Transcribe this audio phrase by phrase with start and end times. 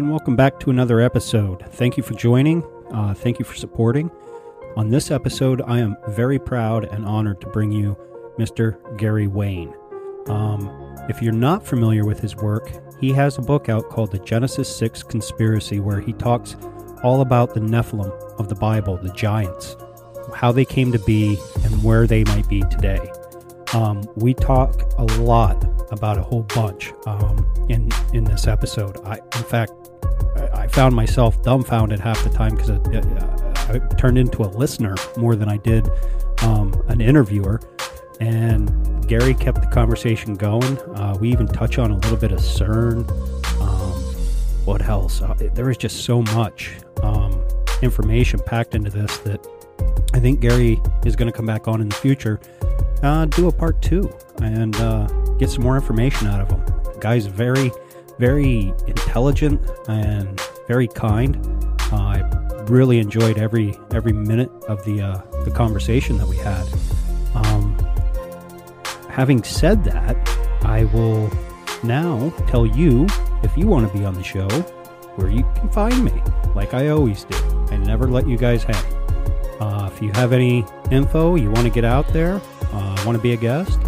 [0.00, 1.62] And welcome back to another episode.
[1.72, 2.64] Thank you for joining.
[2.90, 4.10] Uh, thank you for supporting.
[4.74, 7.98] On this episode, I am very proud and honored to bring you
[8.38, 8.78] Mr.
[8.96, 9.74] Gary Wayne.
[10.26, 10.70] Um,
[11.10, 14.74] if you're not familiar with his work, he has a book out called The Genesis
[14.74, 16.56] 6 Conspiracy, where he talks
[17.02, 19.76] all about the Nephilim of the Bible, the giants,
[20.34, 23.12] how they came to be, and where they might be today.
[23.74, 25.62] Um, we talk a lot
[25.92, 28.98] about a whole bunch um, in in this episode.
[29.04, 29.72] I, in fact,
[30.54, 35.36] I found myself dumbfounded half the time because I, I, turned into a listener more
[35.36, 35.88] than I did
[36.42, 37.60] um, an interviewer.
[38.20, 40.78] And Gary kept the conversation going.
[40.94, 43.08] Uh, we even touch on a little bit of CERN.
[43.60, 44.02] Um,
[44.64, 45.22] what else?
[45.22, 47.42] Uh, there is just so much um,
[47.82, 49.46] information packed into this that
[50.12, 52.40] I think Gary is going to come back on in the future,
[53.02, 54.12] uh, do a part two,
[54.42, 55.06] and uh,
[55.38, 56.64] get some more information out of him.
[56.84, 57.70] The guy's very
[58.20, 61.34] very intelligent and very kind.
[61.90, 66.66] Uh, I really enjoyed every every minute of the uh, the conversation that we had.
[67.34, 67.74] Um,
[69.08, 70.16] having said that,
[70.62, 71.30] I will
[71.82, 73.06] now tell you
[73.42, 74.48] if you want to be on the show
[75.16, 76.12] where you can find me,
[76.54, 77.36] like I always do.
[77.70, 78.84] I never let you guys hang.
[79.60, 82.40] Uh, if you have any info you want to get out there,
[82.72, 83.78] uh, want to be a guest,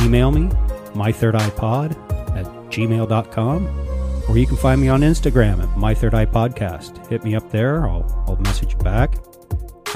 [0.00, 0.50] email me,
[0.94, 1.96] my third eye pod
[2.70, 3.66] gmail.com,
[4.28, 7.06] or you can find me on Instagram at My Third Eye Podcast.
[7.08, 9.16] Hit me up there, I'll, I'll message you back.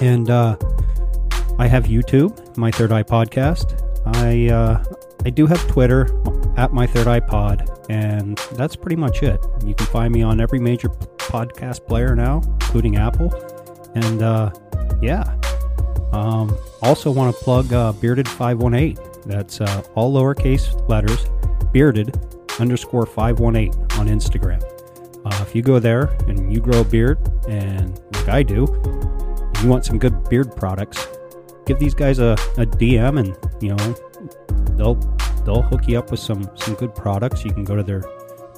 [0.01, 0.57] And uh,
[1.59, 3.81] I have YouTube, My Third Eye Podcast.
[4.17, 4.85] I, uh,
[5.25, 6.09] I do have Twitter
[6.57, 9.45] at My Third Eye Pod, and that's pretty much it.
[9.65, 13.33] You can find me on every major podcast player now, including Apple.
[13.95, 14.51] And uh,
[15.01, 15.23] yeah,
[16.13, 18.99] um, also want to plug uh, Bearded 518.
[19.27, 21.27] That's uh, all lowercase letters,
[21.73, 22.15] Bearded
[22.61, 24.63] underscore 518 on Instagram.
[25.25, 28.67] Uh, if you go there and you grow a beard, and like I do,
[29.63, 31.07] you want some good beard products,
[31.67, 33.95] give these guys a, a DM and, you know,
[34.77, 34.95] they'll
[35.45, 37.45] they'll hook you up with some some good products.
[37.45, 38.05] You can go to their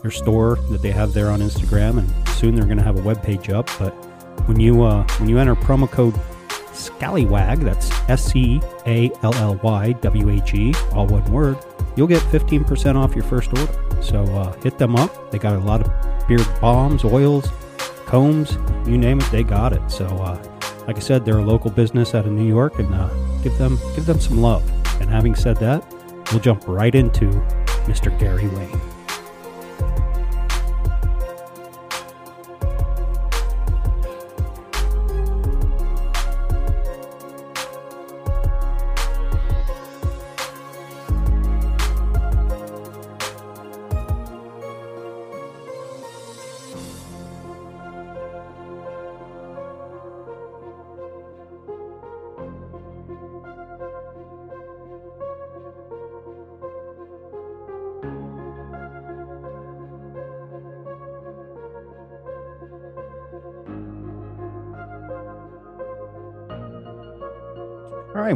[0.02, 3.02] their store that they have there on Instagram, and soon they're going to have a
[3.02, 3.68] web page up.
[3.78, 3.90] But
[4.46, 6.14] when you uh, when you enter promo code
[6.76, 11.58] Scallywag, that's S C A L L Y W A G, all one word,
[11.96, 14.02] you'll get 15% off your first order.
[14.02, 15.30] So uh, hit them up.
[15.30, 17.48] They got a lot of beard bombs, oils,
[18.06, 19.90] combs, you name it, they got it.
[19.90, 20.42] So, uh,
[20.86, 23.08] like I said, they're a local business out of New York, and uh,
[23.42, 24.62] give them give them some love.
[25.00, 25.84] And having said that,
[26.30, 27.26] we'll jump right into
[27.86, 28.16] Mr.
[28.18, 28.95] Gary Wayne.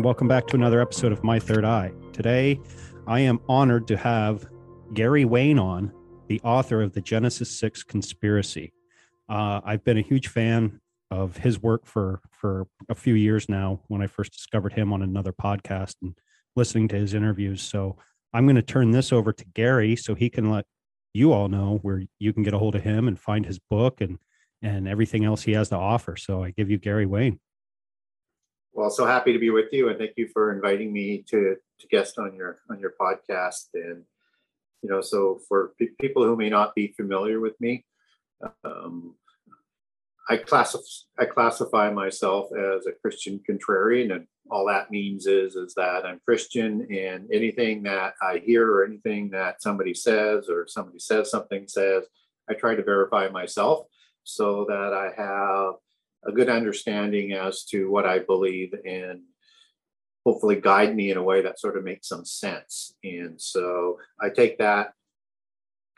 [0.01, 1.93] Right, welcome back to another episode of My Third Eye.
[2.15, 2.59] Today,
[3.07, 4.49] I am honored to have
[4.95, 5.93] Gary Wayne on,
[6.27, 8.73] the author of the Genesis 6 Conspiracy.
[9.29, 10.81] Uh, I've been a huge fan
[11.11, 15.03] of his work for, for a few years now when I first discovered him on
[15.03, 16.17] another podcast and
[16.57, 17.61] listening to his interviews.
[17.61, 17.99] So
[18.33, 20.65] I'm going to turn this over to Gary so he can let
[21.13, 24.01] you all know where you can get a hold of him and find his book
[24.01, 24.17] and,
[24.63, 26.17] and everything else he has to offer.
[26.17, 27.39] So I give you Gary Wayne.
[28.73, 31.87] Well, so happy to be with you, and thank you for inviting me to to
[31.89, 33.69] guest on your on your podcast.
[33.75, 34.05] And
[34.83, 37.85] you know, so for p- people who may not be familiar with me,
[38.65, 39.15] um,
[40.29, 40.85] I classify
[41.19, 46.21] I classify myself as a Christian contrarian, and all that means is is that I'm
[46.25, 51.67] Christian, and anything that I hear or anything that somebody says or somebody says something
[51.67, 52.05] says,
[52.49, 53.87] I try to verify myself
[54.23, 55.75] so that I have
[56.27, 59.23] a good understanding as to what I believe and
[60.25, 62.95] hopefully guide me in a way that sort of makes some sense.
[63.03, 64.93] And so I take that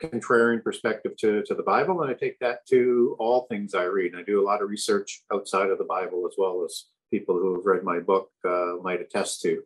[0.01, 4.13] contrarian perspective to, to the Bible and I take that to all things I read.
[4.13, 7.35] And I do a lot of research outside of the Bible as well as people
[7.35, 9.61] who have read my book uh, might attest to.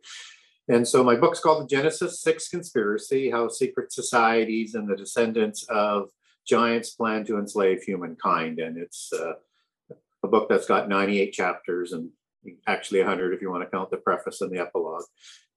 [0.68, 5.64] And so my book's called The Genesis Six Conspiracy How Secret Societies and the Descendants
[5.70, 6.10] of
[6.46, 8.58] Giants Plan to Enslave Humankind.
[8.58, 9.34] And it's uh,
[10.22, 12.10] a book that's got 98 chapters and
[12.66, 15.04] actually 100 if you want to count the preface and the epilogue.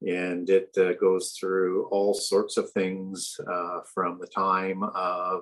[0.01, 5.41] And it uh, goes through all sorts of things uh, from the time of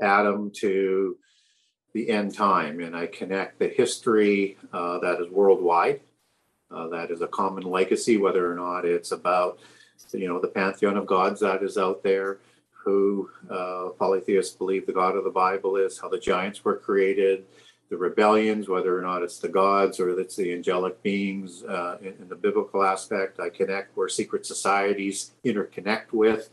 [0.00, 1.16] Adam to
[1.92, 2.80] the end time.
[2.80, 6.00] And I connect the history uh, that is worldwide,
[6.70, 9.58] uh, that is a common legacy, whether or not it's about
[10.12, 12.38] you know the pantheon of gods that is out there
[12.70, 17.44] who uh, polytheists believe the god of the bible is how the giants were created
[17.88, 22.14] the rebellions, whether or not it's the gods or it's the angelic beings uh, in,
[22.20, 23.38] in, the biblical aspect.
[23.38, 26.50] I connect where secret societies interconnect with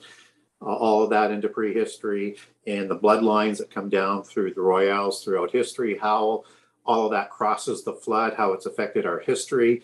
[0.61, 2.37] uh, all of that into prehistory
[2.67, 6.43] and the bloodlines that come down through the royals throughout history, how
[6.85, 9.81] all of that crosses the flood, how it's affected our history,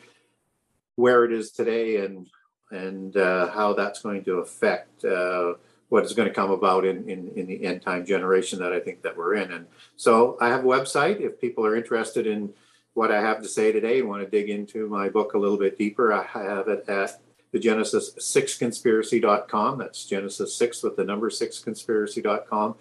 [0.95, 2.27] where it is today, and
[2.71, 5.53] and uh, how that's going to affect uh,
[5.89, 8.79] what is going to come about in, in, in the end time generation that I
[8.79, 9.51] think that we're in.
[9.51, 9.65] And
[9.95, 11.19] so I have a website.
[11.19, 12.53] If people are interested in
[12.93, 15.57] what I have to say today and want to dig into my book a little
[15.57, 17.19] bit deeper, I have it at
[17.51, 19.79] the Genesis 6 conspiracy.com.
[19.79, 22.75] That's Genesis 6 with the number 6 conspiracy.com.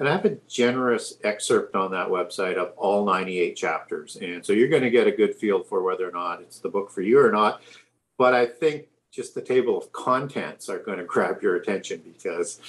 [0.00, 4.16] And I have a generous excerpt on that website of all 98 chapters.
[4.16, 6.68] And so you're going to get a good feel for whether or not it's the
[6.68, 7.62] book for you or not.
[8.16, 12.60] But I think just the table of contents are going to grab your attention because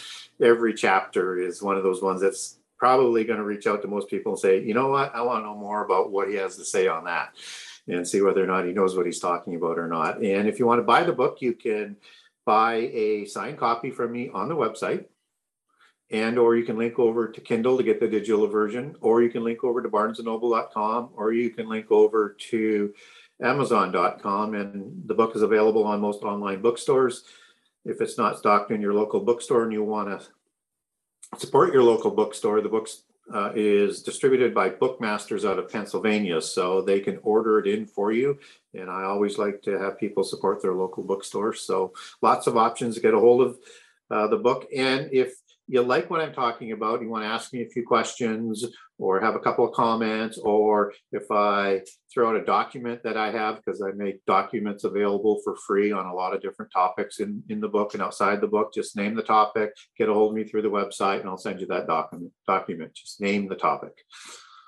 [0.42, 4.10] every chapter is one of those ones that's probably going to reach out to most
[4.10, 6.56] people and say, you know what, I want to know more about what he has
[6.56, 7.34] to say on that
[7.88, 10.22] and see whether or not he knows what he's talking about or not.
[10.24, 11.98] And if you want to buy the book, you can
[12.46, 15.06] buy a signed copy from me on the website
[16.12, 19.30] and or you can link over to kindle to get the digital version or you
[19.30, 22.94] can link over to barnesandnoble.com or you can link over to
[23.42, 27.24] Amazon.com, and the book is available on most online bookstores.
[27.86, 32.12] If it's not stocked in your local bookstore and you want to support your local
[32.12, 32.90] bookstore, the book
[33.34, 38.12] uh, is distributed by Bookmasters out of Pennsylvania, so they can order it in for
[38.12, 38.38] you.
[38.74, 41.62] And I always like to have people support their local bookstores.
[41.62, 43.60] So lots of options to get a hold of
[44.12, 44.68] uh, the book.
[44.76, 45.36] And if
[45.70, 48.66] you like what I'm talking about, you want to ask me a few questions
[48.98, 51.82] or have a couple of comments, or if I
[52.12, 56.08] throw out a document that I have, because I make documents available for free on
[56.08, 59.14] a lot of different topics in, in the book and outside the book, just name
[59.16, 61.86] the topic, get a hold of me through the website, and I'll send you that
[61.86, 62.32] document.
[62.48, 63.94] Document, just name the topic.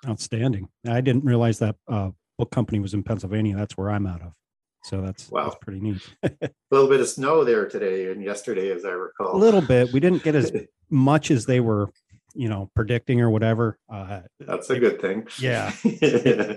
[0.07, 0.69] Outstanding.
[0.87, 3.55] I didn't realize that uh, book company was in Pennsylvania.
[3.55, 4.33] That's where I'm out of.
[4.83, 5.43] So that's wow.
[5.43, 6.01] that's pretty neat.
[6.23, 9.35] a little bit of snow there today and yesterday, as I recall.
[9.35, 9.93] A little bit.
[9.93, 10.51] We didn't get as
[10.89, 11.89] much as they were,
[12.33, 13.77] you know, predicting or whatever.
[13.89, 15.27] Uh, that's a good thing.
[15.39, 15.71] Yeah.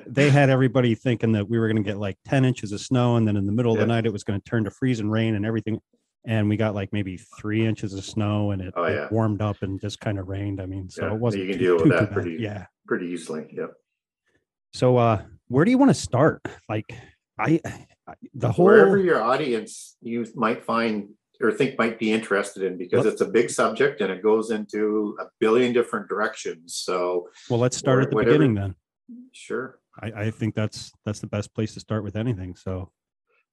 [0.06, 3.16] they had everybody thinking that we were going to get like 10 inches of snow,
[3.16, 3.84] and then in the middle of yeah.
[3.84, 5.80] the night it was going to turn to freezing rain and everything.
[6.26, 9.04] And we got like maybe three inches of snow, and it, oh, yeah.
[9.04, 10.62] it warmed up and just kind of rained.
[10.62, 11.12] I mean, so yeah.
[11.12, 11.44] it wasn't.
[11.44, 13.46] You can too, deal with that pretty, yeah, pretty easily.
[13.52, 13.72] Yep.
[14.72, 16.40] So, uh, where do you want to start?
[16.66, 16.86] Like,
[17.38, 17.60] I
[18.34, 21.08] the whole wherever your audience you might find
[21.40, 25.16] or think might be interested in because it's a big subject and it goes into
[25.20, 26.76] a billion different directions.
[26.76, 28.74] So well, let's start at the whatever, beginning then.
[29.32, 29.78] Sure.
[30.00, 32.54] I, I, think that's that's the best place to start with anything.
[32.54, 32.90] So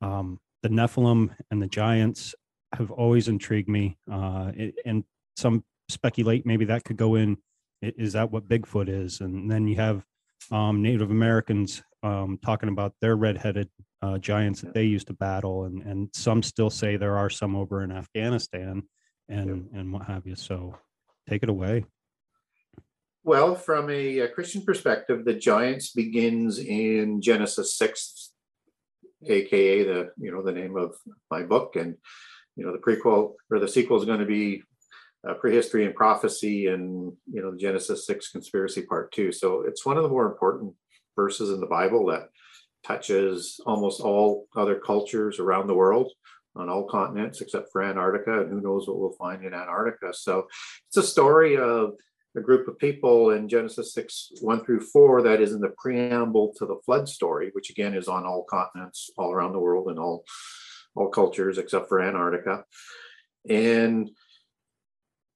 [0.02, 2.36] um, the Nephilim and the giants
[2.74, 5.04] have always intrigued me, uh, it, and
[5.36, 7.38] some speculate maybe that could go in.
[7.82, 9.22] Is that what Bigfoot is?
[9.22, 10.06] And then you have
[10.52, 13.70] um, Native Americans um, talking about their redheaded
[14.02, 17.56] uh, giants that they used to battle, and and some still say there are some
[17.56, 18.84] over in Afghanistan,
[19.30, 19.80] and yeah.
[19.80, 20.36] and what have you.
[20.36, 20.76] So,
[21.30, 21.86] take it away.
[23.24, 28.32] Well, from a, a, Christian perspective, the giants begins in Genesis six,
[29.28, 30.96] aka the you know the name of
[31.30, 31.98] my book, and
[32.56, 34.64] you know the prequel or the sequel is going to be
[35.28, 39.32] uh, prehistory and prophecy, and you know Genesis six conspiracy part two.
[39.32, 40.74] So it's one of the more important
[41.16, 42.30] verses in the Bible that
[42.86, 46.12] touches almost all other cultures around the world.
[46.54, 50.14] on all continents except for Antarctica, and who knows what we'll find in Antarctica.
[50.14, 50.48] So
[50.90, 51.94] it's a story of
[52.36, 56.54] a group of people in Genesis 6 1 through 4 that is in the preamble
[56.58, 60.00] to the flood story, which again is on all continents all around the world and
[60.00, 60.26] all
[60.96, 62.66] all cultures except for Antarctica.
[63.50, 64.10] And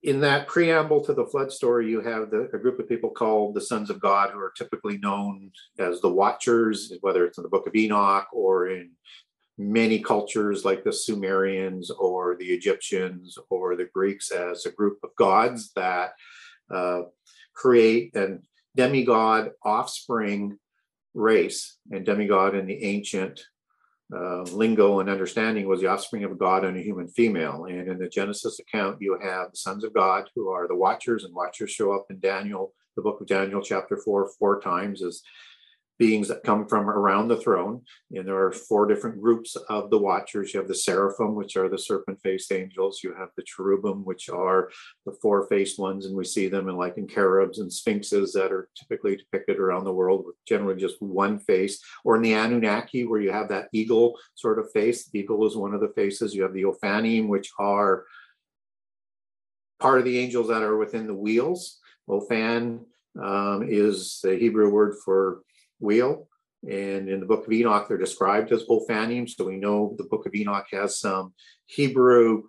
[0.05, 3.55] in that preamble to the flood story, you have the, a group of people called
[3.55, 7.49] the sons of God, who are typically known as the Watchers, whether it's in the
[7.49, 8.91] Book of Enoch or in
[9.57, 15.09] many cultures like the Sumerians or the Egyptians or the Greeks as a group of
[15.17, 16.11] gods that
[16.69, 17.01] uh,
[17.55, 18.37] create a
[18.75, 20.59] demigod offspring
[21.15, 21.77] race.
[21.91, 23.43] And demigod in the ancient
[24.13, 27.65] uh, lingo and understanding was the offspring of god and a human female.
[27.65, 31.23] And in the Genesis account, you have the sons of God who are the watchers,
[31.23, 35.21] and watchers show up in Daniel, the book of Daniel, chapter four, four times as
[35.97, 37.81] beings that come from around the throne.
[38.11, 40.53] And there are four different groups of the watchers.
[40.53, 43.01] You have the seraphim, which are the serpent faced angels.
[43.03, 44.69] You have the cherubim, which are
[45.05, 46.05] the four faced ones.
[46.05, 49.85] And we see them in like in cherubs and sphinxes that are typically depicted around
[49.85, 51.81] the world with generally just one face.
[52.03, 55.05] Or in the Anunnaki, where you have that eagle sort of face.
[55.05, 56.33] The eagle is one of the faces.
[56.33, 58.05] You have the Ophanim, which are
[59.79, 61.79] part of the angels that are within the wheels.
[62.09, 62.85] Ophan
[63.21, 65.41] um, is the Hebrew word for
[65.79, 66.27] wheel.
[66.63, 69.29] And in the book of Enoch, they're described as Ophanim.
[69.29, 71.33] So we know the book of Enoch has some
[71.67, 72.43] Hebrew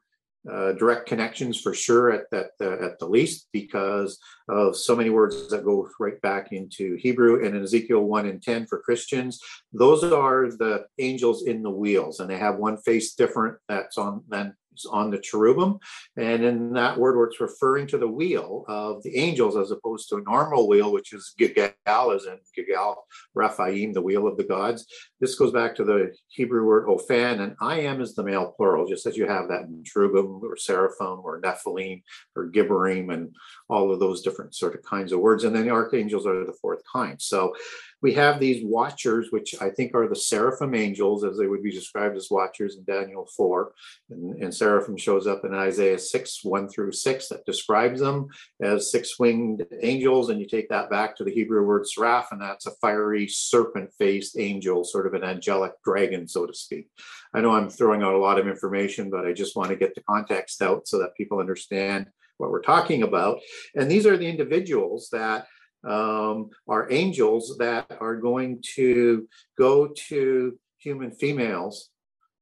[0.50, 4.18] uh, direct connections for sure at that at the least because
[4.48, 8.40] of so many words that go right back into Hebrew and in Ezekiel 1 and
[8.40, 9.40] 10 for Christians
[9.72, 14.22] those are the angels in the wheels and they have one face different that's on
[14.28, 14.54] than
[14.84, 15.78] on the cherubim.
[16.16, 20.08] And in that word, where it's referring to the wheel of the angels as opposed
[20.08, 24.44] to a normal wheel, which is Gilgal, as in Gilgal Raphaim, the wheel of the
[24.44, 24.86] gods.
[25.20, 28.86] This goes back to the Hebrew word Ophan, and I am is the male plural,
[28.86, 32.02] just as you have that in cherubim or seraphim or Nephilim
[32.34, 33.34] or Gibborim and
[33.68, 35.44] all of those different sort of kinds of words.
[35.44, 37.20] And then the archangels are the fourth kind.
[37.20, 37.54] So
[38.02, 41.72] we have these watchers, which I think are the seraphim angels, as they would be
[41.72, 43.72] described as watchers in Daniel 4.
[44.10, 48.28] And, and seraphim shows up in Isaiah 6, 1 through 6, that describes them
[48.62, 50.28] as six winged angels.
[50.28, 53.90] And you take that back to the Hebrew word seraph, and that's a fiery serpent
[53.98, 56.88] faced angel, sort of an angelic dragon, so to speak.
[57.34, 59.94] I know I'm throwing out a lot of information, but I just want to get
[59.94, 62.06] the context out so that people understand
[62.38, 63.40] what we're talking about.
[63.74, 65.46] And these are the individuals that
[65.86, 71.90] um, are angels that are going to go to human females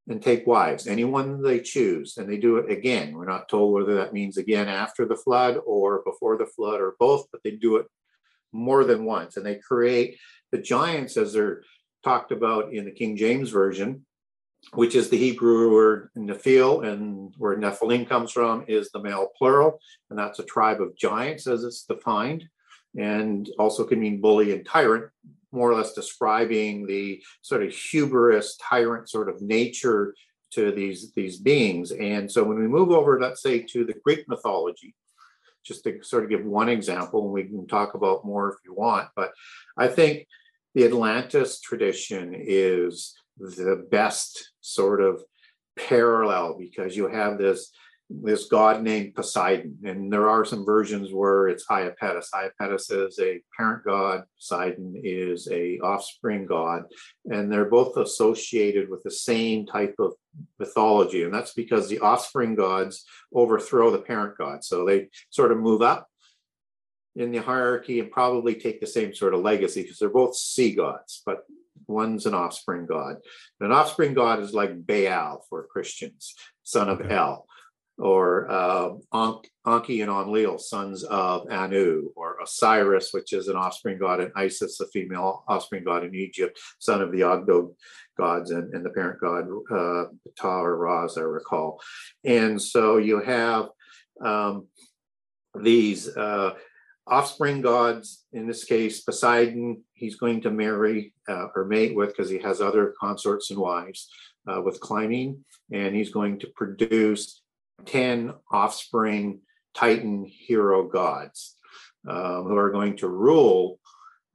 [0.08, 3.14] and take wives, anyone they choose, and they do it again.
[3.14, 6.94] We're not told whether that means again after the flood or before the flood or
[6.98, 7.86] both, but they do it
[8.52, 9.36] more than once.
[9.36, 10.18] And they create
[10.52, 11.62] the giants as they're
[12.02, 14.04] talked about in the King James Version,
[14.74, 19.78] which is the Hebrew word Nephil, and where Nephilim comes from is the male plural,
[20.10, 22.44] and that's a tribe of giants as it's defined
[22.96, 25.10] and also can mean bully and tyrant,
[25.52, 30.14] more or less describing the sort of hubris, tyrant sort of nature
[30.52, 31.90] to these, these beings.
[31.92, 34.94] And so when we move over, let's say, to the Greek mythology,
[35.64, 38.74] just to sort of give one example, and we can talk about more if you
[38.74, 39.32] want, but
[39.76, 40.26] I think
[40.74, 45.22] the Atlantis tradition is the best sort of
[45.76, 47.72] parallel because you have this
[48.10, 49.78] this god named Poseidon.
[49.84, 52.26] And there are some versions where it's Iapetus.
[52.34, 56.84] Iapetus is a parent god, Poseidon is a offspring god,
[57.26, 60.12] and they're both associated with the same type of
[60.58, 61.22] mythology.
[61.22, 64.64] And that's because the offspring gods overthrow the parent god.
[64.64, 66.08] So they sort of move up
[67.16, 70.74] in the hierarchy and probably take the same sort of legacy because they're both sea
[70.74, 71.44] gods, but
[71.86, 73.16] one's an offspring god.
[73.60, 76.34] An offspring god is like Baal for Christians,
[76.64, 77.14] son of okay.
[77.14, 77.46] El
[77.98, 78.90] or uh,
[79.66, 84.80] Enki and Enlil, sons of Anu, or Osiris, which is an offspring god, and Isis,
[84.80, 87.74] a female offspring god in Egypt, son of the Ogdoad
[88.18, 90.04] gods and, and the parent god, uh,
[90.38, 91.80] Ptah or Ra, as I recall.
[92.24, 93.68] And so you have
[94.20, 94.66] um,
[95.60, 96.54] these uh,
[97.06, 102.30] offspring gods, in this case, Poseidon, he's going to marry uh, or mate with because
[102.30, 104.08] he has other consorts and wives
[104.48, 105.38] uh, with Clymene,
[105.72, 107.42] and he's going to produce
[107.86, 109.40] 10 offspring
[109.74, 111.56] Titan hero gods
[112.08, 113.78] um, who are going to rule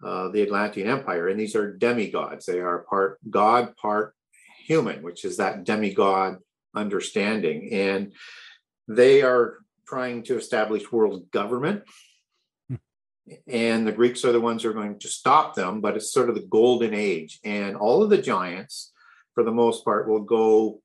[0.03, 1.27] uh, the Atlantean Empire.
[1.27, 2.45] And these are demigods.
[2.45, 4.15] They are part god, part
[4.65, 6.37] human, which is that demigod
[6.75, 7.69] understanding.
[7.71, 8.13] And
[8.87, 11.83] they are trying to establish world government.
[13.47, 16.29] And the Greeks are the ones who are going to stop them, but it's sort
[16.29, 17.39] of the golden age.
[17.43, 18.91] And all of the giants,
[19.35, 20.81] for the most part, will go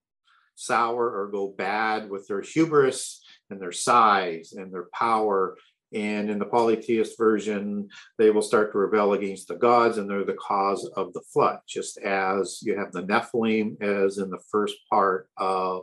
[0.55, 5.57] sour or go bad with their hubris and their size and their power.
[5.93, 10.25] And in the polytheist version, they will start to rebel against the gods, and they're
[10.25, 14.75] the cause of the flood, just as you have the Nephilim as in the first
[14.91, 15.83] part of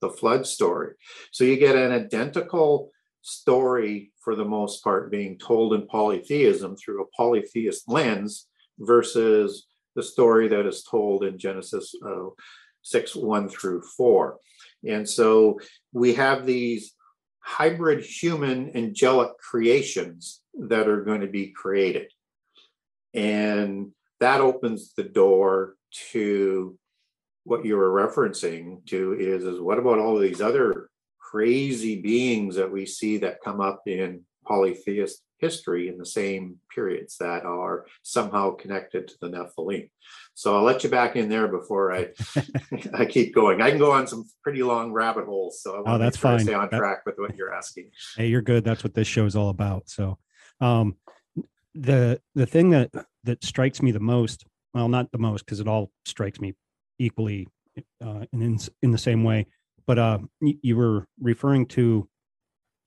[0.00, 0.92] the flood story.
[1.32, 2.90] So you get an identical
[3.22, 10.02] story for the most part being told in polytheism through a polytheist lens versus the
[10.02, 12.28] story that is told in Genesis uh,
[12.82, 14.36] 6 1 through 4.
[14.86, 15.60] And so
[15.92, 16.94] we have these
[17.40, 22.10] hybrid human angelic creations that are going to be created.
[23.14, 25.74] And that opens the door
[26.12, 26.78] to
[27.44, 32.70] what you were referencing to is, is what about all these other crazy beings that
[32.70, 38.52] we see that come up in polytheist history in the same periods that are somehow
[38.52, 39.90] connected to the Nephilim.
[40.34, 42.08] So I'll let you back in there before I
[42.94, 43.60] I keep going.
[43.60, 45.60] I can go on some pretty long rabbit holes.
[45.60, 46.40] So I want oh, that's fine.
[46.40, 47.90] stay on that, track with what you're asking.
[48.16, 48.64] Hey, you're good.
[48.64, 49.90] That's what this show is all about.
[49.90, 50.16] So
[50.60, 50.96] um,
[51.74, 52.90] the the thing that
[53.24, 56.54] that strikes me the most, well, not the most because it all strikes me
[56.98, 57.48] equally
[58.04, 59.46] uh, in in the same way.
[59.86, 62.08] But uh, you were referring to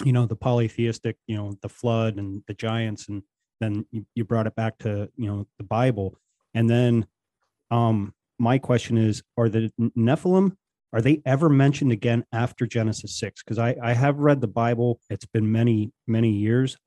[0.04, 3.24] you know the polytheistic you know the flood and the giants and
[3.62, 6.18] then you, you brought it back to you know the bible.
[6.54, 7.08] And then
[7.72, 10.58] um my question is are the nephilim
[10.94, 15.00] are they ever mentioned again after genesis 6 because i i have read the bible.
[15.10, 16.78] It's been many many years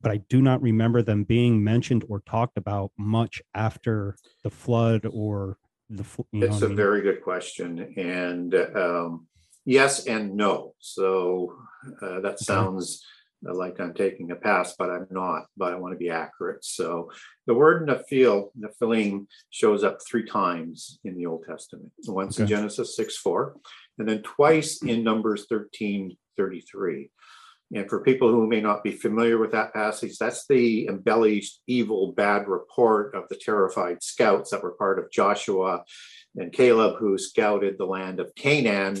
[0.00, 5.06] but i do not remember them being mentioned or talked about much after the flood
[5.10, 5.58] or
[5.90, 6.76] the you know it's a mean?
[6.76, 7.94] very good question.
[7.96, 9.26] And um
[9.66, 10.74] yes and no.
[10.78, 11.54] So
[12.00, 13.04] uh, that sounds
[13.42, 15.46] like I'm taking a pass, but I'm not.
[15.56, 16.64] But I want to be accurate.
[16.64, 17.10] So
[17.46, 21.92] the word Nephil, Nephilim, shows up three times in the Old Testament.
[22.06, 22.44] Once okay.
[22.44, 23.56] in Genesis 6 4,
[23.98, 27.10] and then twice in Numbers 13 33.
[27.74, 32.12] And for people who may not be familiar with that passage, that's the embellished, evil,
[32.12, 35.82] bad report of the terrified scouts that were part of Joshua
[36.36, 38.98] and Caleb, who scouted the land of Canaan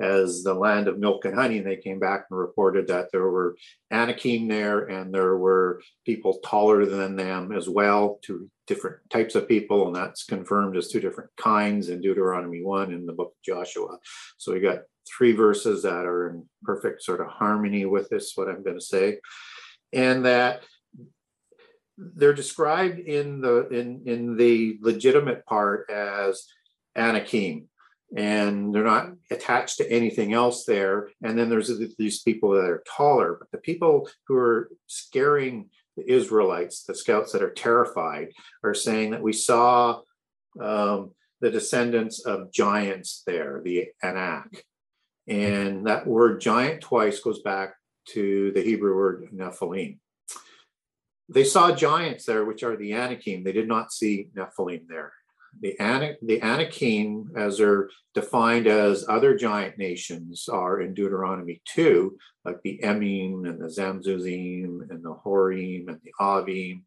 [0.00, 1.58] as the land of milk and honey.
[1.58, 3.56] And they came back and reported that there were
[3.92, 9.48] Anakim there and there were people taller than them as well, two different types of
[9.48, 9.86] people.
[9.86, 13.98] And that's confirmed as two different kinds in Deuteronomy 1 in the book of Joshua.
[14.38, 18.48] So we got three verses that are in perfect sort of harmony with this, what
[18.48, 19.18] I'm going to say.
[19.92, 20.62] And that
[21.98, 26.46] they're described in the in in the legitimate part as
[26.96, 27.68] Anakim,
[28.16, 31.10] and they're not attached to anything else there.
[31.22, 36.10] And then there's these people that are taller, but the people who are scaring the
[36.10, 38.28] Israelites, the scouts that are terrified,
[38.62, 40.00] are saying that we saw
[40.60, 44.64] um, the descendants of giants there, the Anak.
[45.26, 47.74] And that word giant twice goes back
[48.10, 49.98] to the Hebrew word Nephilim.
[51.28, 53.44] They saw giants there, which are the Anakim.
[53.44, 55.12] They did not see Nephilim there
[55.60, 62.60] the, the Anakim, as they're defined as other giant nations, are in Deuteronomy 2, like
[62.62, 66.82] the Emim and the Zamzuzim and the Horim and the Avim,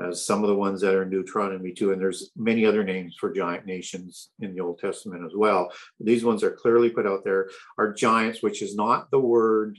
[0.00, 1.92] as some of the ones that are in Deuteronomy 2.
[1.92, 5.72] And there's many other names for giant nations in the Old Testament as well.
[6.00, 9.78] These ones are clearly put out there, are giants, which is not the word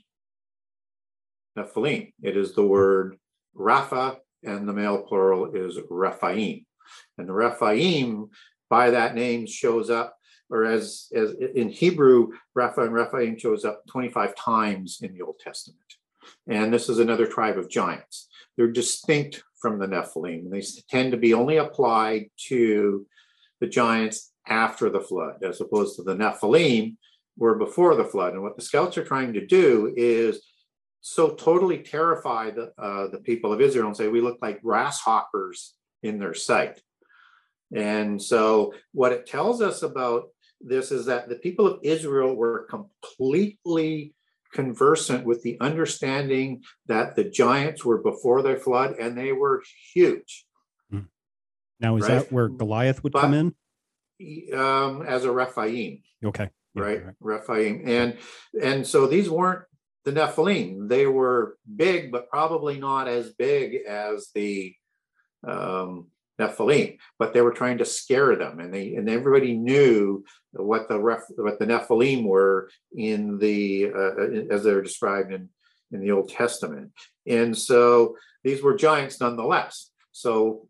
[1.57, 2.13] Nephilim.
[2.21, 3.17] It is the word
[3.55, 6.65] Rapha, and the male plural is Rephaim.
[7.17, 8.29] And the Rephaim,
[8.69, 10.15] by that name, shows up,
[10.49, 15.39] or as, as in Hebrew, Rapha and Rephaim shows up 25 times in the Old
[15.39, 15.79] Testament.
[16.47, 18.27] And this is another tribe of giants.
[18.55, 20.49] They're distinct from the Nephilim.
[20.49, 23.05] They tend to be only applied to
[23.59, 26.97] the giants after the flood, as opposed to the Nephilim
[27.37, 28.33] were before the flood.
[28.33, 30.41] And what the scouts are trying to do is
[31.01, 35.73] so totally terrify the, uh, the people of Israel and say, we look like grasshoppers
[36.03, 36.81] in their sight.
[37.73, 40.25] And so, what it tells us about
[40.61, 44.13] this is that the people of Israel were completely
[44.53, 49.63] conversant with the understanding that the giants were before their flood and they were
[49.93, 50.45] huge.
[50.91, 50.99] Hmm.
[51.79, 52.19] Now, is right?
[52.19, 53.55] that where Goliath would but, come in?
[54.53, 56.03] Um, as a Rephaim.
[56.23, 56.49] Okay.
[56.75, 57.05] Yeah, right?
[57.05, 58.17] right, Rephaim, and
[58.61, 59.63] and so these weren't
[60.05, 60.87] the Nephilim.
[60.87, 64.75] They were big, but probably not as big as the
[65.47, 66.07] um,
[66.39, 70.99] Nephilim, but they were trying to scare them, and they and everybody knew what the
[70.99, 75.49] ref, what the Nephilim were in the uh, as they're described in
[75.91, 76.91] in the Old Testament,
[77.27, 79.91] and so these were giants nonetheless.
[80.11, 80.67] So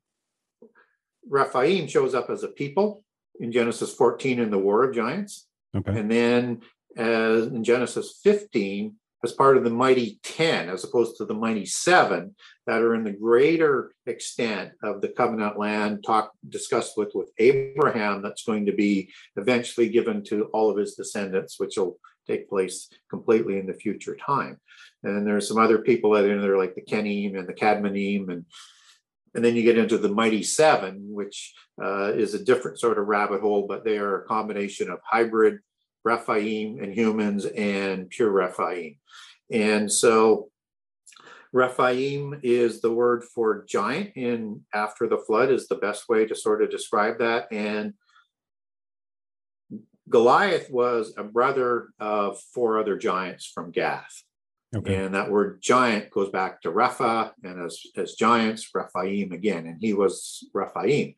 [1.29, 3.03] Rephaim shows up as a people
[3.39, 5.47] in Genesis 14 in the War of Giants.
[5.75, 5.97] Okay.
[5.97, 6.61] And then
[6.95, 11.65] as in Genesis 15, as part of the mighty 10, as opposed to the mighty
[11.65, 12.35] seven
[12.67, 18.21] that are in the greater extent of the covenant land talked discussed with, with Abraham,
[18.21, 22.89] that's going to be eventually given to all of his descendants, which will take place
[23.09, 24.59] completely in the future time.
[25.03, 27.53] And then there's some other people that are in there, like the Kenim and the
[27.53, 28.45] Cadmonim, and
[29.35, 33.07] and then you get into the mighty seven, which uh, is a different sort of
[33.07, 35.57] rabbit hole, but they are a combination of hybrid
[36.03, 38.97] Rephaim and humans and pure Rephaim.
[39.51, 40.49] And so
[41.53, 46.35] Rephaim is the word for giant in after the flood is the best way to
[46.35, 47.47] sort of describe that.
[47.51, 47.93] And
[50.09, 54.23] Goliath was a brother of four other giants from Gath.
[54.75, 54.95] Okay.
[54.95, 59.67] And that word giant goes back to Repha, and as, as giants, Rephaim again.
[59.67, 61.13] And he was Rephaim.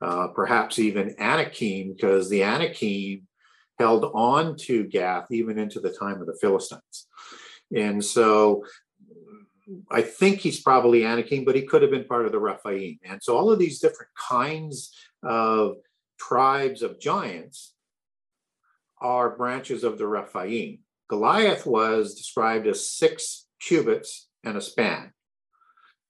[0.00, 3.28] Uh, perhaps even Anakim, because the Anakim
[3.80, 7.08] held on to Gath even into the time of the Philistines.
[7.74, 8.64] And so
[9.90, 12.98] I think he's probably Anakim, but he could have been part of the Rephaim.
[13.04, 15.76] And so all of these different kinds of
[16.18, 17.74] tribes of giants
[19.00, 20.80] are branches of the Rephaim.
[21.08, 25.12] Goliath was described as six cubits and a span.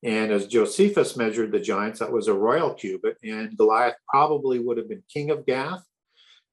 [0.02, 4.78] And as Josephus measured the giants, that was a royal cubit, and Goliath probably would
[4.78, 5.85] have been king of Gath.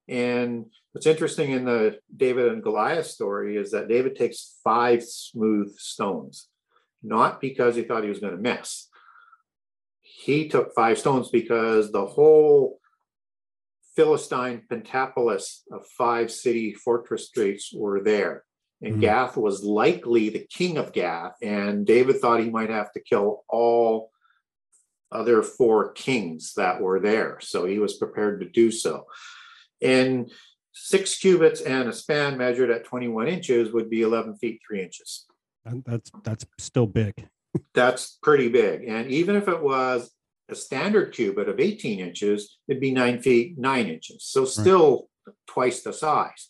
[0.07, 5.75] And what's interesting in the David and Goliath story is that David takes five smooth
[5.77, 6.47] stones,
[7.03, 8.87] not because he thought he was going to miss.
[10.01, 12.79] He took five stones because the whole
[13.95, 18.43] Philistine Pentapolis of five city fortress streets were there.
[18.81, 19.01] And mm-hmm.
[19.01, 21.35] Gath was likely the king of Gath.
[21.41, 24.11] And David thought he might have to kill all
[25.11, 27.39] other four kings that were there.
[27.41, 29.05] So he was prepared to do so.
[29.81, 30.31] And
[30.73, 35.25] six cubits and a span measured at 21 inches would be 11 feet, three inches.
[35.65, 37.27] And that's that's still big.
[37.73, 38.87] that's pretty big.
[38.87, 40.11] And even if it was
[40.49, 44.23] a standard cubit of 18 inches, it'd be nine feet, nine inches.
[44.23, 45.35] So still right.
[45.47, 46.47] twice the size.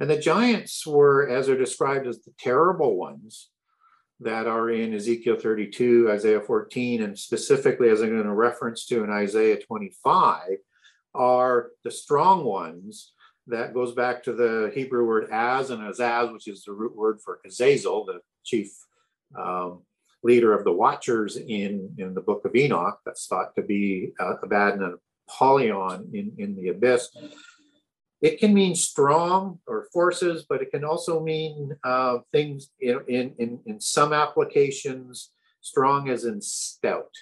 [0.00, 3.50] And the giants were, as they're described as the terrible ones
[4.20, 9.04] that are in Ezekiel 32, Isaiah 14, and specifically, as I'm going to reference to
[9.04, 10.40] in Isaiah 25,
[11.16, 13.12] are the strong ones.
[13.48, 17.20] That goes back to the Hebrew word as and azaz, which is the root word
[17.24, 18.72] for Azazel, the chief
[19.38, 19.82] um,
[20.24, 24.34] leader of the Watchers in, in the book of Enoch, that's thought to be uh,
[24.42, 24.98] Abaddon and
[25.28, 27.08] Apollyon in, in the abyss.
[28.20, 33.34] It can mean strong or forces, but it can also mean uh, things in, in,
[33.38, 37.12] in, in some applications, strong as in stout.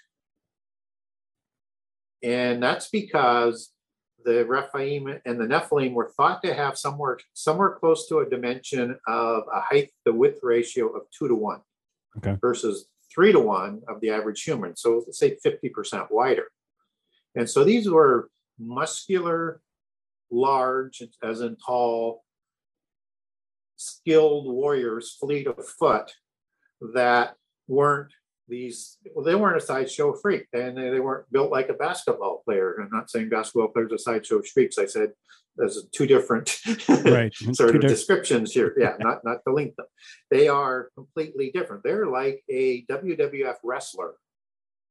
[2.23, 3.74] And that's because
[4.25, 8.99] the Rephaim and the Nephilim were thought to have somewhere somewhere close to a dimension
[9.07, 11.61] of a height to width ratio of two to one
[12.17, 12.37] okay.
[12.41, 14.77] versus three to one of the average human.
[14.77, 16.47] So let's say 50% wider.
[17.35, 19.61] And so these were muscular,
[20.31, 22.25] large, as in tall,
[23.77, 26.13] skilled warriors, fleet of foot
[26.95, 27.37] that
[27.69, 28.13] weren't
[28.49, 30.47] these well they weren't a sideshow freak.
[30.53, 32.77] And they, they weren't built like a basketball player.
[32.81, 34.79] I'm not saying basketball players are sideshow freaks.
[34.79, 35.13] I said
[35.57, 37.33] there's two different right.
[37.53, 38.75] sort two of descriptions here.
[38.77, 39.87] Yeah not not to link them.
[40.31, 41.83] They are completely different.
[41.83, 44.15] They're like a wwf wrestler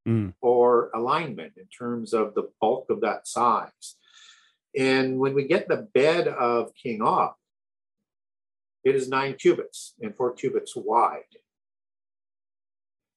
[0.07, 0.33] mm.
[0.41, 3.95] or alignment in terms of the bulk of that size.
[4.77, 7.33] And when we get the bed of king Og,
[8.83, 11.21] it is nine cubits and four cubits wide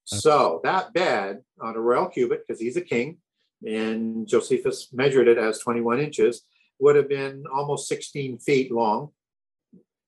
[0.07, 3.19] so that bed on a royal cubit, because he's a king,
[3.67, 6.43] and Josephus measured it as 21 inches,
[6.79, 9.11] would have been almost 16 feet long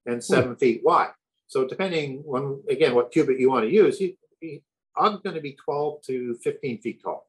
[0.07, 0.59] and seven hmm.
[0.59, 1.11] feet wide.
[1.49, 4.63] So depending on again what cubit you want to use, he, he,
[4.97, 7.27] I'm going to be 12 to 15 feet tall.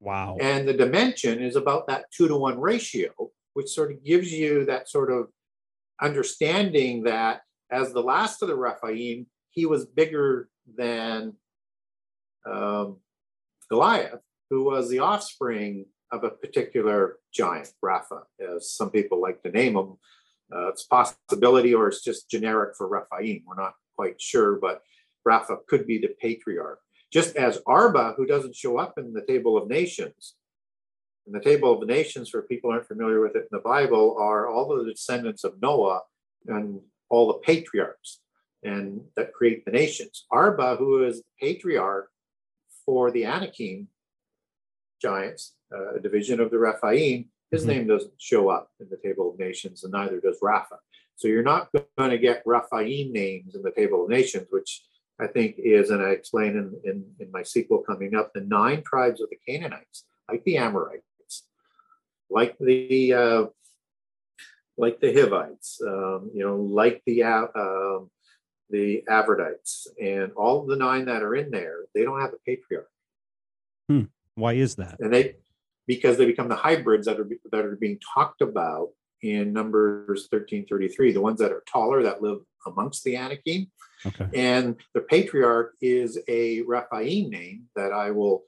[0.00, 0.36] Wow.
[0.40, 3.12] And the dimension is about that two to one ratio,
[3.54, 5.28] which sort of gives you that sort of
[6.02, 11.34] understanding that as the last of the Rephaim, he was bigger than
[12.46, 12.96] um,
[13.70, 19.50] Goliath, who was the offspring of a particular giant, Rapha, as some people like to
[19.50, 19.96] name him.
[20.54, 23.42] Uh, it's possibility or it's just generic for Rephaim.
[23.46, 24.82] We're not quite sure, but
[25.26, 26.80] Rapha could be the patriarch.
[27.12, 30.34] Just as Arba, who doesn't show up in the Table of Nations,
[31.26, 34.48] in the Table of Nations, for people aren't familiar with it in the Bible, are
[34.48, 36.02] all the descendants of Noah
[36.46, 38.20] and all the patriarchs
[38.62, 40.26] and that create the nations.
[40.30, 42.10] Arba, who is the patriarch
[42.86, 43.88] for the Anakim
[45.00, 47.68] giants, uh, a division of the Rephaim, His Mhm.
[47.68, 50.78] name doesn't show up in the table of nations, and neither does Rapha.
[51.14, 54.84] So you're not going to get Raphaim names in the table of nations, which
[55.20, 58.82] I think is, and I explain in, in, in my sequel coming up, the nine
[58.82, 61.46] tribes of the Canaanites, like the Amorites,
[62.28, 63.46] like the uh,
[64.76, 68.10] like the Hivites, um, you know, like the uh, um,
[68.70, 72.38] the Arvadites, and all of the nine that are in there, they don't have a
[72.46, 72.88] patriarch,
[74.34, 74.96] Why is that?
[75.00, 75.36] and they
[75.86, 78.88] because they become the hybrids that are that are being talked about
[79.22, 83.70] in Numbers thirteen thirty three, the ones that are taller that live amongst the Anakim,
[84.06, 84.28] Okay.
[84.34, 88.44] and the patriarch is a Raphaim name that I will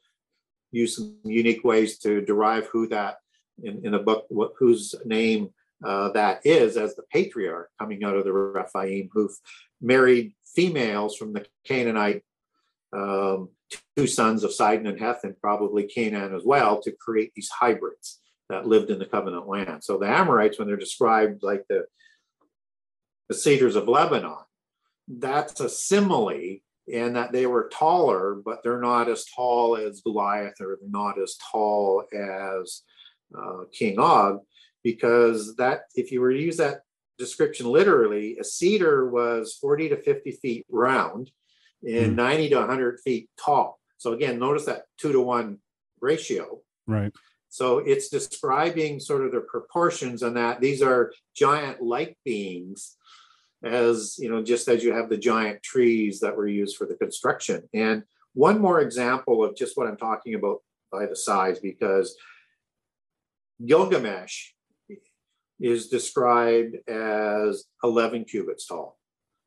[0.72, 3.18] use some unique ways to derive who that
[3.62, 5.50] in, in the book, what, whose name
[5.84, 9.36] uh, that is as the patriarch coming out of the Raphaim who've
[9.80, 12.22] married females from the Canaanite,
[12.92, 13.50] um,
[13.96, 18.20] two sons of Sidon and Heth, and probably Canaan as well, to create these hybrids
[18.48, 19.82] that lived in the covenant land.
[19.82, 21.86] So the Amorites, when they're described like the,
[23.28, 24.36] the cedars of Lebanon,
[25.08, 30.60] that's a simile in that they were taller, but they're not as tall as Goliath
[30.60, 32.82] or not as tall as
[33.36, 34.40] uh, King Og,
[34.84, 36.82] because that, if you were to use that
[37.18, 41.30] description literally, a cedar was 40 to 50 feet round
[41.86, 42.16] and Hmm.
[42.16, 43.80] 90 to 100 feet tall.
[43.98, 45.58] So again, notice that two to one
[46.00, 46.60] ratio.
[46.86, 47.12] Right.
[47.48, 52.96] So it's describing sort of the proportions on that these are giant like beings
[53.64, 56.94] as you know just as you have the giant trees that were used for the
[56.96, 58.02] construction and
[58.34, 60.58] one more example of just what i'm talking about
[60.92, 62.16] by the size because
[63.64, 64.52] gilgamesh
[65.60, 68.98] is described as 11 cubits tall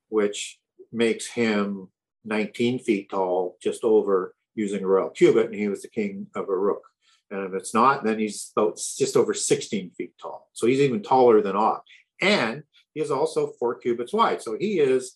[0.10, 0.60] which
[0.92, 1.88] makes him
[2.26, 6.48] 19 feet tall just over using a royal cubit and he was the king of
[6.48, 6.84] uruk
[7.32, 11.04] and if it's not then he's about just over 16 feet tall so he's even
[11.04, 11.82] taller than Og.
[12.22, 14.42] and he is also four cubits wide.
[14.42, 15.16] So he is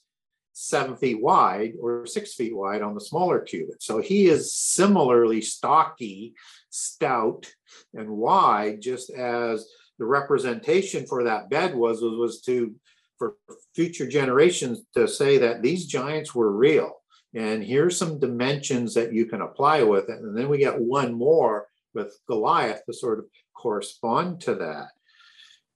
[0.53, 3.82] seven feet wide or six feet wide on the smaller cubit.
[3.82, 6.36] So he is similarly stocky,
[6.69, 7.51] stout,
[7.93, 9.67] and wide, just as
[9.99, 12.73] the representation for that bed was, was, was to
[13.17, 13.36] for
[13.75, 16.91] future generations to say that these giants were real.
[17.36, 20.19] And here's some dimensions that you can apply with it.
[20.19, 23.25] And then we get one more with Goliath to sort of
[23.56, 24.89] correspond to that.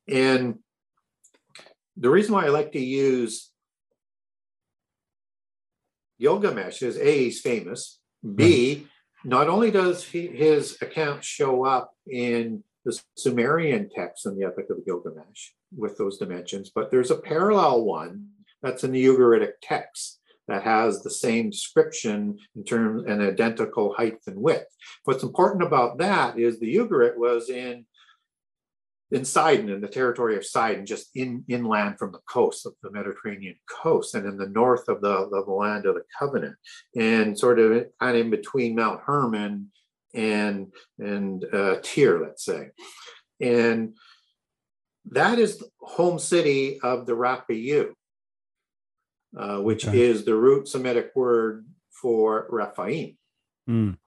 [0.07, 0.59] And
[1.95, 3.51] the reason why I like to use
[6.19, 7.99] Gilgamesh is A, he's famous.
[8.35, 8.75] B,
[9.23, 9.29] hmm.
[9.29, 14.67] not only does he, his account show up in the Sumerian text in the Epic
[14.69, 18.27] of Gilgamesh with those dimensions, but there's a parallel one
[18.63, 24.19] that's in the Ugaritic text that has the same description in terms and identical height
[24.25, 24.73] and width.
[25.03, 27.85] What's important about that is the Ugarit was in
[29.11, 32.91] in Sidon, in the territory of Sidon, just in inland from the coast of the
[32.91, 36.55] Mediterranean coast, and in the north of the, of the land of the covenant,
[36.95, 39.71] and sort of kind of in between Mount Hermon
[40.13, 42.69] and and uh, Tyre, let's say,
[43.39, 43.97] and
[45.11, 47.91] that is the home city of the Rapayu,
[49.37, 50.01] uh, which Okay.
[50.01, 53.17] is the root Semitic word for Rephaim
[53.69, 53.97] Mm.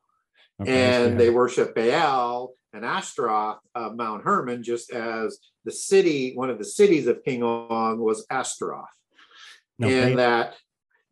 [0.61, 6.51] Okay, and they worship Baal and Ashtaroth of Mount Hermon, just as the city, one
[6.51, 8.85] of the cities of King Og was Ashtaroth.
[9.79, 10.55] Now, and Ba-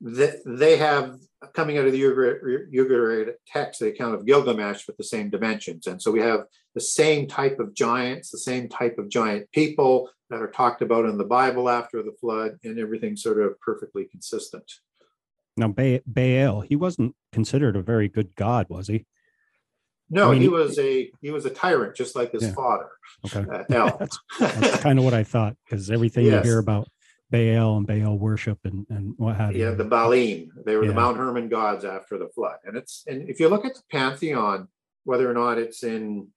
[0.03, 1.19] that th- they have
[1.55, 5.87] coming out of the Ugaritic text, the account of Gilgamesh with the same dimensions.
[5.87, 10.11] And so we have the same type of giants, the same type of giant people
[10.31, 14.05] that are talked about in the Bible after the flood, and everything sort of perfectly
[14.05, 14.71] consistent.
[15.57, 19.07] now ba- Baal, he wasn't considered a very good god, was he?
[20.11, 22.53] No, I mean, he was a he was a tyrant just like his Yeah.
[22.55, 22.89] father,
[23.27, 23.45] Okay.
[23.51, 23.97] uh, El.
[23.99, 26.45] that's, that's kind of what I thought because everything Yes.
[26.45, 26.89] you hear about
[27.31, 29.65] Baal and Baal worship and, and what have you.
[29.65, 30.49] yeah, the Baalim.
[30.65, 30.89] They were Yeah.
[30.91, 32.57] the Mount Hermon gods after the flood.
[32.65, 34.69] And it's and if you look at the pantheon,
[35.05, 36.29] whether or not it's in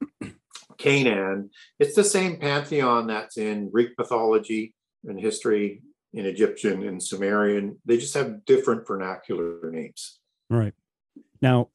[0.77, 1.49] Canaan,
[1.80, 4.73] it's the same pantheon that's in Greek mythology
[5.06, 5.82] and history,
[6.13, 7.77] in Egyptian and Sumerian.
[7.86, 10.19] They just have different vernacular names.
[10.49, 10.73] Right.
[11.41, 11.69] Now,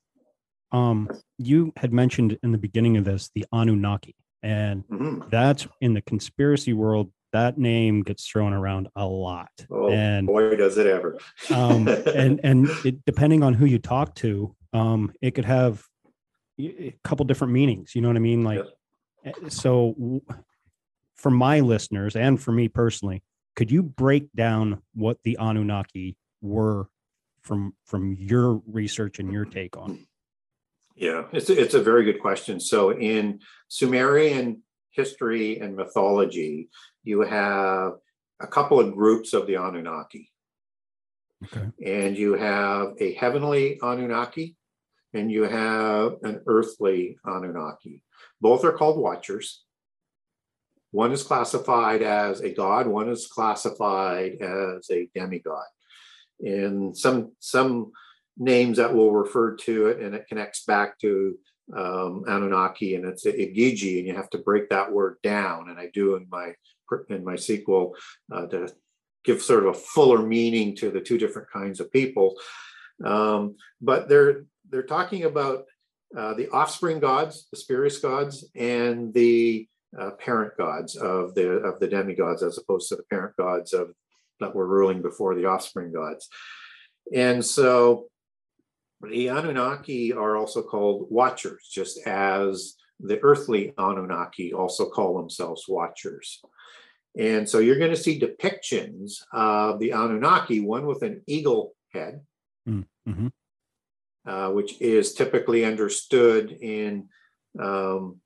[0.72, 5.30] um, you had mentioned in the beginning of this the Anunnaki, and Mhm.
[5.30, 7.10] that's in the conspiracy world.
[7.36, 11.18] That name gets thrown around a lot, Oh and boy, does it ever.
[11.54, 15.84] um, and and it, depending on who you talk to, um, it could have
[16.58, 17.94] a couple different meanings.
[17.94, 18.42] You know what I mean?
[18.42, 18.62] Like,
[19.26, 20.22] eh, so
[21.16, 23.22] for my listeners and for me personally,
[23.54, 26.88] could you break down what the Anunnaki were
[27.42, 29.90] from from your research and your take on?
[29.90, 29.98] it?
[30.96, 32.60] Yeah, it's a, it's a very good question.
[32.60, 36.70] So in Sumerian history and mythology,
[37.06, 37.92] you have
[38.40, 40.30] a couple of groups of the Anunnaki.
[41.44, 41.68] Okay.
[41.84, 44.56] And you have a heavenly Anunnaki
[45.14, 48.02] and you have an earthly Anunnaki.
[48.40, 49.62] Both are called watchers.
[50.90, 55.66] One is classified as a god, one is classified as a demigod.
[56.40, 57.92] In some some
[58.38, 61.36] names that will refer to it, and it connects back to
[61.74, 65.70] um, Anunnaki, and it's Igigi, and you have to break that word down.
[65.70, 66.52] And I do in my
[67.08, 67.94] in my sequel
[68.32, 68.72] uh, to
[69.24, 72.36] give sort of a fuller meaning to the two different kinds of people.
[73.04, 75.64] Um, but they're they're talking about
[76.16, 79.68] uh, the offspring gods, the spurious gods, and the
[79.98, 83.92] uh, parent gods of the of the demigods, as opposed to the parent gods of
[84.40, 86.28] that were ruling before the offspring gods.
[87.14, 88.06] And so
[89.00, 96.40] the Anunnaki are also called watchers, just as the earthly Anunnaki also call themselves watchers.
[97.18, 102.20] And so you're going to see depictions of the Anunnaki, one with an eagle head,
[102.68, 103.28] mm-hmm.
[104.26, 107.08] uh, which is typically understood in
[107.58, 108.20] um,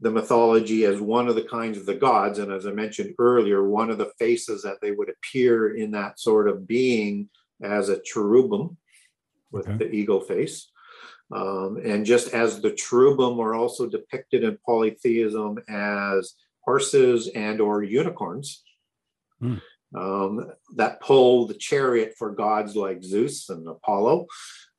[0.00, 2.38] the mythology as one of the kinds of the gods.
[2.38, 6.20] And as I mentioned earlier, one of the faces that they would appear in that
[6.20, 7.30] sort of being
[7.62, 8.76] as a cherubim
[9.50, 9.78] with okay.
[9.78, 10.70] the eagle face.
[11.34, 17.82] Um, and just as the cherubim are also depicted in polytheism as horses and or
[17.82, 18.62] unicorns
[19.42, 19.60] mm.
[19.96, 24.26] um, that pull the chariot for gods like Zeus and Apollo.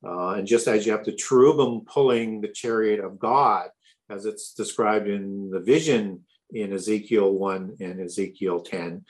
[0.06, 3.68] Uh, and just as you have the cherubim pulling the chariot of God,
[4.10, 9.04] as it's described in the vision in Ezekiel 1 and Ezekiel 10,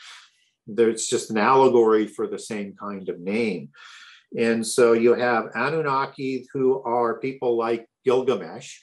[0.66, 3.70] there's just an allegory for the same kind of name.
[4.36, 8.76] And so you have Anunnaki, who are people like Gilgamesh,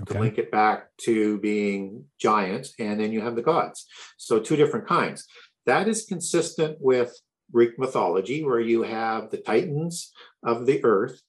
[0.00, 0.14] okay.
[0.14, 3.86] to link it back to being giants, and then you have the gods.
[4.18, 5.26] So two different kinds.
[5.66, 7.14] That is consistent with
[7.52, 10.12] Greek mythology, where you have the titans
[10.44, 11.22] of the earth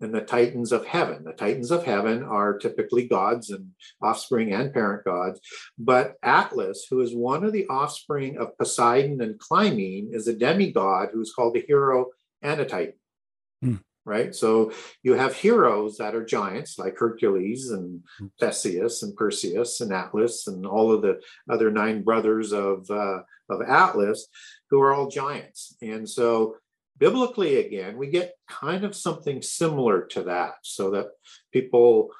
[0.00, 1.24] and the titans of heaven.
[1.24, 3.70] The titans of heaven are typically gods and
[4.02, 5.40] offspring and parent gods.
[5.78, 11.10] But Atlas, who is one of the offspring of Poseidon and Clymene, is a demigod
[11.12, 12.06] who's called a hero
[12.42, 12.94] and a titan.
[13.62, 14.34] Hmm right?
[14.34, 14.72] So
[15.02, 18.26] you have heroes that are giants like Hercules and hmm.
[18.40, 23.62] Theseus and Perseus and Atlas and all of the other nine brothers of uh, of
[23.62, 24.26] Atlas,
[24.70, 25.76] who are all giants.
[25.82, 26.56] And so
[26.98, 31.08] biblically, again, we get kind of something similar to that, so that
[31.52, 32.10] people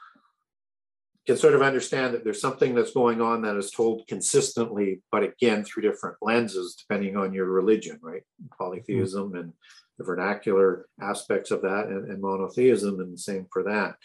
[1.27, 5.23] can sort of understand that there's something that's going on that is told consistently, but
[5.23, 8.23] again through different lenses depending on your religion, right?
[8.59, 9.37] Polytheism mm-hmm.
[9.37, 9.53] and
[10.01, 13.97] the vernacular aspects of that and, and monotheism, and the same for that.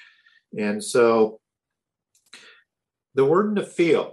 [0.60, 1.40] And so
[3.14, 4.12] the word Nephil,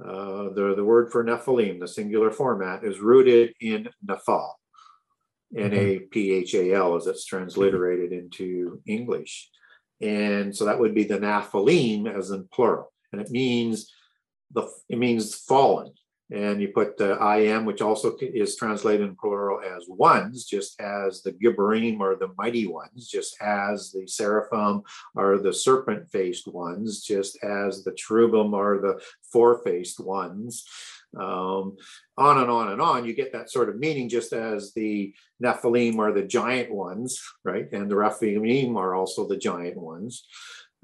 [0.00, 4.52] uh, the, the word for Nephilim, the singular format, is rooted in Nephal,
[5.56, 9.50] N A P H A L, as it's transliterated into English.
[10.00, 12.92] And so that would be the Nephilim as in plural.
[13.12, 13.92] And it means
[14.54, 15.92] the it means fallen
[16.30, 20.78] and you put the I am, which also is translated in plural as ones, just
[20.80, 24.82] as the gibborim are the mighty ones, just as the seraphim
[25.16, 29.00] are the serpent faced ones, just as the cherubim are the
[29.32, 30.66] four faced ones.
[31.18, 31.78] Um,
[32.18, 35.98] on and on and on, you get that sort of meaning, just as the Nephilim
[35.98, 37.72] are the giant ones, right?
[37.72, 40.26] And the Rephaim are also the giant ones.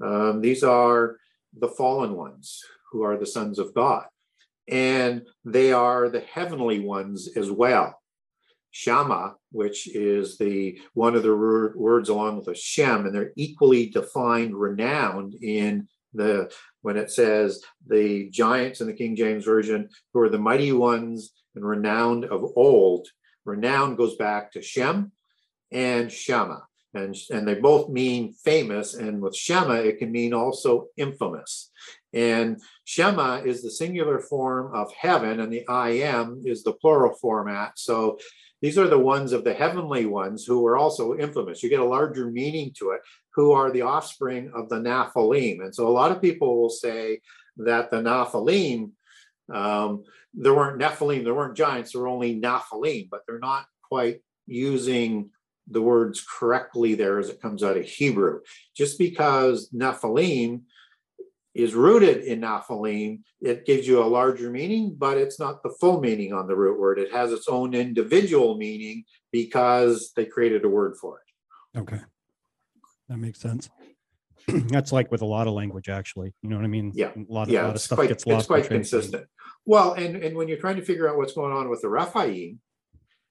[0.03, 1.17] Um, these are
[1.55, 4.05] the fallen ones who are the sons of God
[4.69, 8.01] and they are the heavenly ones as well.
[8.71, 13.89] Shama, which is the one of the words along with a Shem, and they're equally
[13.89, 16.51] defined, renowned in the
[16.81, 21.31] when it says the giants in the King James Version, who are the mighty ones
[21.55, 23.07] and renowned of old.
[23.45, 25.11] Renowned goes back to Shem
[25.71, 26.63] and Shama.
[26.93, 31.69] And, and they both mean famous, and with Shema, it can mean also infamous.
[32.15, 37.13] And Shema is the singular form of heaven, and the I am is the plural
[37.13, 37.73] format.
[37.75, 38.17] So
[38.61, 41.61] these are the ones of the heavenly ones who are also infamous.
[41.61, 43.01] You get a larger meaning to it,
[43.33, 45.61] who are the offspring of the Nephilim.
[45.61, 47.19] And so a lot of people will say
[47.57, 48.91] that the Nephilim,
[49.53, 54.21] um, there weren't Nephilim, there weren't giants, there were only Nephilim, but they're not quite
[54.47, 55.31] using
[55.67, 58.39] the words correctly there as it comes out of Hebrew.
[58.75, 60.61] Just because Nephilim
[61.55, 66.01] is rooted in Nephilim, it gives you a larger meaning, but it's not the full
[66.01, 66.99] meaning on the root word.
[66.99, 71.79] It has its own individual meaning because they created a word for it.
[71.79, 72.01] Okay.
[73.07, 73.69] That makes sense.
[74.47, 76.33] that's like with a lot of language, actually.
[76.41, 76.91] You know what I mean?
[76.93, 77.11] Yeah.
[77.15, 78.49] A lot of, yeah, lot of it's stuff quite, gets lost.
[78.49, 79.25] in quite consistent.
[79.65, 82.57] Well, and, and when you're trying to figure out what's going on with the Raphaim,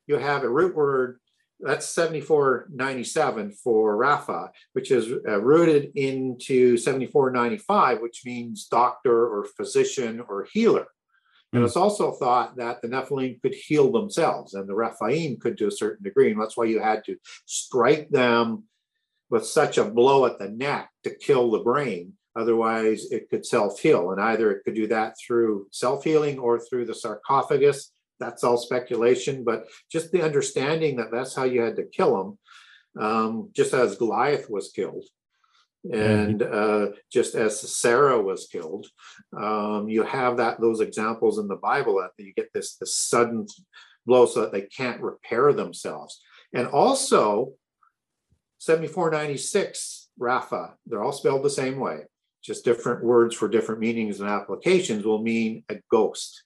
[0.07, 1.18] you have a root word
[1.61, 10.20] that's 7497 for Rapha, which is uh, rooted into 7495, which means doctor or physician
[10.28, 10.86] or healer.
[11.52, 11.66] And Hmm.
[11.66, 15.70] it's also thought that the Nephilim could heal themselves and the Rephaim could to a
[15.70, 16.32] certain degree.
[16.32, 18.64] And that's why you had to strike them
[19.30, 22.14] with such a blow at the neck to kill the brain.
[22.36, 24.11] Otherwise, it could self heal.
[24.11, 27.92] And either it could do that through self healing or through the sarcophagus.
[28.20, 29.44] That's all speculation.
[29.44, 32.16] But just the understanding that that's how you had to kill
[32.96, 35.04] them, um, just as Goliath was killed.
[35.92, 38.86] And uh, just as Sarah was killed,
[39.38, 43.46] um, you have that those examples in the Bible that you get this this sudden
[44.06, 46.22] blow so that they can't repair themselves.
[46.54, 47.52] And also,
[48.58, 52.00] 7496 Rapha, they're all spelled the same way,
[52.42, 56.44] just different words for different meanings and applications will mean a ghost.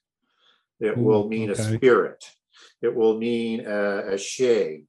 [0.79, 1.61] It Ooh, will mean okay.
[1.61, 2.23] a spirit.
[2.81, 4.85] It will mean a, a shade.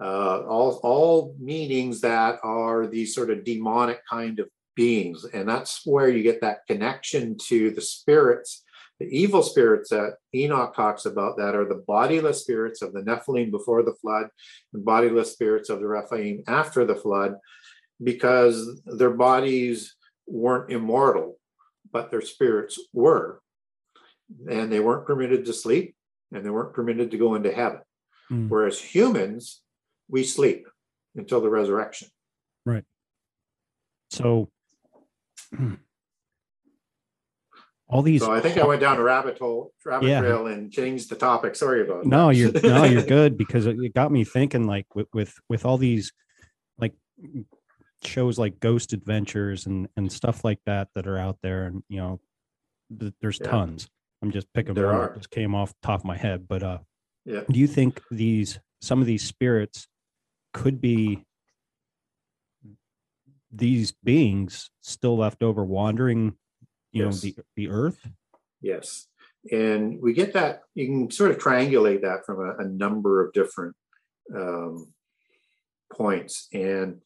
[0.00, 5.24] Uh, all, all meanings that are these sort of demonic kind of beings.
[5.32, 8.64] And that's where you get that connection to the spirits.
[9.00, 13.50] The evil spirits that Enoch talks about that are the bodiless spirits of the Nephilim
[13.50, 14.28] before the flood
[14.72, 17.36] and bodiless spirits of the Rephaim after the flood,
[18.02, 19.94] because their bodies
[20.26, 21.38] weren't immortal,
[21.92, 23.40] but their spirits were.
[24.50, 25.94] And they weren't permitted to sleep
[26.32, 27.80] and they weren't permitted to go into heaven.
[28.28, 28.48] Hmm.
[28.48, 29.62] Whereas humans,
[30.08, 30.66] we sleep
[31.16, 32.08] until the resurrection.
[32.66, 32.84] Right.
[34.10, 34.50] So
[37.88, 40.20] all these So I think I went down a rabbit hole, rabbit Yeah.
[40.20, 41.56] trail, and changed the topic.
[41.56, 42.08] Sorry about that.
[42.08, 45.64] no you're no you're good because it it got me thinking like with with with
[45.64, 46.12] all these
[46.78, 46.92] like
[48.04, 51.98] shows like ghost adventures and and stuff like that that are out there and you
[51.98, 52.20] know
[53.00, 53.50] th- there's Yeah.
[53.50, 53.88] tons
[54.22, 55.08] i'm just picking There one are.
[55.08, 56.78] that just came off the top of my head but uh
[57.24, 57.42] Yeah.
[57.50, 59.86] do you think these some of these spirits
[60.52, 61.24] could be
[63.50, 66.36] these beings still left over wandering
[66.92, 67.14] you Yes.
[67.24, 68.08] know the the earth
[68.60, 69.06] Yes.
[69.52, 73.32] And we get that, you can sort of triangulate that from a, a number of
[73.32, 73.76] different
[74.34, 74.92] um,
[75.92, 76.48] points.
[76.52, 77.00] And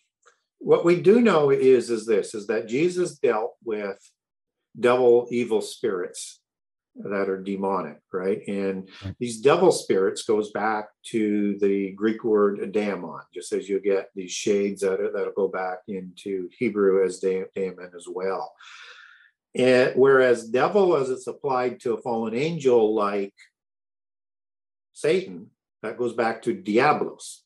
[0.59, 3.99] what we do know is, is this, is that Jesus dealt with
[4.81, 6.41] devil evil spirits
[6.97, 8.47] that are demonic, right?
[8.47, 8.89] And
[9.19, 14.31] these devil spirits goes back to the Greek word daemon, just as you get these
[14.33, 18.53] shades that are, that'll go back into Hebrew as da- daemon as well.
[19.55, 23.35] And whereas devil, as it's applied to a fallen angel like
[24.93, 25.51] Satan,
[25.83, 27.43] that goes back to diablos.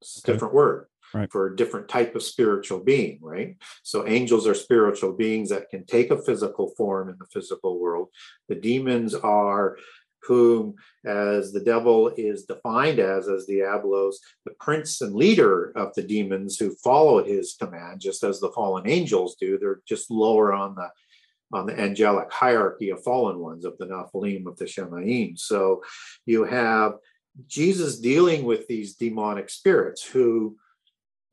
[0.00, 0.32] It's a Okay.
[0.32, 1.30] different word Right.
[1.30, 3.56] for a different type of spiritual being, right?
[3.82, 8.08] So angels are spiritual beings that can take a physical form in the physical world.
[8.48, 9.76] The demons are
[10.22, 16.02] whom, as the devil is defined as, as Diablos, the prince and leader of the
[16.02, 19.58] demons who follow his command, just as the fallen angels do.
[19.58, 20.88] They're just lower on the
[21.54, 25.38] on the angelic hierarchy of fallen ones of the Nephilim of the Shemaim.
[25.38, 25.82] So
[26.24, 26.94] you have
[27.46, 30.56] Jesus dealing with these demonic spirits who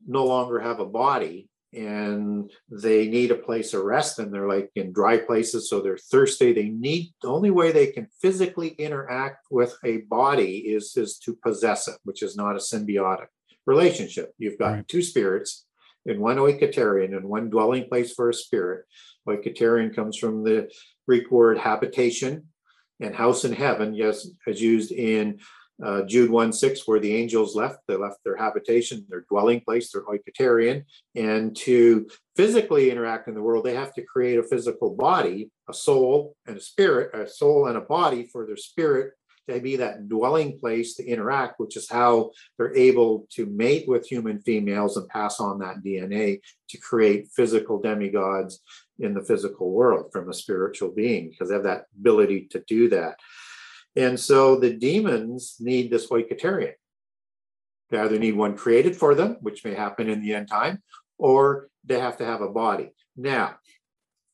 [0.06, 4.70] no longer have a body and they need a place of rest and they're like
[4.74, 6.52] in dry places so they're thirsty.
[6.52, 11.36] They need the only way they can physically interact with a body is is to
[11.36, 13.28] possess it which is not a symbiotic
[13.66, 14.32] relationship.
[14.38, 14.88] You've got Right.
[14.88, 15.66] two spirits
[16.06, 18.84] in one oiketerion and one dwelling place for a spirit.
[19.28, 20.68] Oiketerion comes from the
[21.06, 22.48] greek word habitation
[22.98, 25.38] and house in heaven yes as used in
[25.82, 29.92] uh, Jude 1 6, where the angels left, they left their habitation, their dwelling place,
[29.92, 30.84] their oiketerion.
[31.14, 35.74] And to physically interact in the world, they have to create a physical body, a
[35.74, 39.12] soul and a spirit, a soul and a body for their spirit
[39.48, 44.06] to be that dwelling place to interact, which is how they're able to mate with
[44.06, 48.60] human females and pass on that DNA to create physical demigods
[48.98, 52.88] in the physical world from a spiritual being, because they have that ability to do
[52.88, 53.16] that.
[53.96, 56.74] And so the demons need this oiketerion.
[57.90, 60.82] They either need one created for them, which may happen in the end time,
[61.18, 62.92] or they have to have a body.
[63.16, 63.56] Now,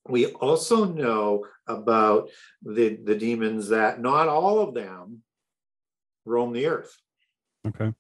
[0.09, 2.31] we also know about
[2.63, 5.23] the, the demons that not all of them
[6.25, 6.95] roam the earth.
[7.67, 7.93] okay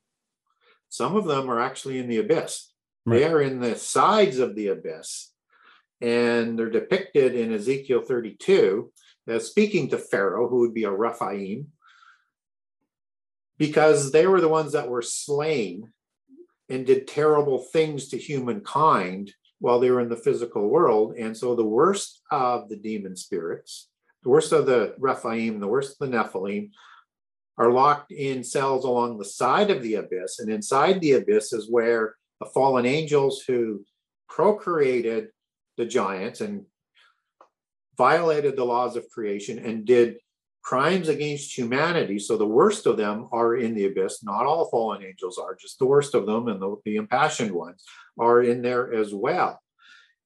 [0.88, 2.72] Some of them are actually in the abyss.
[3.04, 3.20] Right.
[3.20, 5.32] They are in the sides of the abyss,
[6.00, 8.92] and they're depicted in Ezekiel 32
[9.28, 11.68] as speaking to Pharaoh, who would be a Rephaim,
[13.58, 15.92] because they were the ones that were slain
[16.68, 21.14] and did terrible things to humankind while they were in the physical world.
[21.16, 23.88] And so the worst of the demon spirits,
[24.22, 26.70] the worst of the Rephaim, the worst of the Nephilim,
[27.58, 30.40] are locked in cells along the side of the abyss.
[30.40, 33.84] And inside the abyss is where the fallen angels who
[34.28, 35.28] procreated
[35.76, 36.64] the giants and
[37.96, 40.16] violated the laws of creation and did
[40.62, 42.18] crimes against humanity.
[42.18, 44.24] So the worst of them are in the abyss.
[44.24, 47.84] Not all fallen angels are, just the worst of them and the, the impassioned ones
[48.18, 49.60] are in there as well.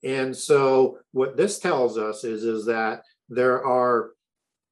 [0.03, 4.13] And so what this tells us is, is that there are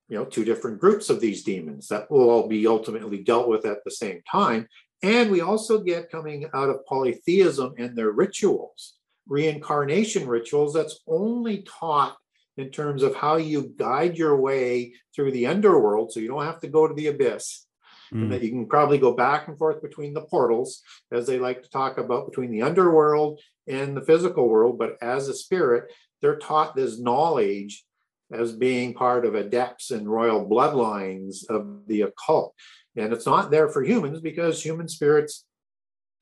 [0.08, 3.66] you know two different groups of these demons that will all be ultimately dealt with
[3.66, 4.66] at the same time.
[5.02, 8.97] And we also get coming out of polytheism and their rituals,
[9.28, 12.16] reincarnation rituals that's only taught
[12.56, 16.60] in terms of how you guide your way through the underworld so you don't have
[16.60, 17.66] to go to the abyss
[18.12, 18.22] mm.
[18.22, 21.62] and that you can probably go back and forth between the portals as they like
[21.62, 26.38] to talk about between the underworld and the physical world but as a spirit they're
[26.38, 27.84] taught this knowledge
[28.30, 32.54] as being part of adepts and royal bloodlines of the occult
[32.96, 35.44] and it's not there for humans because human spirits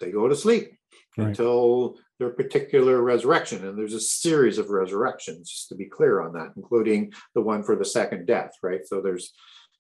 [0.01, 0.73] they go to sleep
[1.17, 1.29] right.
[1.29, 3.67] until their particular resurrection.
[3.67, 7.63] And there's a series of resurrections, just to be clear on that, including the one
[7.63, 8.87] for the second death, right?
[8.87, 9.33] So there's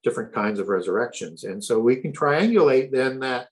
[0.02, 1.44] different kinds of resurrections.
[1.44, 3.48] And so we can triangulate then that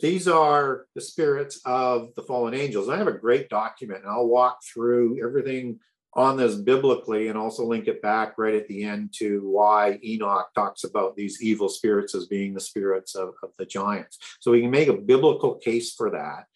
[0.00, 2.88] these are the spirits of the fallen angels.
[2.88, 5.78] I have a great document, and I'll walk through everything
[6.14, 10.48] on this biblically and also link it back right at the end to why Enoch
[10.54, 14.18] talks about these evil spirits as being the spirits of, of the giants.
[14.40, 16.46] So we can make a biblical case for that.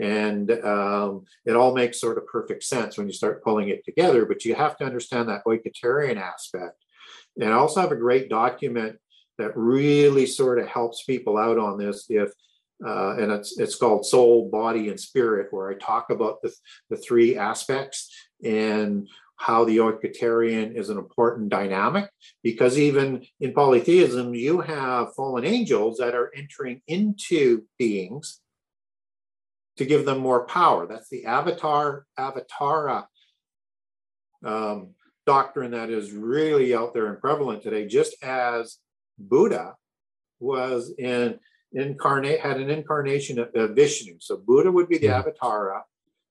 [0.00, 4.26] And um, it all makes sort of perfect sense when you start pulling it together,
[4.26, 6.84] but you have to understand that oiketerion aspect.
[7.40, 8.98] And I also have a great document
[9.38, 12.30] that really sort of helps people out on this if
[12.86, 16.52] uh, and it's it's called soul body and spirit where i talk about the,
[16.90, 22.10] the three aspects and how the oiketerion is an important dynamic
[22.42, 28.40] because even in polytheism you have fallen angels that are entering into beings
[29.78, 30.86] to give them more power.
[30.86, 33.06] That's the avatar, avatara
[34.44, 34.94] um,
[35.26, 38.78] doctrine that is really out there and prevalent today, just as
[39.18, 39.74] Buddha
[40.38, 41.38] was in
[41.72, 44.16] incarnate had an incarnation of, of Vishnu.
[44.20, 45.82] So Buddha would be the avatara,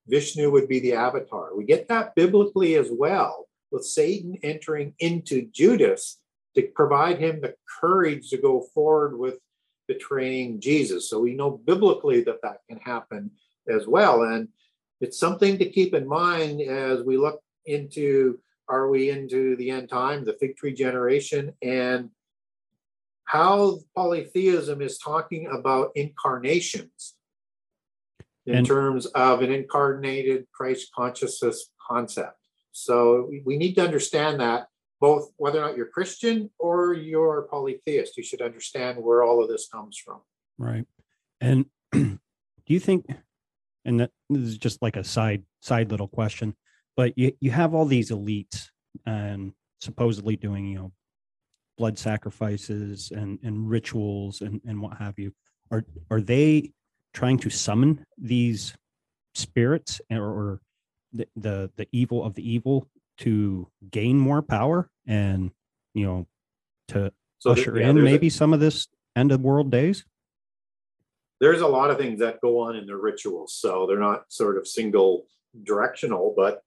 [0.07, 1.55] Vishnu would be the avatar.
[1.55, 6.19] We get that biblically as well, with Satan entering into Judas
[6.55, 9.39] to provide him the courage to go forward with
[9.87, 11.09] betraying Jesus.
[11.09, 13.31] So we know biblically that that can happen
[13.67, 14.23] as well.
[14.23, 14.47] And
[15.01, 19.89] it's something to keep in mind as we look into are we into the end
[19.89, 22.09] time, the fig tree generation, and
[23.25, 27.15] how polytheism is talking about incarnations
[28.45, 32.37] in and, terms of an incarnated Christ consciousness concept.
[32.71, 34.67] So we need to understand that
[34.99, 39.49] both whether or not you're Christian or you're polytheist, you should understand where all of
[39.49, 40.21] this comes from.
[40.57, 40.85] Right.
[41.41, 42.19] And do
[42.67, 43.05] you think,
[43.83, 46.55] and that, this is just like a side side little question,
[46.95, 48.67] but you, you have all these elites
[49.05, 50.91] and supposedly doing, you know,
[51.77, 55.33] blood sacrifices and, and rituals and, and what have you.
[55.71, 56.71] Are are they
[57.13, 58.75] trying to summon these
[59.33, 60.61] spirits or, or
[61.11, 62.87] the, the the evil of the evil
[63.17, 65.51] to gain more power and
[65.93, 66.27] you know
[66.89, 70.05] to so usher yeah, in maybe a, some of this end of world days?
[71.39, 74.57] There's a lot of things that go on in the rituals so they're not sort
[74.57, 75.25] of single
[75.63, 76.61] directional but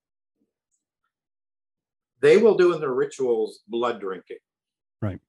[2.20, 4.38] they will do in their rituals blood drinking.
[5.00, 5.20] Right.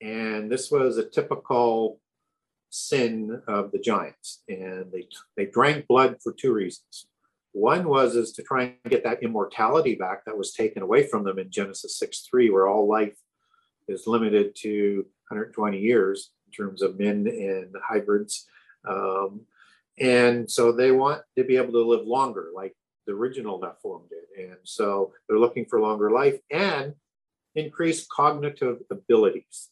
[0.00, 2.00] And this was a typical
[2.70, 5.06] sin of the giants and they
[5.36, 7.06] they drank blood for two reasons
[7.52, 11.24] one was is to try and get that immortality back that was taken away from
[11.24, 13.16] them in Genesis 6 3, where all life
[13.88, 18.46] is limited to 120 years in terms of men and hybrids.
[18.88, 19.42] Um,
[19.98, 22.74] and so they want to be able to live longer, like
[23.06, 24.48] the original Nephilim did.
[24.50, 26.94] And so they're looking for longer life and
[27.54, 29.70] increased cognitive abilities.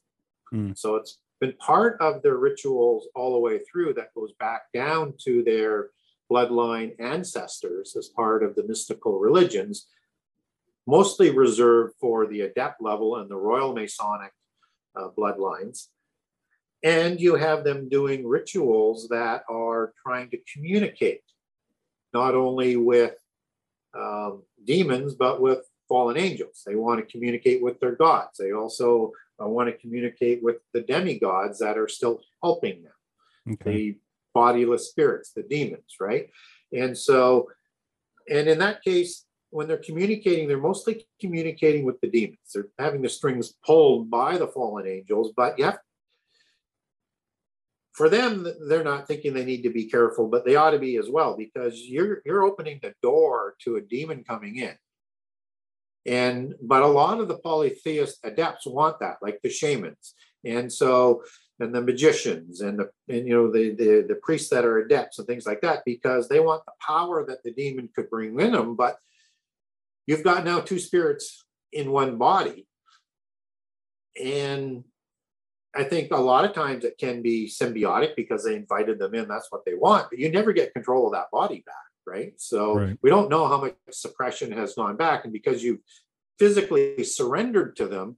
[0.52, 0.76] Mm.
[0.76, 5.14] So it's been part of their rituals all the way through that goes back down
[5.24, 5.90] to their
[6.30, 9.86] bloodline ancestors as part of the mystical religions,
[10.86, 14.32] mostly reserved for the adept level and the Royal Masonic
[14.96, 15.86] uh, bloodlines.
[16.82, 21.22] And you have them doing rituals that are trying to communicate
[22.14, 23.14] not only with
[23.98, 26.62] um, demons, but with fallen angels.
[26.66, 28.38] They want to communicate with their gods.
[28.38, 29.12] They also
[29.42, 32.92] uh, want to communicate with the demigods that are still helping them.
[33.54, 33.72] Okay.
[33.72, 33.98] The
[34.34, 36.30] bodiless spirits, the demons, right?
[36.72, 37.48] And so
[38.30, 42.38] and in that case, when they're communicating, they're mostly communicating with the demons.
[42.54, 45.78] They're having the strings pulled by the fallen angels, but you have
[47.98, 50.98] for them, they're not thinking they need to be careful, but they ought to be
[50.98, 54.76] as well because you're you're opening the door to a demon coming in.
[56.06, 60.14] And but a lot of the polytheist adepts want that, like the shamans,
[60.44, 61.24] and so
[61.60, 65.18] and the magicians and the and you know the, the the priests that are adepts
[65.18, 68.52] and things like that because they want the power that the demon could bring in
[68.52, 68.76] them.
[68.76, 68.98] But
[70.06, 72.66] you've got now two spirits in one body,
[74.22, 74.84] and
[75.74, 79.28] I think a lot of times it can be symbiotic because they invited them in.
[79.28, 81.74] That's what they want, but you never get control of that body back,
[82.06, 82.32] right?
[82.36, 82.98] So right.
[83.02, 85.80] we don't know how much suppression has gone back, and because you've
[86.38, 88.16] physically surrendered to them,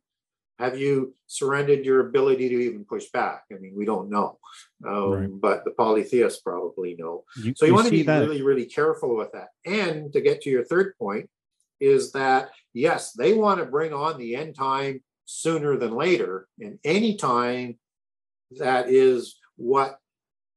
[0.60, 3.44] have you surrendered your ability to even push back?
[3.50, 4.38] I mean, we don't know,
[4.86, 5.28] um, right.
[5.32, 7.24] but the polytheists probably know.
[7.42, 8.20] You, so you, you want to be that.
[8.20, 9.48] really, really careful with that.
[9.64, 11.28] And to get to your third point,
[11.80, 16.46] is that yes, they want to bring on the end time sooner than later.
[16.60, 17.78] And any time
[18.58, 19.98] that is what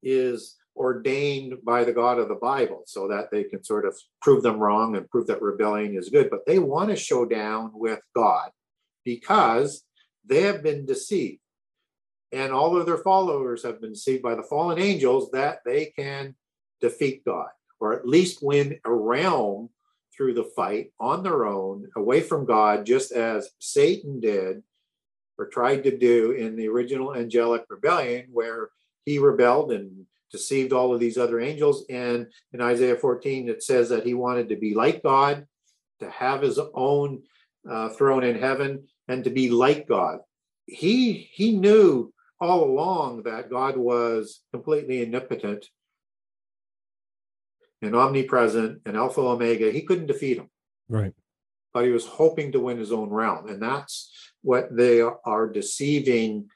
[0.02, 4.44] is ordained by the God of the Bible so that they can sort of prove
[4.44, 6.30] them wrong and prove that rebellion is good.
[6.30, 8.50] But they want to show down with God
[9.06, 9.84] because
[10.26, 11.40] they have been deceived.
[12.32, 16.36] And all of their followers have been deceived by the fallen angels that they can
[16.82, 17.50] defeat God
[17.84, 19.70] or at least win a realm
[20.16, 24.64] through the fight on their own, away from God, just as Satan did
[25.38, 28.70] or tried to do in the original angelic rebellion, where
[29.04, 31.86] he rebelled and deceived all of these other angels.
[31.90, 35.46] And in Isaiah 14, it says that he wanted to be like God,
[36.00, 37.24] to have his own
[37.70, 40.20] uh, throne in heaven, and to be like God.
[40.66, 45.66] He he knew all along that God was completely omnipotent
[47.82, 50.50] and omnipresent and Alpha Omega, he couldn't defeat him.
[50.90, 51.14] Right.
[51.74, 53.48] But he was hoping to win his own realm.
[53.48, 56.48] And that's what they are deceiving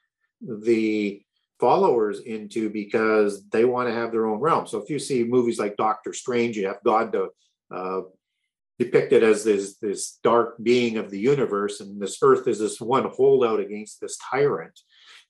[0.41, 1.21] the
[1.59, 4.67] followers into because they want to have their own realm.
[4.67, 7.29] So if you see movies like Doctor Strange, you have God to,
[7.71, 8.01] uh,
[8.79, 13.09] depicted as this this dark being of the universe, and this Earth is this one
[13.09, 14.79] holdout against this tyrant,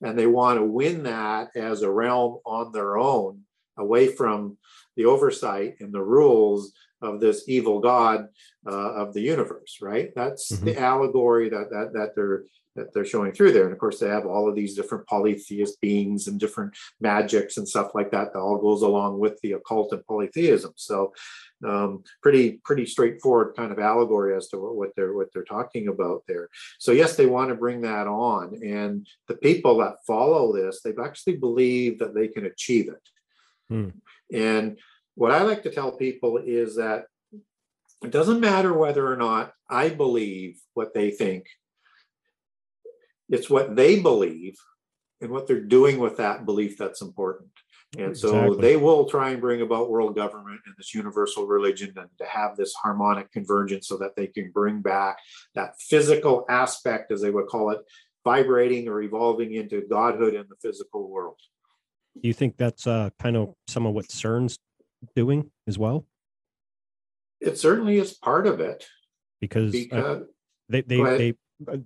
[0.02, 3.42] and they want to win that as a realm on their own,
[3.78, 4.58] away from
[4.96, 8.28] the oversight and the rules of this evil god
[8.66, 10.12] uh, of the universe right?
[10.16, 10.66] That's mm-hmm.
[10.66, 12.44] the allegory that, that that they're
[12.78, 13.64] that they're showing through there.
[13.64, 17.68] And of course they have all of these different polytheist beings and different magics and
[17.68, 20.74] stuff like that that all goes along with the occult and polytheism.
[20.76, 21.12] So
[21.68, 26.24] um, pretty pretty straightforward kind of allegory as to what, they're what they're talking about
[26.28, 26.50] there.
[26.78, 28.60] So yes they want to bring that on.
[28.64, 33.10] And the people that follow this they've actually believe that they can achieve it.
[33.70, 33.90] Hmm.
[34.32, 34.78] And
[35.18, 37.06] what I like to tell people is that
[38.04, 41.48] it doesn't matter whether or not I believe what they think,
[43.28, 44.56] it's what they believe
[45.20, 47.50] and what they're doing with that belief that's important.
[47.98, 48.62] And so exactly.
[48.62, 52.56] they will try and bring about world government and this universal religion and to have
[52.56, 55.18] this harmonic convergence so that they can bring back
[55.56, 57.80] that physical aspect, as they would call it,
[58.24, 61.40] vibrating or evolving into godhood in the physical world.
[62.22, 64.60] Do you think that's uh, kind of some of what CERN's
[65.16, 66.06] doing as well?
[67.40, 68.86] It certainly is part of it.
[69.40, 70.26] Because, uh, because uh,
[70.70, 71.34] they they, they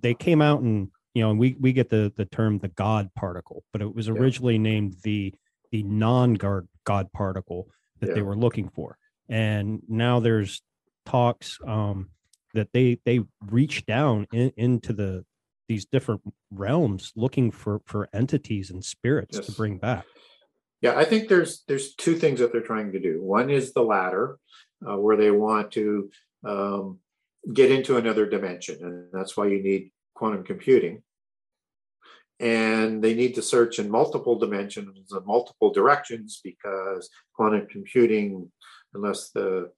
[0.00, 3.10] they came out and you know and we we get the the term the God
[3.14, 4.60] particle, but it was originally yeah.
[4.60, 5.34] named the
[5.70, 7.68] the non God God particle
[8.00, 8.14] that yeah.
[8.14, 8.96] they were looking for,
[9.28, 10.62] and now there's
[11.04, 12.10] talks um,
[12.54, 15.24] that they they reach down in, into the
[15.68, 19.46] these different realms looking for for entities and spirits yes.
[19.46, 20.04] to bring back
[20.82, 23.22] yeah, I think there's there's two things that they're trying to do.
[23.22, 24.38] One is the latter,
[24.86, 26.10] uh, where they want to
[26.44, 26.98] um,
[27.54, 31.02] get into another dimension, and that's why you need quantum computing.
[32.40, 38.50] And they need to search in multiple dimensions and multiple directions because quantum computing,
[38.94, 39.70] unless the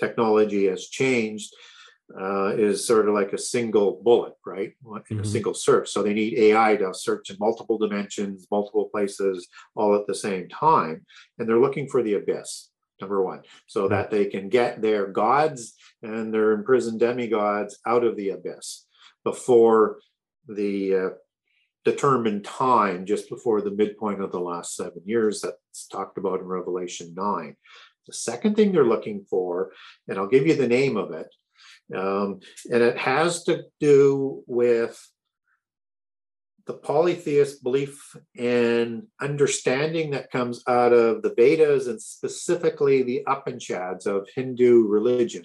[0.00, 1.54] technology has changed,
[2.18, 4.72] uh, is sort of like a single bullet, right?
[4.84, 5.20] In mm-hmm.
[5.20, 5.90] a single search.
[5.90, 10.48] So they need AI to search in multiple dimensions, multiple places, all at the same
[10.48, 11.04] time.
[11.38, 15.74] And they're looking for the abyss, number one, so that they can get their gods
[16.02, 18.86] and their imprisoned demigods out of the abyss
[19.24, 19.98] before
[20.48, 21.08] the uh,
[21.84, 26.46] determined time, just before the midpoint of the last seven years that's talked about in
[26.46, 27.56] Revelation 9.
[28.06, 29.72] The second thing they're looking for,
[30.08, 31.28] and I'll give you the name of it,
[31.96, 35.00] um, and it has to do with
[36.66, 44.06] the polytheist belief and understanding that comes out of the Vedas and specifically the Upanishads
[44.06, 45.42] of Hindu religion,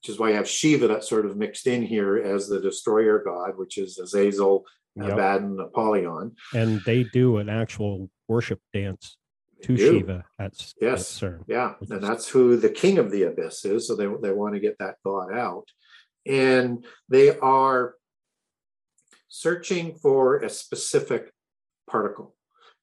[0.00, 3.20] which is why you have Shiva that's sort of mixed in here as the destroyer
[3.24, 5.14] god, which is Azazel, yep.
[5.14, 6.36] Abaddon, Apollyon.
[6.54, 9.16] And they do an actual worship dance
[9.62, 11.44] to Shiva at, yes, at CERN.
[11.46, 13.86] Yeah, and that's who the king of the abyss is.
[13.86, 15.68] So they, they want to get that god out.
[16.26, 17.94] And they are
[19.28, 21.32] searching for a specific
[21.88, 22.34] particle.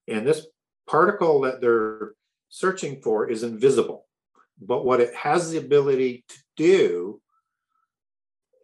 [0.07, 0.47] And this
[0.87, 2.13] particle that they're
[2.49, 4.05] searching for is invisible.
[4.59, 7.21] But what it has the ability to do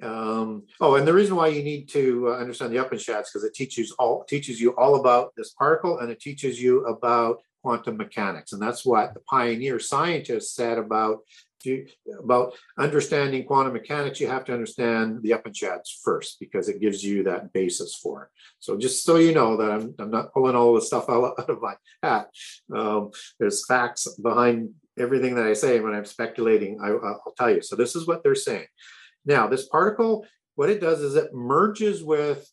[0.03, 3.53] um, oh, and the reason why you need to uh, understand the Upanishads because it
[3.53, 8.53] teaches all teaches you all about this particle and it teaches you about quantum mechanics,
[8.53, 11.19] and that's what the pioneer scientists said about
[12.19, 16.81] about understanding quantum mechanics, you have to understand the up and Upanishads first because it
[16.81, 18.29] gives you that basis for it.
[18.59, 21.49] So just so you know that I'm, I'm not pulling all the stuff out, out
[21.49, 22.29] of my hat.
[22.75, 26.79] Um, there's facts behind everything that I say when I'm speculating.
[26.81, 27.61] I, I'll tell you.
[27.61, 28.67] So this is what they're saying.
[29.25, 32.49] Now, this particle, what it does is it merges with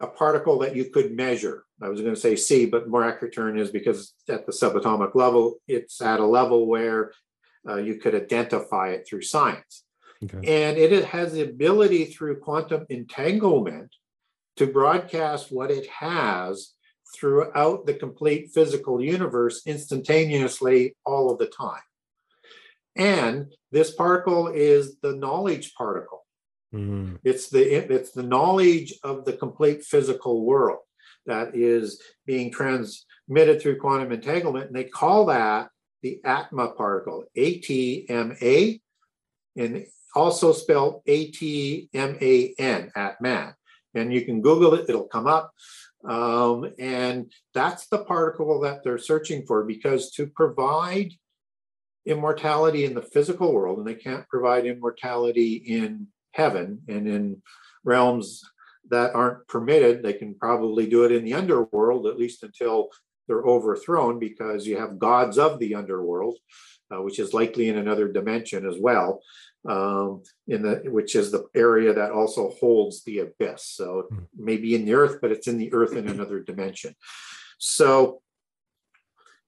[0.00, 1.63] a particle that you could measure.
[1.82, 5.14] I was going to say C, but more accurate term is because at the subatomic
[5.14, 7.12] level, it's at a level where
[7.68, 9.84] uh, you could identify it through science.
[10.22, 10.66] Okay.
[10.66, 13.94] And it has the ability through quantum entanglement
[14.56, 16.74] to broadcast what it has
[17.16, 21.82] throughout the complete physical universe instantaneously all of the time.
[22.96, 26.24] And this particle is the knowledge particle.
[26.72, 27.16] Mm-hmm.
[27.24, 27.62] It's the
[27.92, 30.80] it's the knowledge of the complete physical world
[31.26, 35.68] that is being transmitted through quantum entanglement, and they call that
[36.02, 38.80] the Atma particle, A T M A,
[39.56, 43.54] and also spelled A T M A N, Atman.
[43.94, 45.52] And you can Google it, it'll come up.
[46.06, 51.12] Um, and that's the particle that they're searching for because to provide
[52.04, 57.42] immortality in the physical world, and they can't provide immortality in heaven and in
[57.84, 58.42] realms
[58.90, 62.90] that aren't permitted, they can probably do it in the underworld, at least until
[63.26, 66.38] they're overthrown because you have gods of the underworld,
[66.90, 69.22] uh, which is likely in another dimension as well,
[69.68, 73.66] um, in the which is the area that also holds the abyss.
[73.66, 74.18] So hmm.
[74.36, 76.94] maybe in the earth, but it's in the earth in another dimension.
[77.58, 78.20] So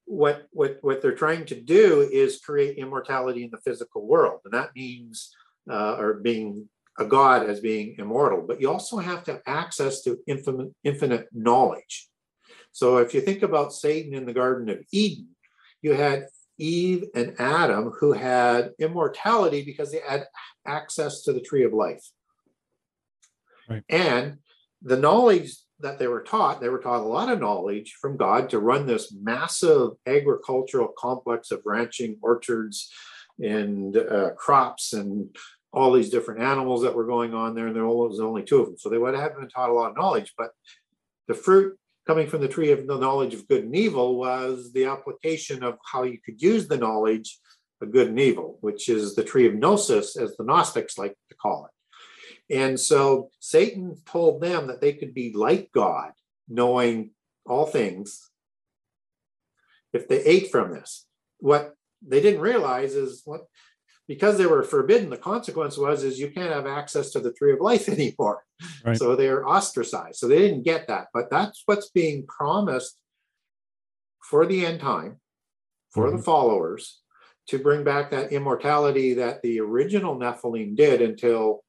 [0.07, 4.55] what what what they're trying to do is create immortality in the physical world, and
[4.55, 5.35] that means
[5.71, 6.69] uh, or being
[6.99, 8.45] a god as being immortal.
[8.47, 12.09] But you also have to have access to infinite infinite knowledge.
[12.73, 15.29] So if you think about Satan in the Garden of Eden,
[15.83, 16.27] you had
[16.59, 20.27] Eve and Adam who had immortality because they had
[20.67, 22.05] access to the tree of life.
[23.69, 23.83] Right.
[23.89, 24.39] And
[24.83, 28.49] the knowledge that they were taught, they were taught a lot of knowledge from God
[28.51, 32.91] to run this massive agricultural complex of ranching, orchards,
[33.39, 35.37] and uh, crops, and
[35.77, 37.67] all these different animals that were going on there.
[37.67, 38.79] And there was only two of them.
[38.79, 40.53] So they would have been taught a lot of knowledge, but
[41.29, 44.87] the fruit coming from the tree of the knowledge of good and evil was the
[44.87, 47.39] application of how you could use the knowledge
[47.83, 51.37] of good and evil, which is the tree of gnosis, as the Gnostics like to
[51.37, 52.57] call it.
[52.57, 56.13] And so Satan told them that they could be like God,
[56.49, 57.11] knowing
[57.45, 58.31] all things,
[59.93, 61.07] if they ate from this.
[61.39, 63.43] What they didn't realize is what
[64.09, 67.53] because they were forbidden, the consequence was is you can't have access to the tree
[67.53, 68.45] of life anymore.
[68.85, 68.97] Right.
[68.97, 70.19] So they're ostracized.
[70.19, 71.09] So they didn't get that.
[71.13, 72.99] But that's what's being promised
[74.23, 75.21] for the end time,
[75.91, 76.17] for mm-hmm.
[76.17, 77.01] the followers,
[77.49, 81.63] to bring back that immortality that the original Nephilim did until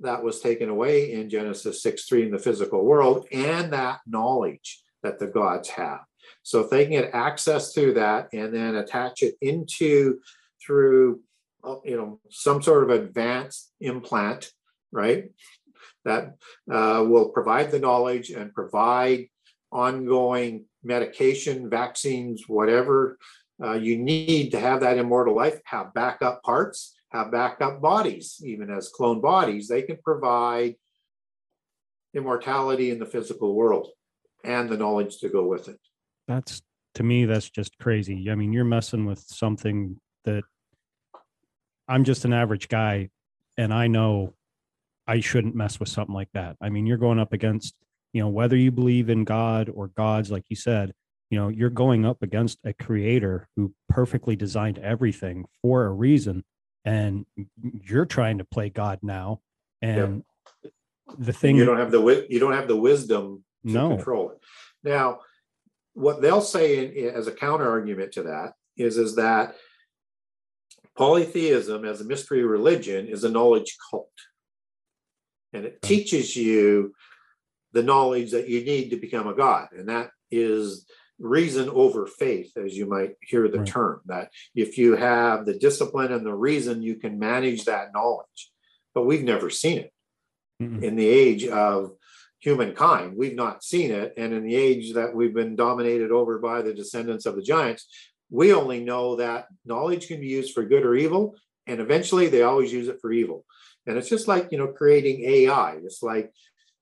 [0.00, 4.82] that was taken away in Genesis 6 3 in the physical world, and that knowledge
[5.02, 6.00] that the gods have.
[6.42, 10.18] So if they can get access to that and then attach it into
[10.64, 11.20] through
[11.84, 14.50] you know, some sort of advanced implant,
[14.92, 15.24] right?
[16.04, 16.34] That
[16.70, 19.28] uh, will provide the knowledge and provide
[19.72, 23.18] ongoing medication, vaccines, whatever
[23.62, 28.70] uh, you need to have that immortal life, have backup parts, have backup bodies, even
[28.70, 29.68] as clone bodies.
[29.68, 30.76] They can provide
[32.14, 33.88] immortality in the physical world
[34.44, 35.78] and the knowledge to go with it.
[36.26, 36.62] That's
[36.94, 38.30] to me, that's just crazy.
[38.30, 40.44] I mean, you're messing with something that
[41.88, 43.10] I'm just an average guy
[43.56, 44.34] and I know
[45.06, 46.56] I shouldn't mess with something like that.
[46.60, 47.74] I mean, you're going up against,
[48.12, 50.92] you know, whether you believe in God or gods, like you said,
[51.30, 56.44] you know, you're going up against a creator who perfectly designed everything for a reason.
[56.84, 57.26] And
[57.62, 59.40] you're trying to play God now.
[59.82, 60.22] And
[61.18, 63.88] the thing you don't have the you don't have the wisdom to No.
[63.96, 64.38] control it.
[64.82, 65.20] Now,
[65.94, 69.56] what they'll say in, as a counter argument to that is, is that
[70.96, 74.10] polytheism as a mystery religion is a knowledge cult.
[75.52, 75.88] And it hmm.
[75.88, 76.94] teaches you
[77.72, 79.68] the knowledge that you need to become a god.
[79.76, 80.86] And that is
[81.18, 83.66] reason over faith, as you might hear the Right.
[83.66, 88.52] term, that if you have the discipline and the reason, you can manage that knowledge.
[88.94, 89.92] But we've never seen it
[90.60, 90.82] Mm-mm.
[90.82, 91.92] in the age of
[92.40, 93.16] humankind.
[93.16, 94.14] We've not seen it.
[94.16, 97.88] And in the age that we've been dominated over by the descendants of the giants,
[98.34, 101.36] we only know that knowledge can be used for good or evil.
[101.68, 103.44] And eventually they always use it for evil.
[103.86, 105.76] And it's just like, you know, creating AI.
[105.84, 106.32] It's like,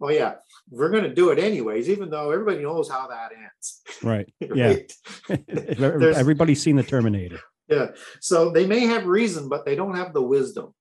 [0.00, 0.34] oh, yeah,
[0.70, 3.82] we're going to do it anyways, even though everybody knows how that ends.
[4.02, 4.32] Right.
[4.40, 4.66] Yeah.
[4.66, 4.92] right?
[5.46, 7.40] There's- Everybody's seen the Terminator.
[7.68, 7.88] Yeah.
[8.20, 10.74] So they may have reason, but they don't have the wisdom.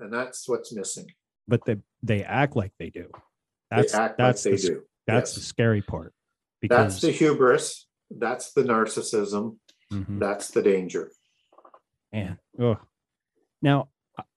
[0.00, 1.06] And that's what's missing.
[1.46, 3.06] but they they act like they do.
[3.70, 4.82] They That's act that's like the, they do.
[5.06, 5.34] that's Yes.
[5.36, 6.12] the scary part.
[6.62, 7.86] That's the hubris.
[8.10, 9.56] That's the narcissism.
[9.92, 10.18] Mhm.
[10.18, 11.10] That's the danger.
[12.12, 12.78] man, ugh.
[13.60, 13.88] now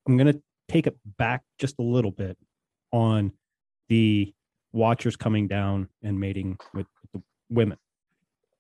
[0.06, 2.38] I'm gonna take it back just a little bit
[2.92, 3.32] on
[3.88, 4.34] the
[4.74, 7.78] watchers coming down and mating with the women.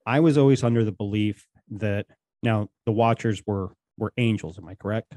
[0.05, 2.05] I was always under the belief that
[2.43, 4.57] now the watchers were were angels.
[4.57, 5.13] Am I correct?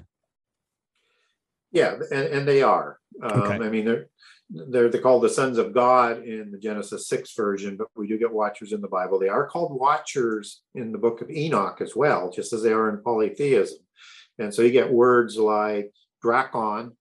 [1.75, 2.99] Yeah, and, and they are.
[3.23, 3.67] Um, Okay.
[3.67, 4.07] I mean, they're,
[4.49, 8.17] they're they're called the sons of God in the Genesis six version, but we do
[8.19, 9.19] get watchers in the Bible.
[9.19, 12.89] They are called watchers in the book of Enoch as well, just as they are
[12.91, 13.79] in polytheism.
[14.39, 15.93] And so you get words like
[16.25, 16.93] drakon,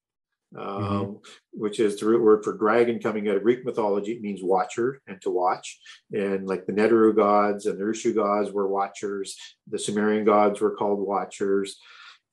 [0.57, 1.19] um,
[1.51, 4.13] which is the root word for dragon coming out of Greek mythology.
[4.13, 5.80] It means watcher and to watch.
[6.11, 9.36] And like the Neteru gods and the Urshu gods were watchers.
[9.69, 11.78] The Sumerian gods were called watchers.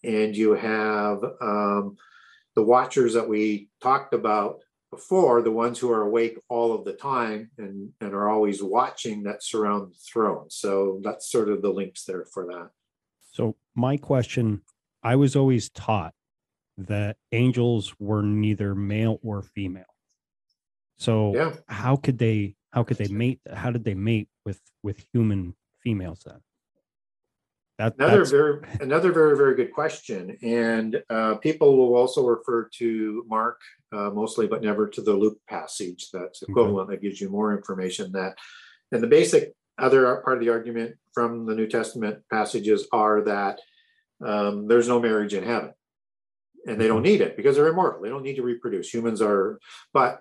[0.04, 1.96] And you have um,
[2.60, 6.92] the watchers that we talked about before, the ones who are awake all of the
[6.92, 10.44] time and, and are always watching that surround the throne.
[10.50, 12.68] So that's sort of the links there for that.
[13.32, 14.60] So my question,
[15.02, 16.12] I was always taught
[16.76, 19.94] that angels were neither male or female.
[20.98, 21.54] So Yeah.
[21.66, 26.20] how could they how could they mate how did they mate with with human females
[26.26, 26.40] then?
[27.80, 30.36] That Another that's very, another very, very good question.
[30.42, 33.58] And uh, people will also refer to Mark
[33.90, 36.10] uh, mostly, but never to the Luke passage.
[36.12, 36.90] That's equivalent.
[36.90, 38.12] That gives you more information.
[38.12, 38.36] That,
[38.92, 43.60] and the basic other part of the argument from the New Testament passages are that
[44.22, 45.72] um, there's no marriage in heaven,
[46.66, 48.02] and they don't need it because they're immortal.
[48.02, 48.92] They don't need to reproduce.
[48.92, 49.58] Humans are,
[49.94, 50.20] but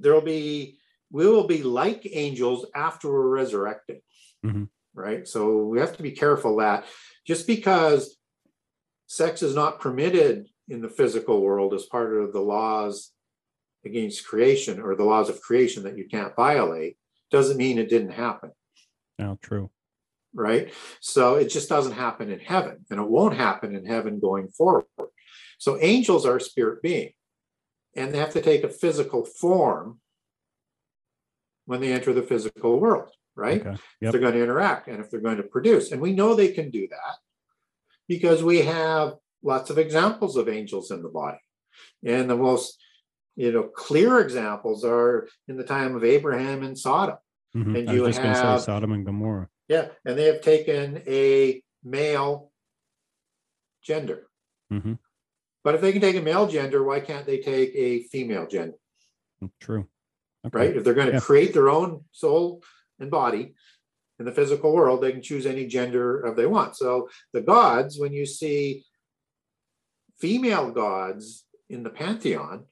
[0.00, 0.78] There'll be
[1.10, 4.00] we will be like angels after we're resurrected
[4.44, 4.68] Mhm.
[4.94, 6.84] right so we have to be careful that
[7.26, 8.16] just because
[9.06, 13.12] sex is not permitted in the physical world as part of the laws
[13.84, 16.96] against creation or the laws of creation that you can't violate
[17.30, 18.50] doesn't mean it didn't happen
[19.18, 19.70] now true.
[20.34, 20.72] right?
[21.00, 24.84] So it just doesn't happen in heaven, and it won't happen in heaven going forward.
[25.58, 27.12] So angels are spirit being,
[27.98, 30.00] and they have to take a physical form
[31.66, 33.60] when they enter the physical world, right?
[33.60, 33.70] Okay.
[33.74, 34.12] If Yep.
[34.12, 35.92] they're going to interact and if they're going to produce.
[35.92, 37.16] And we know they can do that
[38.08, 41.38] because we have lots of examples of angels in the body.
[42.04, 42.78] And the most
[43.36, 47.18] you know clear examples are in the time of Abraham and Sodom.
[47.54, 47.78] Mhm.
[47.78, 49.48] And you was just gonna have- say Sodom and Gomorrah.
[49.68, 52.50] Yeah, and they have taken a male
[53.82, 54.28] gender.
[54.70, 54.94] hmm
[55.68, 58.78] But if they can take a male gender, why can't they take a female gender?
[59.44, 59.86] Mm, true.
[60.46, 60.58] Okay.
[60.58, 60.74] Right?
[60.74, 61.20] If they're going to Yeah.
[61.20, 62.62] create their own soul
[62.98, 63.54] and body
[64.18, 66.74] in the physical world, they can choose any gender of they want.
[66.76, 68.86] So the gods, when you see
[70.18, 72.64] female gods in the pantheon,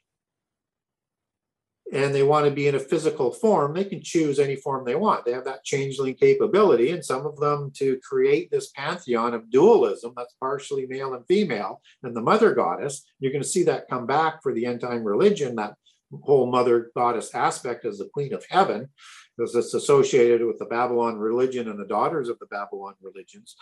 [1.93, 4.97] and they want to be in a physical form, they can choose any form they
[4.97, 5.25] want.
[5.25, 10.13] They have that changeling capability, and some of them to create this pantheon of dualism
[10.17, 11.81] that's partially male and female.
[12.03, 15.05] And the mother goddess, you're going to see that come back for the end time
[15.05, 15.75] religion, that
[16.23, 18.89] whole mother goddess aspect as the queen of heaven,
[19.37, 23.55] because it's associated with the Babylon religion and the daughters of the Babylon religions.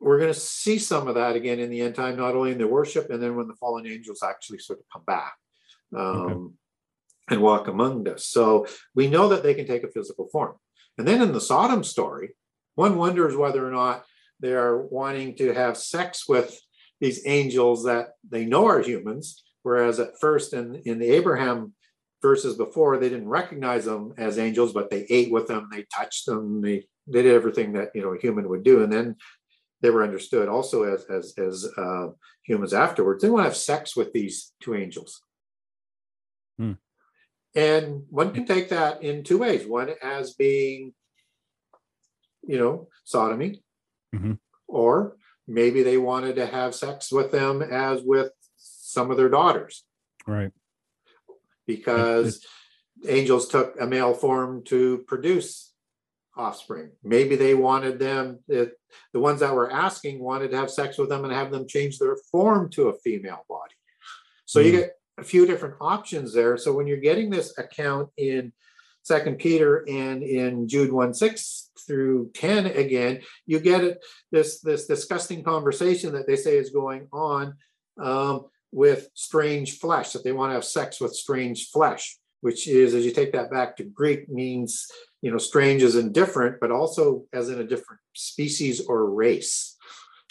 [0.00, 2.58] We're going to see some of that again in the end time, not only in
[2.58, 5.34] the worship, and then when the fallen angels actually sort of come back.
[5.96, 6.54] Um,
[7.28, 8.26] and walk among us.
[8.26, 10.54] So we know that they can take a physical form.
[10.98, 12.36] And then in the Sodom story,
[12.74, 14.04] one wonders whether or not
[14.40, 16.58] they are wanting to have sex with
[17.00, 21.74] these angels that they know are humans, whereas at first in, in the Abraham
[22.22, 26.26] verses before, they didn't recognize them as angels, but they ate with them, they touched
[26.26, 28.82] them, they they did everything that you know a human would do.
[28.82, 29.16] And then
[29.80, 32.08] they were understood also as as as uh,
[32.42, 33.22] humans afterwards.
[33.22, 35.22] They want to have sex with these two angels.
[36.58, 36.72] Hmm.
[37.56, 39.66] And one can take that in two ways.
[39.66, 40.92] One as being,
[42.46, 43.64] you know, sodomy,
[44.14, 44.38] Mhm.
[44.68, 49.84] or maybe they wanted to have sex with them as with some of their daughters
[50.26, 50.52] Right.
[51.66, 52.46] because
[53.06, 55.72] angels took a male form to produce
[56.36, 56.92] offspring.
[57.02, 58.76] Maybe they wanted them, the,
[59.14, 61.98] the ones that were asking wanted to have sex with them and have them change
[61.98, 63.74] their form to a female body.
[64.44, 64.76] So you Hmm.
[64.78, 66.56] get a few different options there.
[66.56, 68.52] So when you're getting this account in
[69.02, 74.86] Second Peter and in Jude 1 6 through 10 again, you get it this this
[74.86, 77.54] disgusting conversation that they say is going on
[78.00, 82.94] um, with strange flesh, that they want to have sex with strange flesh, which is,
[82.94, 84.86] as you take that back to Greek, means
[85.22, 89.76] you know, strange as in different, but also as in a different species or race.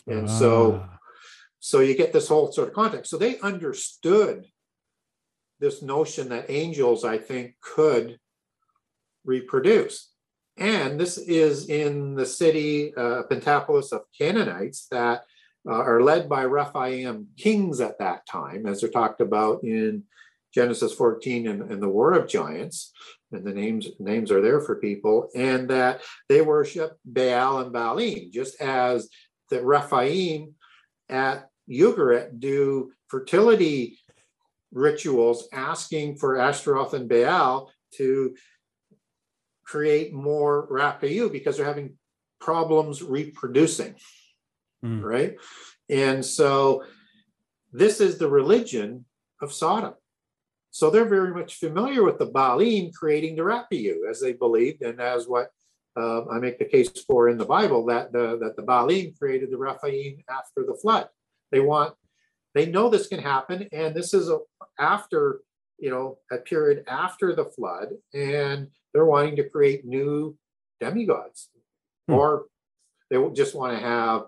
[0.07, 0.95] And so Ah,
[1.65, 3.09] so you get this whole sort of context.
[3.09, 4.45] So they understood
[5.60, 8.20] this notion that angels, I think, could
[9.24, 10.12] reproduce.
[10.58, 15.24] And this is in the city, uh, Pentapolis of Canaanites, that
[15.68, 20.03] uh, are led by Rephaim kings at that time, as they're talked about in
[20.53, 22.93] Genesis 14 and, and the War of Giants.
[23.32, 28.32] And the names names are there for people, and that they worship Baal and Baalim,
[28.32, 29.10] just as
[29.49, 30.53] the Rephaim
[31.10, 33.99] at Ugarit do fertility
[34.76, 38.36] rituals asking for Ashtaroth and Baal to
[39.63, 41.97] create more Rapayu because they're having
[42.39, 43.95] problems reproducing,
[44.84, 45.01] Hmm.
[45.01, 45.38] right?
[45.89, 46.84] And so
[47.71, 49.05] this is the religion
[49.41, 49.95] of Sodom.
[50.69, 54.99] So they're very much familiar with the Baalim creating the Rapayu, as they believed, and
[54.99, 55.49] as what
[55.97, 59.49] uh, I make the case for in the Bible that the that the Baalim created
[59.51, 61.07] the Rephaim after the flood.
[61.51, 61.95] They want,
[62.56, 64.39] they know this can happen, and this is a,
[64.80, 65.41] after
[65.78, 70.36] you know a period after the flood, and they're wanting to create new
[70.80, 71.49] demigods,
[72.08, 72.14] Hmm.
[72.16, 72.45] or
[73.10, 74.24] they will just want to have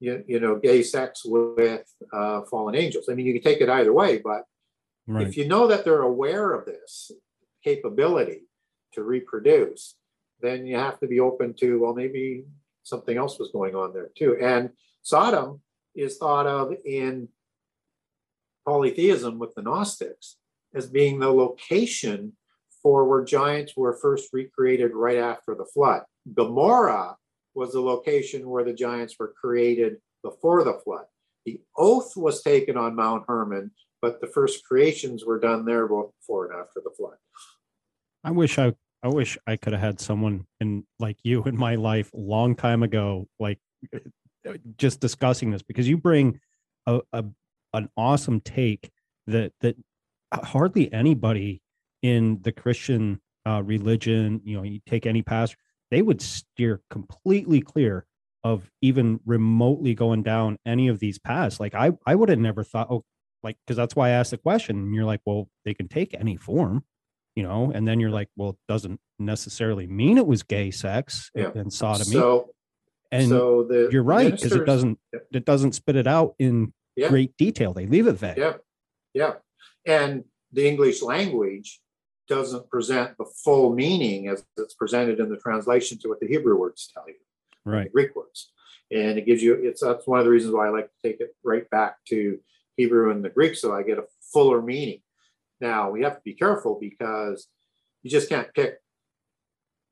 [0.00, 3.08] you, you know gay sex with uh, fallen angels.
[3.08, 4.44] I mean, you can take it either way, but
[5.06, 5.26] right.
[5.26, 7.12] if you know that they're aware of this
[7.62, 8.42] capability
[8.94, 9.94] to reproduce,
[10.40, 12.44] then you have to be open to, well, maybe
[12.82, 14.36] something else was going on there too.
[14.40, 14.70] And
[15.02, 15.60] Sodom
[15.94, 17.28] is thought of in
[18.66, 20.36] polytheism with the Gnostics
[20.74, 22.32] as being the location
[22.82, 26.02] for where giants were first recreated right after the flood.
[26.34, 27.16] Gomorrah
[27.54, 31.04] was the location where the giants were created before the flood.
[31.44, 36.12] The oath was taken on Mount Hermon, but the first creations were done there both
[36.20, 37.16] before and after the flood.
[38.22, 41.74] I wish I I wish I could have had someone in like you in my
[41.76, 43.58] life long time ago, like
[44.76, 46.40] just discussing this because you bring
[46.86, 47.24] a, a
[47.72, 48.90] an awesome take
[49.26, 49.76] that that
[50.32, 51.62] hardly anybody
[52.02, 55.56] in the Christian uh, religion, you know, you take any pastor,
[55.90, 58.06] they would steer completely clear
[58.42, 61.60] of even remotely going down any of these paths.
[61.60, 63.04] Like I I would have never thought, oh,
[63.42, 64.76] like because that's why I asked the question.
[64.76, 66.84] And you're like, well, they can take any form
[67.36, 71.30] you know and then you're like well it doesn't necessarily mean it was gay sex
[71.32, 71.52] Yeah.
[71.54, 72.50] and sodomy So,
[73.12, 75.26] and so the you're right because it doesn't Yep.
[75.32, 77.08] it doesn't spit it out in Yeah.
[77.08, 78.56] great detail they leave it vague Yeah,
[79.14, 79.34] yeah.
[79.86, 81.80] And the English language
[82.28, 86.56] doesn't present the full meaning as it's presented in the translation to what the Hebrew
[86.56, 87.14] words tell you,
[87.64, 88.52] right Greek words.
[88.92, 91.20] And it gives you, it's that's one of the reasons why I like to take
[91.20, 92.38] it right back to
[92.76, 95.00] Hebrew and the Greek so I get a fuller meaning.
[95.60, 97.46] Now we have to be careful because
[98.02, 98.78] you just can't pick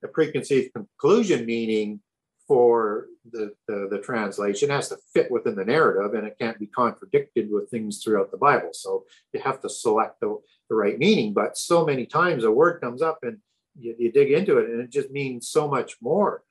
[0.04, 2.00] a preconceived conclusion meaning
[2.49, 4.70] for the, the, the translation.
[4.70, 8.30] It has to fit within the narrative and it can't be contradicted with things throughout
[8.30, 8.70] the Bible.
[8.72, 10.38] So you have to select the,
[10.70, 11.34] the right meaning.
[11.34, 13.38] But so many times a word comes up and
[13.78, 16.42] you, you dig into it and it just means so much more.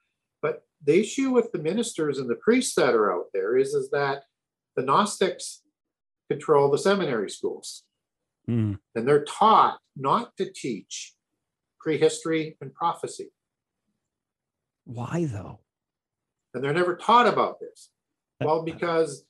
[0.41, 3.89] But the issue with the ministers and the priests that are out there is, is
[3.89, 4.23] that
[4.75, 5.63] the Gnostics
[6.29, 7.83] control the seminary schools
[8.49, 11.13] Mm, and they're taught not to teach
[11.79, 13.31] prehistory and prophecy.
[14.85, 15.59] why though
[16.53, 17.89] And they're never taught about this.
[18.41, 19.25] Well, because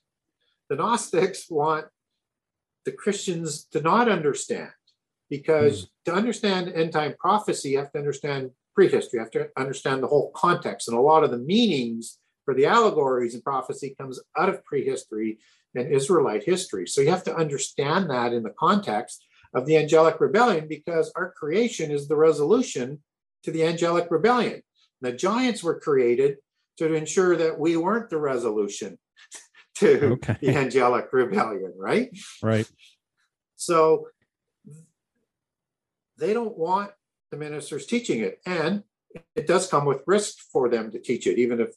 [0.70, 1.86] the Gnostics want
[2.86, 4.72] the Christians to not understand
[5.30, 5.90] because mm.
[6.06, 10.08] to understand end time prophecy, you have to understand prehistory, you have to understand the
[10.08, 10.88] whole context.
[10.88, 15.40] And a lot of the meanings for the allegories and prophecy comes out of prehistory
[15.76, 16.88] and Israelite history.
[16.88, 21.32] So you have to understand that in the context of the angelic rebellion because our
[21.32, 23.00] creation is the resolution
[23.44, 24.62] to the angelic rebellion.
[25.02, 26.38] The giants were created
[26.78, 28.98] to ensure that we weren't the resolution
[29.76, 30.38] to okay.
[30.42, 32.10] the angelic rebellion, right?
[32.42, 32.70] Right.
[33.56, 34.08] So
[36.18, 36.92] they don't want
[37.32, 38.40] the ministers teaching it.
[38.46, 38.84] And
[39.36, 41.70] it does come with risk for them to teach it, even if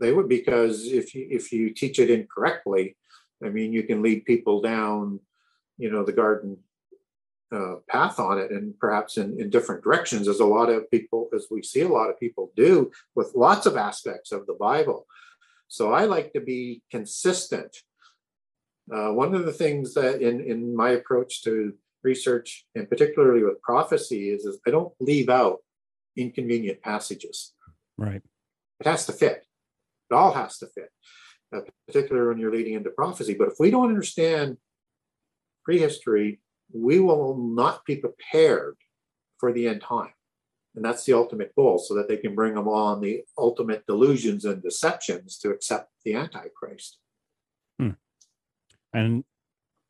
[0.00, 2.96] they would, because if you if you teach it incorrectly,
[3.44, 5.20] I mean you can lead people down,
[5.76, 6.58] you know, the garden
[7.52, 11.28] uh, path on it and perhaps in, in different directions as a lot of people
[11.34, 15.06] as we see a lot of people do with lots of aspects of the bible.
[15.68, 17.76] So i like to be consistent.
[18.92, 23.60] Uh, one of the things that in, in my approach to research and particularly with
[23.60, 25.58] prophecy is, is i don't leave out
[26.16, 27.54] inconvenient passages.
[27.96, 28.22] Right.
[28.80, 29.44] It has to fit.
[30.10, 30.90] It all has to fit
[31.54, 33.34] uh, particularly when you're leading into prophecy.
[33.34, 34.56] But if we don't understand
[35.64, 36.40] prehistory
[36.72, 38.76] we will not be prepared
[39.38, 40.12] for the end time.
[40.74, 44.44] And that's the ultimate goal, so that they can bring them on the ultimate delusions
[44.44, 46.98] and deceptions to accept the Antichrist.
[47.78, 47.90] Hmm.
[48.92, 49.24] And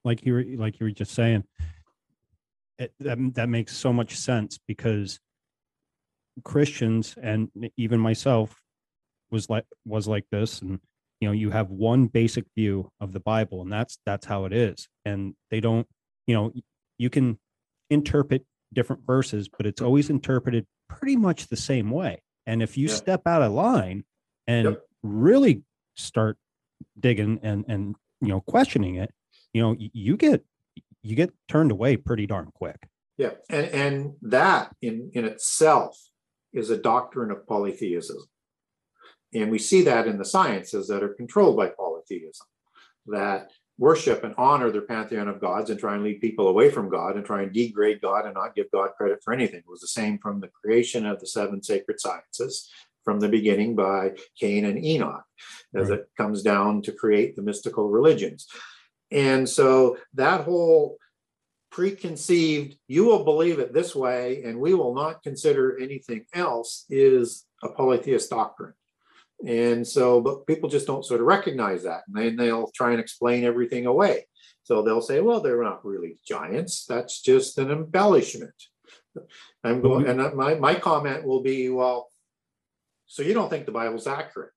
[0.05, 1.45] like you were like you were just saying,
[2.79, 5.18] it, that, that makes so much sense because
[6.45, 8.59] Christians and even myself
[9.31, 10.81] was like was like this and
[11.20, 14.53] you know you have one basic view of the bible and that's that's how it
[14.53, 15.87] is and they don't
[16.29, 16.53] you know,
[16.99, 17.39] you can
[17.91, 22.22] interpret different verses, but it's always interpreted pretty much the same way.
[22.47, 22.95] And if you yeah.
[22.95, 24.05] step out of line
[24.47, 24.83] and yep.
[25.03, 25.62] really
[25.97, 26.37] start
[27.01, 29.11] digging and and you know questioning it,
[29.53, 30.45] you know, you get
[31.03, 32.89] you get turned away pretty darn quick.
[33.16, 35.99] Yeah, and and that in in itself
[36.53, 38.18] is a doctrine of polytheism,
[39.33, 42.47] and we see that in the sciences that are controlled by polytheism.
[43.07, 46.89] That worship and honor their pantheon of gods and try and lead people away from
[46.89, 49.61] God and try and degrade God and not give God credit for anything.
[49.61, 52.68] It was the same from the creation of the seven sacred sciences
[53.05, 55.24] from the beginning by Cain and Enoch,
[55.74, 56.01] as right.
[56.01, 58.47] it comes down to create the mystical religions.
[59.11, 60.99] And so that whole
[61.70, 67.47] preconceived, you will believe it this way, and we will not consider anything else, is
[67.62, 68.74] a polytheist doctrine.
[69.47, 72.03] And so, but people just don't sort of recognize that.
[72.09, 74.26] And then they'll try and explain everything away.
[74.64, 76.84] So they'll say, well, they're not really giants.
[76.86, 78.55] That's just an embellishment.
[79.64, 82.11] I'm going, and my, my comment will be, well,
[83.07, 84.53] so you don't think the Bible's accurate?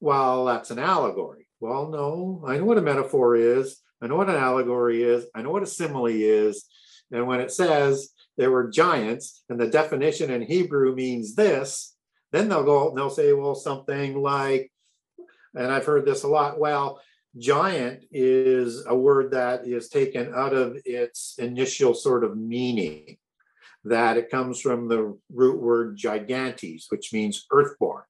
[0.00, 1.46] Well, that's an allegory.
[1.60, 3.80] Well, no, I know what a metaphor is.
[4.02, 5.26] I know what an allegory is.
[5.34, 6.64] I know what a simile is.
[7.12, 11.95] And when it says there were giants and the definition in Hebrew means this,
[12.36, 14.70] then they'll go and they'll say, well, something like,
[15.54, 16.58] and I've heard this a lot.
[16.58, 17.00] Well,
[17.38, 23.16] giant is a word that is taken out of its initial sort of meaning,
[23.84, 28.02] that it comes from the root word gigantes, which means earthborn.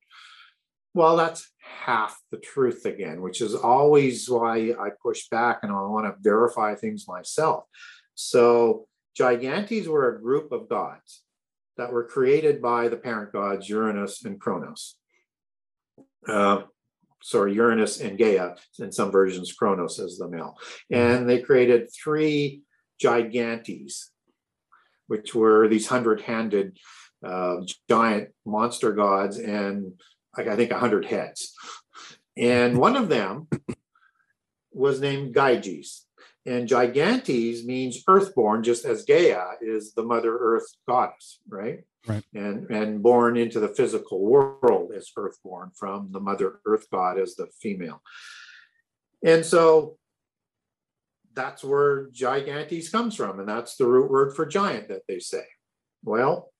[0.95, 5.83] Well, that's half the truth again, which is always why I push back and I
[5.83, 7.64] want to verify things myself.
[8.14, 11.22] So, gigantes were a group of gods
[11.77, 14.97] that were created by the parent gods Uranus and Kronos.
[16.26, 16.63] Uh,
[17.22, 20.57] sorry, Uranus and Gaia, in some versions, Kronos as the male.
[20.91, 22.63] And they created three
[23.03, 24.07] gigantes,
[25.07, 26.79] which were these hundred handed
[27.25, 27.57] uh,
[27.88, 29.92] giant monster gods and
[30.37, 31.55] like, I think a hundred heads.
[32.37, 33.49] And one of them
[34.72, 36.05] was named Gyges.
[36.47, 41.81] And Gigantes means earthborn, just as Gaia is the Mother Earth goddess, right?
[42.07, 42.23] Right.
[42.35, 47.35] And and born into the physical world as earthborn from the Mother Earth god as
[47.35, 48.01] the female.
[49.25, 49.99] And so
[51.35, 55.45] that's where gigantes comes from, and that's the root word for giant that they say.
[56.05, 56.53] Well,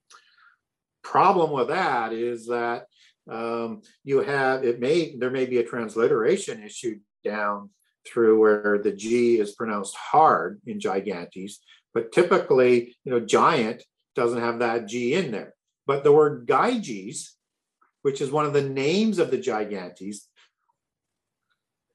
[1.05, 2.87] problem with that is that
[3.31, 7.71] um, you have it may there may be a transliteration issue down
[8.07, 11.57] through where the G is pronounced hard in gigantes,
[11.95, 13.83] but typically, you know, giant
[14.15, 15.55] doesn't have that G in there.
[15.87, 17.31] But the word Gyges,
[18.03, 20.27] which is one of the names of the gigantes,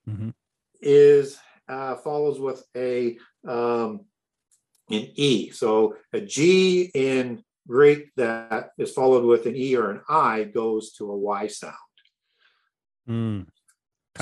[0.07, 0.29] mm-hmm.
[0.81, 3.17] is uh, follows with a
[3.47, 4.01] um,
[4.89, 5.51] an E.
[5.51, 10.93] So a G in Greek that is followed with an E or an I goes
[10.93, 11.75] to a Y sound.
[13.09, 13.47] Mm.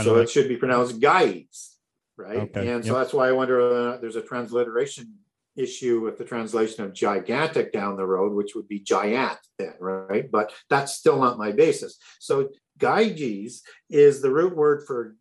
[0.04, 1.79] So like- it should be pronounced guides
[2.20, 2.38] right?
[2.38, 2.68] Okay.
[2.68, 3.02] And so yep.
[3.02, 5.16] that's why I wonder whether there's a transliteration
[5.56, 10.30] issue with the translation of gigantic down the road, which would be giant then, right?
[10.30, 11.98] But that's still not my basis.
[12.20, 15.16] So Gyges is the root word for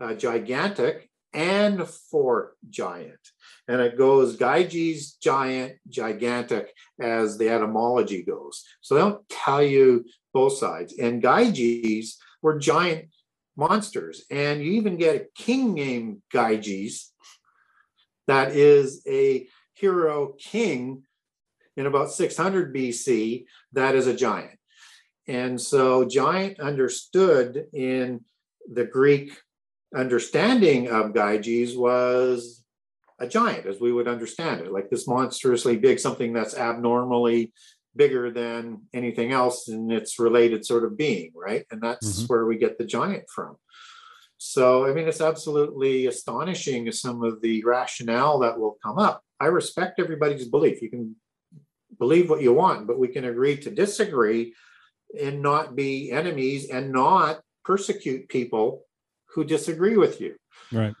[0.00, 3.20] uh, gigantic and for giant.
[3.68, 8.64] And it goes Gyges, giant, gigantic as the etymology goes.
[8.80, 10.04] So they don't tell you
[10.34, 10.94] both sides.
[10.98, 13.06] And Gyges were giant
[13.56, 14.24] monsters.
[14.30, 17.10] And you even get a king named Gyges
[18.26, 21.02] that is a hero king
[21.76, 24.58] in about 600 BC that is a giant.
[25.26, 28.24] And so, giant understood in
[28.70, 29.38] the Greek
[29.94, 32.64] understanding of Gyges was
[33.20, 37.52] a giant, as we would understand it, like this monstrously big, something that's abnormally
[37.94, 41.64] bigger than anything else in its related sort of being, right?
[41.70, 42.26] And that's mm-hmm.
[42.26, 43.56] where we get the giant from.
[44.38, 49.22] So, I mean, it's absolutely astonishing some of the rationale that will come up.
[49.38, 50.82] I respect everybody's belief.
[50.82, 51.16] You can
[51.98, 54.54] believe what you want, but we can agree to disagree
[55.20, 58.82] and not be enemies and not persecute people
[59.34, 60.36] who disagree with you.
[60.72, 60.94] Right.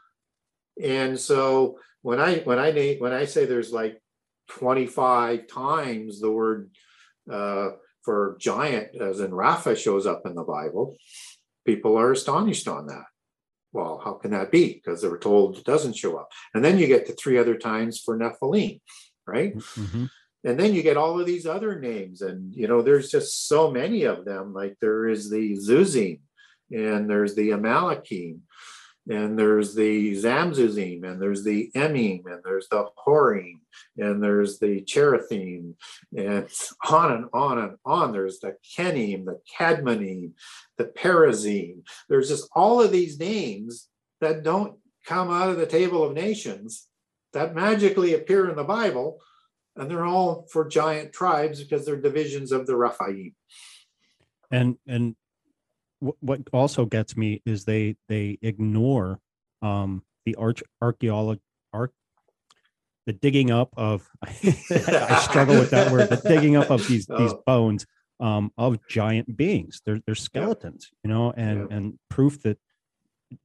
[0.82, 4.01] And so when I when I when I say there's like
[4.48, 6.70] 25 times the word
[7.30, 7.70] uh,
[8.02, 10.96] for giant as in Rapha shows up in the Bible,
[11.64, 13.04] people are astonished on that
[13.72, 14.74] well, how can that be?
[14.74, 16.30] Because they were told it doesn't show up.
[16.54, 18.80] And then you get to three other times for Nephilim,
[19.26, 19.56] right?
[19.56, 20.06] Mm-hmm.
[20.44, 22.20] And then you get all of these other names.
[22.20, 24.52] And, you know, there's just so many of them.
[24.52, 26.20] Like there is the Zuzim
[26.70, 28.40] and there's the Amalekim
[29.08, 33.58] and there's the Zamzuzim, and there's the Emim, and there's the Horim,
[33.98, 35.74] and there's the Cherithim,
[36.16, 36.48] and
[36.88, 38.12] on and on and on.
[38.12, 40.32] There's the Kenim, the Kadmonim,
[40.78, 41.82] the Perazim.
[42.08, 43.88] There's just all of these names
[44.20, 46.86] that don't come out of the table of nations
[47.32, 49.18] that magically appear in the Bible,
[49.74, 53.32] and they're all for giant tribes because they're divisions of the Raphaim.
[54.50, 55.16] And and
[56.20, 59.20] what also gets me is they they ignore
[59.62, 61.40] um, the arch archaeology
[61.72, 61.92] arc
[63.06, 67.32] the digging up of I struggle with that word the digging up of these these
[67.32, 67.42] oh.
[67.46, 67.86] bones
[68.20, 71.76] um, of giant beings they're they're skeletons you know and yeah.
[71.76, 72.58] and proof that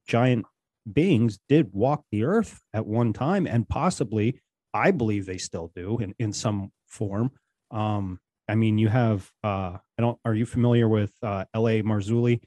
[0.06, 0.44] giant
[0.90, 4.40] beings did walk the earth at one time and possibly
[4.74, 7.30] I believe they still do in in some form
[7.70, 8.18] um,
[8.48, 10.18] I mean, you have uh, I don't.
[10.24, 11.82] Are you familiar with uh, L.A.
[11.82, 12.40] Marzulli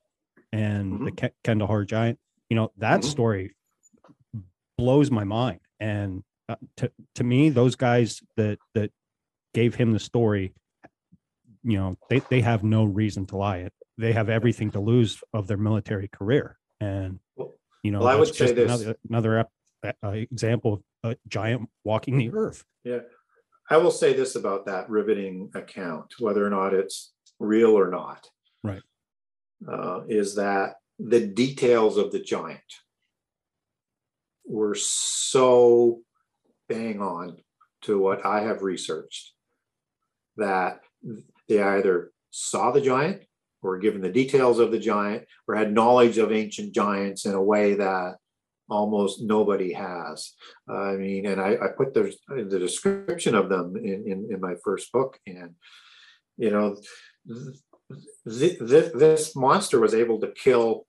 [0.51, 1.05] and mm-hmm.
[1.05, 2.19] the K- Kandahar Giant?
[2.49, 3.09] You know that mm-hmm.
[3.09, 3.55] story
[4.77, 5.59] blows my mind.
[5.79, 8.91] And uh, to to me, those guys that that
[9.53, 10.53] gave him the story,
[11.63, 13.57] you know, they they have no reason to lie.
[13.57, 16.57] It they have everything to lose of their military career.
[16.79, 17.19] And
[17.83, 19.45] you know, well, I would say this another, another
[19.83, 20.73] uh, example
[21.03, 22.63] of a giant walking the earth.
[22.83, 22.99] Yeah.
[23.71, 28.27] I will say this about that riveting account, whether or not it's real or not.
[28.63, 28.81] Right.
[29.65, 32.59] Uh, is that the details of the giant
[34.45, 36.01] were so
[36.67, 37.37] bang on
[37.83, 39.31] to what I have researched
[40.35, 40.81] that
[41.47, 43.23] they either saw the giant
[43.61, 47.41] or given the details of the giant or had knowledge of ancient giants in a
[47.41, 48.17] way that
[48.71, 50.33] almost nobody has.
[50.67, 54.55] I mean, and I, I put the, the description of them in, in, in, my
[54.63, 55.19] first book.
[55.27, 55.55] And,
[56.37, 56.77] you know,
[57.27, 60.87] th- th- this monster was able to kill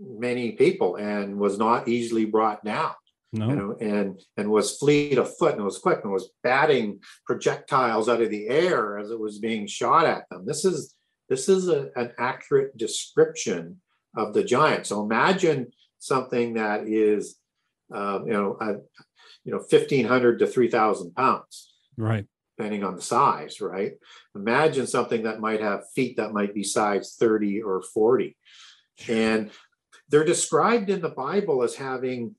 [0.00, 2.92] many people and was not easily brought down.
[3.32, 3.48] No.
[3.48, 8.08] You know, and and was fleet of foot and was quick and was batting projectiles
[8.08, 10.46] out of the air as it was being shot at them.
[10.46, 10.94] This is
[11.28, 13.80] this is a, an accurate description
[14.16, 14.86] of the giant.
[14.86, 15.72] So imagine
[16.04, 17.36] something that is,
[17.92, 18.58] um, you know,
[19.44, 22.26] you know, fifteen hundred to three thousand pounds, right?
[22.56, 23.92] Depending on the size, right?
[24.34, 28.36] Imagine something that might have feet that might be size thirty or forty,
[29.08, 29.50] and
[30.08, 32.36] they're described in the Bible as having,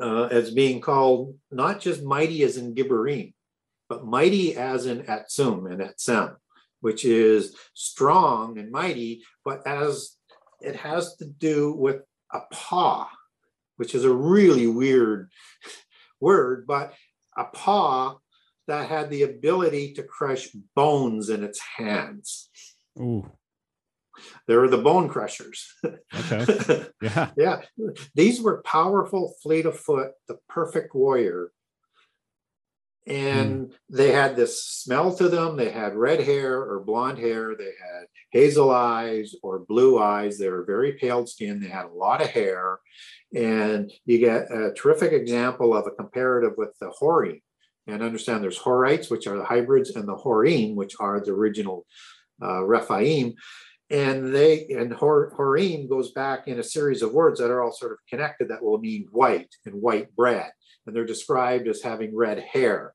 [0.00, 3.34] uh, as being called not just mighty as in Gibborim,
[3.88, 6.36] but mighty as in Atsum and Atsem,
[6.80, 10.16] which is strong and mighty, but as
[10.60, 13.08] it has to do with a paw,
[13.76, 15.30] which is a really weird
[16.20, 16.94] word, but
[17.36, 18.18] a paw
[18.66, 22.50] that had the ability to crush bones in its hands.
[22.98, 23.30] Ooh.
[24.46, 25.72] They were the bone crushers.
[25.84, 26.86] Okay.
[27.02, 27.30] Yeah.
[27.36, 27.60] yeah.
[28.14, 31.50] These were powerful, fleet of foot, the perfect warrior.
[33.10, 35.56] And they had this smell to them.
[35.56, 37.56] They had red hair or blonde hair.
[37.58, 40.38] They had hazel eyes or blue eyes.
[40.38, 41.60] They were very pale skin.
[41.60, 42.78] They had a lot of hair.
[43.34, 47.42] And you get a terrific example of a comparative with the Horim.
[47.88, 51.86] And understand there's Horites, which are the hybrids, and the Horim, which are the original
[52.40, 53.34] uh, Rephaim.
[53.90, 57.72] And they and Hor, Horim goes back in a series of words that are all
[57.72, 60.52] sort of connected that will mean white and white bread
[60.86, 62.92] and they're described as having red hair.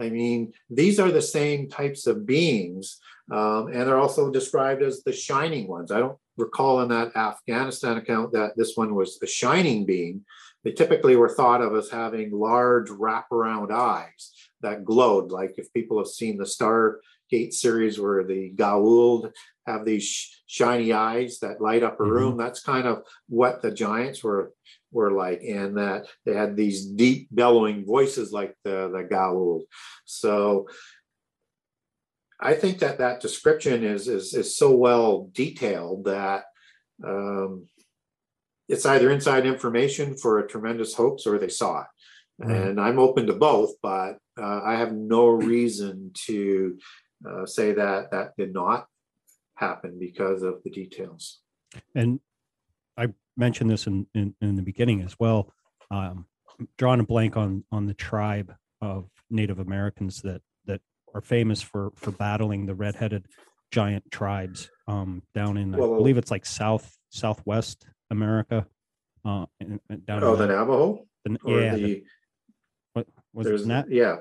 [0.00, 2.98] I mean, these are the same types of beings,
[3.30, 5.92] um, and they're also described as the shining ones.
[5.92, 10.24] I don't recall in that Afghanistan account that this one was a shining being.
[10.64, 14.32] They typically were thought of as having large wraparound eyes
[14.62, 19.32] that glowed, like if people have seen the Stargate series where the Goa'uld
[19.66, 22.12] have these shiny eyes that light up a mm-hmm.
[22.12, 22.30] room.
[22.32, 22.40] Mm-hmm.
[22.40, 24.52] That's kind of what the giants were
[24.92, 29.62] were like, and that they had these deep bellowing voices like the the Goa'uld.
[30.04, 30.68] So
[32.40, 36.44] I think that that description is is is so well detailed that
[37.04, 37.66] um,
[38.68, 41.86] it's either inside information for a tremendous hoax or they saw it.
[42.42, 42.50] Mm-hmm.
[42.50, 46.78] And I'm open to both, but uh, I have no reason to
[47.28, 48.86] uh, say that that did not
[49.56, 51.40] happen because of the details.
[51.94, 52.20] And
[53.40, 55.52] mentioned this in, in, in the beginning as well.
[55.90, 56.26] Um,
[56.78, 60.80] drawing a blank on on the tribe of Native Americans that that
[61.14, 63.26] are famous for for battling the redheaded
[63.72, 68.66] giant tribes um, down in well, I believe it's like South Southwest America.
[69.24, 71.04] Uh, in, down oh, the Navajo.
[71.24, 71.74] The, yeah.
[71.74, 72.04] The, the,
[72.92, 73.86] what was there's, it?
[73.90, 74.16] Yeah.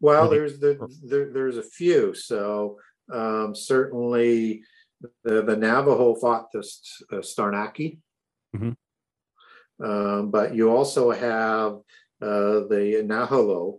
[0.00, 2.14] Well, there's the there, there's a few.
[2.14, 2.78] So
[3.12, 4.62] um, certainly
[5.24, 6.58] the, the Navajo fought the
[7.12, 7.98] uh, Starnaki.
[8.54, 9.84] Mm-hmm.
[9.84, 11.72] Um, but you also have
[12.22, 13.78] uh, the Nahalo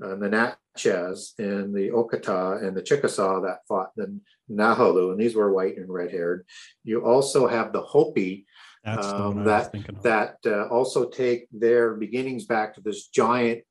[0.00, 4.18] and the Natchez and the Okata and the Chickasaw that fought the
[4.50, 6.44] Nahalo, and these were white and red haired.
[6.84, 8.46] You also have the Hopi
[8.84, 9.72] um, that
[10.02, 13.62] that uh, also take their beginnings back to this giant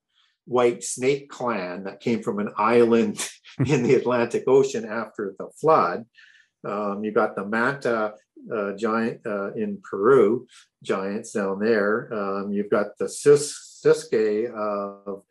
[0.45, 3.27] white snake clan that came from an island
[3.65, 6.05] in the Atlantic Ocean after the flood.
[6.63, 8.13] Um, you got the Manta
[8.53, 10.47] uh, giant uh, in Peru,
[10.83, 12.13] giants down there.
[12.13, 15.23] Um, you've got the Sis- Siskay of,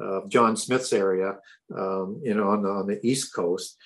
[0.00, 1.36] of John Smith's area,
[1.76, 3.76] um, you know, on the, on the East Coast.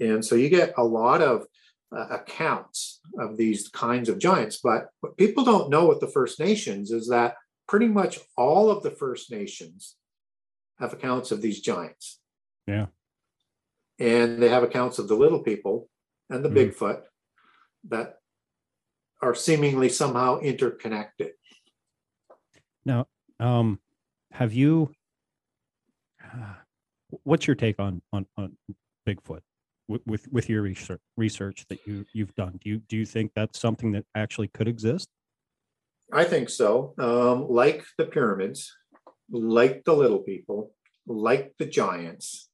[0.00, 1.46] And so you get a lot of
[1.94, 4.58] uh, accounts of these kinds of giants.
[4.62, 7.36] But what people don't know with the First Nations is that
[7.68, 9.96] pretty much all of the First Nations
[10.78, 12.20] have accounts of these giants.
[12.66, 12.86] Yeah.
[13.98, 15.88] And they have accounts of the little people
[16.28, 16.72] and the mm.
[16.72, 17.02] Bigfoot
[17.88, 18.16] that
[19.24, 21.32] are seemingly somehow interconnected.
[22.84, 23.06] Now,
[23.40, 23.80] um,
[24.32, 24.92] have you?
[26.22, 26.54] Uh,
[27.22, 28.56] what's your take on on, on
[29.08, 29.40] Bigfoot
[29.88, 32.60] with, with with your research research that you you've done?
[32.62, 35.08] Do you do you think that's something that actually could exist?
[36.12, 36.94] I think so.
[36.98, 38.70] Um, like the pyramids,
[39.30, 40.72] like the little people,
[41.06, 42.50] like the giants,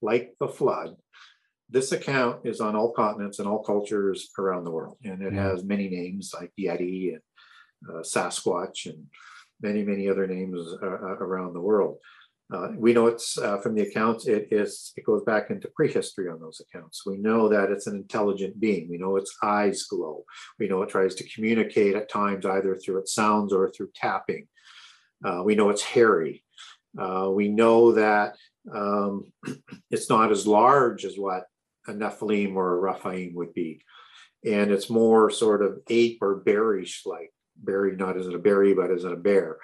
[0.00, 0.96] like the flood,
[1.68, 5.64] this account is on all continents and all cultures around the world, and it has
[5.64, 7.22] many names like Yeti and
[7.88, 9.06] uh, Sasquatch and
[9.60, 11.98] many many other names uh, uh, around the world.
[12.52, 14.28] Uh, we know it's uh, from the accounts.
[14.28, 14.92] It is.
[14.96, 17.04] It goes back into prehistory on those accounts.
[17.04, 18.88] We know that it's an intelligent being.
[18.88, 20.24] We know its eyes glow.
[20.60, 24.46] We know it tries to communicate at times either through its sounds or through tapping.
[25.24, 26.44] Uh, we know it's hairy.
[26.94, 28.36] we know that
[28.72, 29.32] um,
[29.90, 31.46] it's not as large as what
[31.86, 33.82] a Nephilim or a Rephaim would be.
[34.44, 38.74] And it's more sort of ape or bearish like, berry not as in a berry,
[38.74, 39.56] but as in a bear,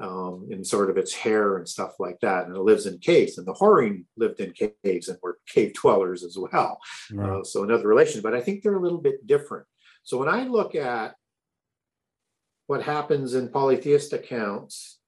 [0.00, 2.46] um, in sort of its hair and stuff like that.
[2.46, 3.38] And it lives in caves.
[3.38, 4.52] And the Horim lived in
[4.84, 6.78] caves and were cave dwellers as well.
[7.12, 7.40] Right.
[7.40, 9.66] Uh, so another relation, but I think they're a little bit different.
[10.02, 11.16] So when I look at
[12.66, 14.98] what happens in polytheist accounts,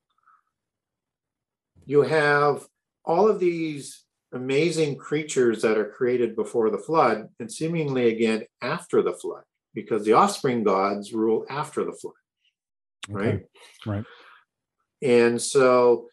[1.85, 2.67] you have
[3.05, 4.02] all of these
[4.33, 9.43] amazing creatures that are created before the flood and seemingly again after the flood
[9.75, 12.15] because the offspring gods rule after the flood
[13.09, 13.45] right okay.
[13.87, 14.05] right?
[15.03, 16.07] And so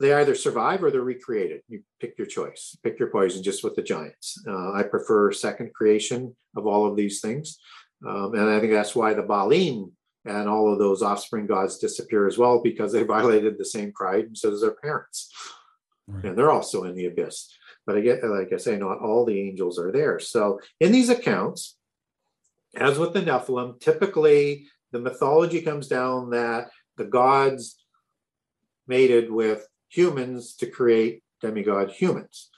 [0.00, 1.62] they either survive or they're recreated.
[1.68, 2.76] You pick your choice.
[2.82, 4.42] Pick your poison just with the giants.
[4.46, 7.58] Uh, i prefer second creation of all of these things.
[8.06, 9.90] Um, and i think that's why the Baalim
[10.26, 14.24] and all of those offspring gods disappear as well because they violated the same pride
[14.26, 15.30] and so does their parents
[16.08, 16.24] Right.
[16.24, 17.52] And they're also in the abyss.
[17.86, 20.18] But I get, like I say, not all the angels are there.
[20.18, 21.76] So in these accounts,
[22.76, 27.82] as with the Nephilim, typically the mythology comes down that the gods
[28.86, 32.50] mated with humans to create demigod humans.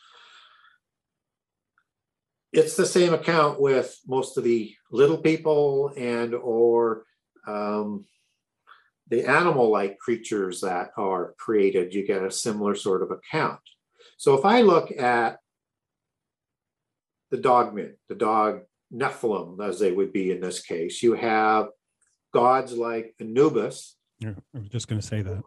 [2.53, 7.05] It's the same account with most of the little people and or
[7.47, 8.07] um,
[9.09, 11.95] the animal-like creatures that are created.
[11.95, 13.61] You get a similar sort of account.
[14.17, 15.39] So if I look at
[17.31, 18.63] the dogmen, the dog
[18.93, 21.69] Nephilim, as they would be in this case, you have
[22.33, 23.97] gods like Anubis.
[24.19, 25.43] Yeah, I was just going to say that.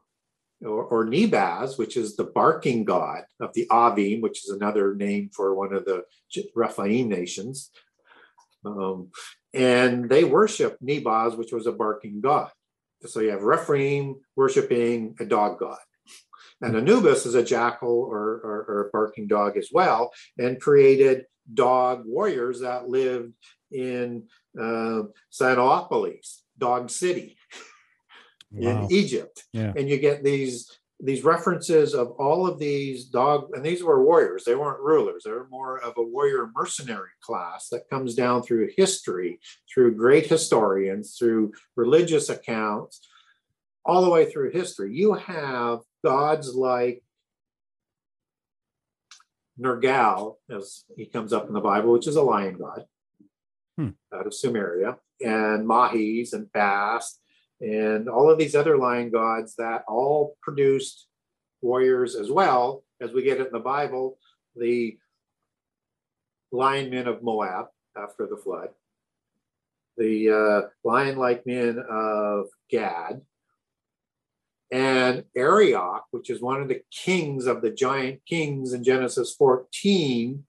[0.64, 5.32] Or, or Nebaz, which is the barking god of the Avim, which is another name
[5.36, 6.04] for one of the
[6.56, 7.72] Rephaim nations.
[8.64, 9.10] Um,
[9.56, 12.52] and they worship Nebaz, which was a barking god.
[13.06, 15.80] So you have Rephaim worshiping a dog god.
[16.62, 21.26] And Anubis is a jackal or, or, or, a barking dog as well, and created
[21.52, 23.34] dog warriors that lived
[23.72, 24.28] in
[24.60, 27.36] uh, Cynopolis, Dog City,
[28.52, 28.84] wow.
[28.84, 29.44] in Egypt.
[29.54, 29.74] Yeah.
[29.76, 30.70] And you get these
[31.04, 34.44] these references of all of these dog, and these were warriors.
[34.44, 35.24] They weren't rulers.
[35.24, 39.40] They were more of a warrior mercenary class that comes down through history,
[39.72, 43.08] through great historians, through religious accounts,
[43.84, 44.94] all the way through history.
[44.94, 47.04] You have gods like
[49.60, 52.86] Nergal, as he comes up in the Bible, which is a lion god
[53.78, 53.90] hmm.
[54.14, 57.21] out of Sumeria, and Maahes and Bast,
[57.62, 61.08] and all of these other lion gods that all produced
[61.62, 62.84] warriors as well.
[63.00, 64.18] As we get it in the Bible,
[64.56, 64.98] the
[66.52, 68.70] lion men of Moab after the flood,
[69.98, 73.22] the uh, lion like men of Gad,
[74.72, 80.46] and Arioch, which is one of the kings of the giant kings in Genesis 14,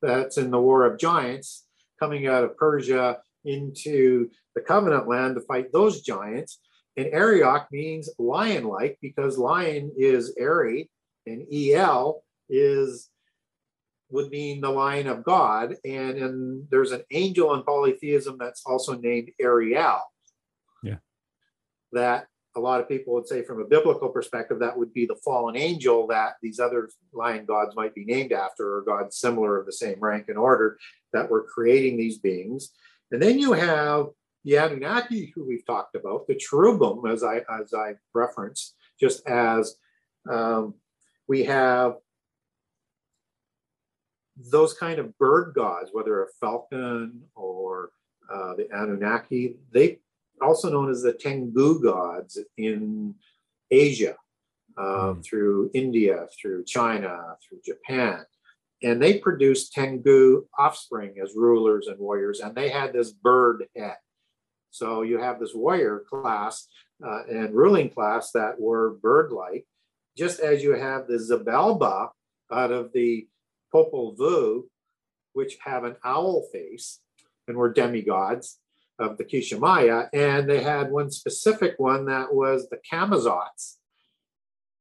[0.00, 1.66] that's in the War of Giants,
[2.00, 6.60] coming out of Persia into the covenant land to fight those giants.
[6.96, 10.90] And Arioch means lion like because lion is Ari
[11.26, 13.08] and El is
[14.10, 15.76] would mean the lion of God.
[15.84, 20.00] And, and there's an angel in polytheism that's also named Ariel.
[20.82, 20.96] Yeah.
[21.92, 25.18] That a lot of people would say from a biblical perspective that would be the
[25.24, 29.66] fallen angel that these other lion gods might be named after or gods similar of
[29.66, 30.78] the same rank and order
[31.12, 32.72] that were creating these beings
[33.10, 34.06] and then you have
[34.44, 39.76] the anunnaki who we've talked about the cherubim as i as i referenced just as
[40.30, 40.74] um,
[41.28, 41.96] we have
[44.50, 47.90] those kind of bird gods whether a falcon or
[48.32, 49.98] uh, the anunnaki they
[50.40, 53.14] also known as the Tengu gods in
[53.70, 54.16] Asia,
[54.76, 55.24] uh, mm.
[55.24, 58.24] through India, through China, through Japan.
[58.82, 63.96] And they produced Tengu offspring as rulers and warriors, and they had this bird head.
[64.70, 66.68] So you have this warrior class
[67.04, 69.66] uh, and ruling class that were bird like,
[70.16, 72.10] just as you have the Xibalba
[72.52, 73.26] out of the
[73.74, 74.62] Popol Vuh,
[75.32, 77.00] which have an owl face
[77.46, 78.58] and were demigods
[78.98, 83.77] of the Quiché Maya, and they had one specific one that was the Camazotz,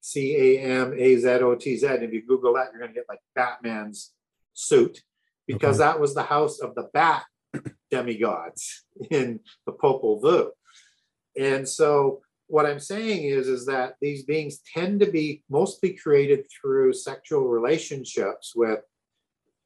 [0.07, 1.85] C A M A Z O T Z.
[1.85, 4.13] If you Google that, you're going to get like Batman's
[4.53, 5.01] suit
[5.47, 5.91] because okay.
[5.91, 7.25] that was the house of the bat
[7.91, 10.51] demigods in the Popol Vuh.
[11.37, 16.45] And so what I'm saying is, is that these beings tend to be mostly created
[16.49, 18.79] through sexual relationships with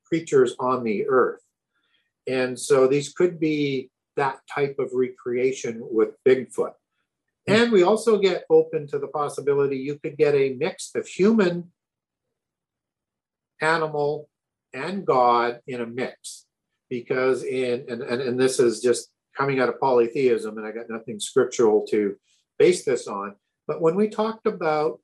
[0.06, 1.42] creatures on the earth.
[2.28, 6.74] And so these could be that type of recreation with Bigfoot.
[7.48, 11.72] And we also get open to the possibility you could get a mix of human,
[13.60, 14.30] animal,
[14.74, 16.46] and God in a mix.
[16.90, 20.90] Because in, and, and, and this is just coming out of polytheism, and I got
[20.90, 22.16] nothing scriptural to
[22.60, 23.36] base this on.
[23.68, 25.00] But when we talked about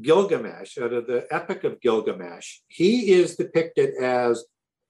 [0.00, 4.44] Gilgamesh, out of the Epic of Gilgamesh, he is depicted as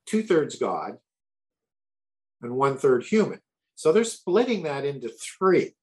[0.06, 0.92] two thirds God
[2.40, 3.40] and one third human.
[3.82, 5.74] So they're splitting that into three.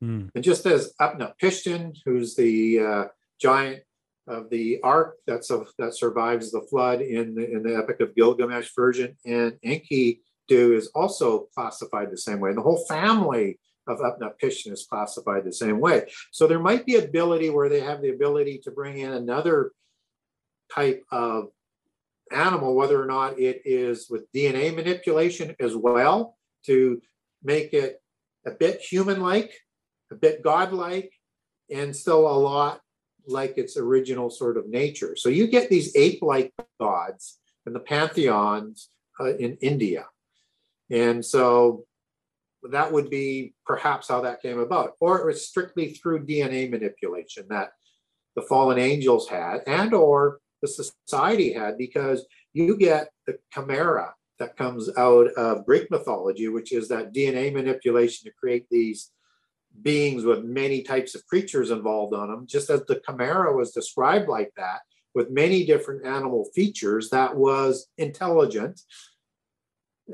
[0.00, 0.30] Mm.
[0.36, 3.04] And just as Utnapishtim, who's the uh,
[3.40, 3.82] giant
[4.28, 8.14] of the ark that's a, that survives the flood in the, in the Epic of
[8.14, 12.50] Gilgamesh version, and Enki Enkidu is also classified the same way.
[12.50, 13.58] And the whole family
[13.88, 16.08] of Utnapishtim is classified the same way.
[16.30, 19.72] So there might be ability where they have the ability to bring in another
[20.72, 21.48] type of
[22.30, 26.36] animal, whether or not it is with DNA manipulation as well
[26.66, 27.00] to
[27.42, 28.00] make it
[28.46, 29.52] a bit human like,
[30.10, 31.12] a bit godlike,
[31.70, 32.80] and still a lot
[33.26, 35.16] like its original sort of nature.
[35.16, 40.06] So you get these ape like gods in the pantheons uh, in India.
[40.90, 41.84] And so
[42.70, 44.92] that would be perhaps how that came about.
[45.00, 47.70] Or it was strictly through DNA manipulation that
[48.34, 54.56] the fallen angels had and or the society had because you get the chimera that
[54.56, 59.10] comes out of Greek mythology, which is that DNA manipulation to create these
[59.82, 64.28] beings with many types of creatures involved on them, just as the chimera was described
[64.28, 64.80] like that,
[65.14, 68.80] with many different animal features that was intelligent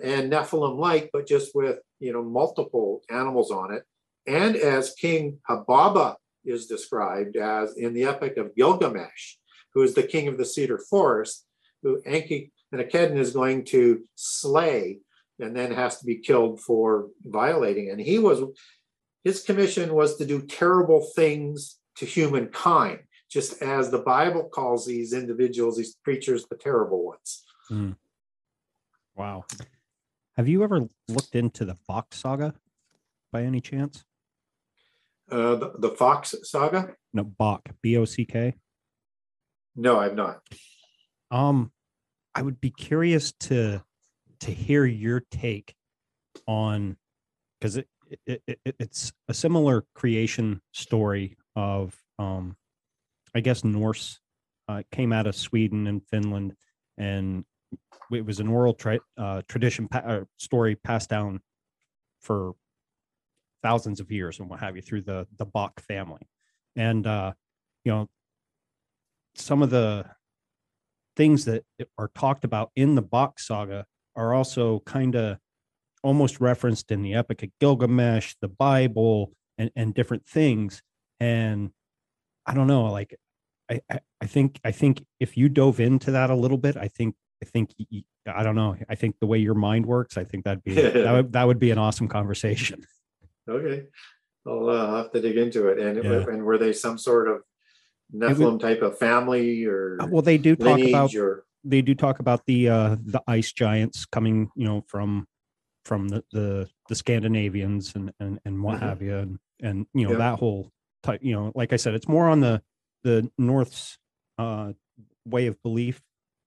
[0.03, 3.85] and Nephilim like, but just with you know multiple animals on it.
[4.27, 9.36] And as King Humbaba is described as in the epic of Gilgamesh,
[9.74, 11.47] who is the king of the cedar forest,
[11.82, 14.99] who Enki and Akedin is going to slay
[15.39, 17.90] and then has to be killed for violating.
[17.90, 18.43] And he was
[19.24, 23.01] his commission was to do terrible things to humankind,
[23.31, 27.44] just as the Bible calls these individuals, these creatures, the terrible ones.
[27.70, 27.97] Mm.
[29.15, 29.44] Wow.
[30.36, 32.55] Have you ever looked into the Fox saga
[33.31, 34.05] by any chance?
[35.31, 36.94] Uh, the, the Fox saga?
[37.12, 38.55] No, Bock, B O C K.
[39.77, 40.40] No, I've not.
[41.31, 41.70] Um,
[42.34, 43.82] I would be curious to
[44.40, 45.74] to hear your take
[46.46, 46.96] on
[47.60, 47.88] because it,
[48.26, 52.56] it, it, it's a similar creation story of um,
[53.34, 54.20] I guess Norse
[54.68, 56.54] uh, came out of Sweden and Finland,
[56.98, 57.44] and
[58.10, 61.40] it was an oral tra- uh, tradition pa- uh, story passed down
[62.20, 62.54] for
[63.62, 66.28] thousands of years and what have you through the the Bock family,
[66.76, 67.32] and uh,
[67.84, 68.09] you know
[69.34, 70.04] some of the
[71.16, 71.64] things that
[71.98, 73.86] are talked about in the Bock saga
[74.16, 75.39] are also kind of
[76.02, 80.82] almost referenced in the Epic of Gilgamesh, the Bible, and, and different things.
[81.20, 81.70] And
[82.47, 83.16] I don't know, like
[83.70, 86.89] I, I, I think I think if you dove into that a little bit, I
[86.89, 87.72] think I think
[88.26, 88.76] I don't know.
[88.89, 91.59] I think the way your mind works, I think that'd be that would that would
[91.59, 92.84] be an awesome conversation.
[93.51, 93.86] Okay,
[94.47, 95.80] I'll uh, have to dig into it.
[95.80, 96.32] And yeah.
[96.32, 97.43] and were they some sort of
[98.14, 101.44] Nephilim type of family or uh, well, they do talk about or...
[101.64, 105.26] they do talk about the uh the ice giants coming, you know, from
[105.84, 108.84] from the the, the Scandinavians and and and what mm-hmm.
[108.84, 110.18] have you, and and you know yeah.
[110.18, 110.70] that whole
[111.02, 111.20] type.
[111.22, 112.62] You know, like I said, it's more on the
[113.02, 113.98] the North's
[114.39, 114.72] uh
[115.24, 116.01] way of belief,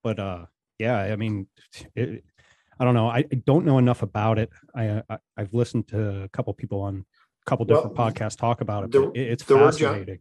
[0.03, 0.45] but uh
[0.79, 1.47] yeah, I mean,
[1.95, 2.23] it,
[2.79, 3.07] I don't know.
[3.07, 4.49] I, I, don't know enough about it.
[4.75, 7.05] I, I have listened to a couple people on
[7.45, 8.91] a couple different well, podcasts talk about it.
[8.91, 10.15] There, it's fascinating.
[10.15, 10.19] Were,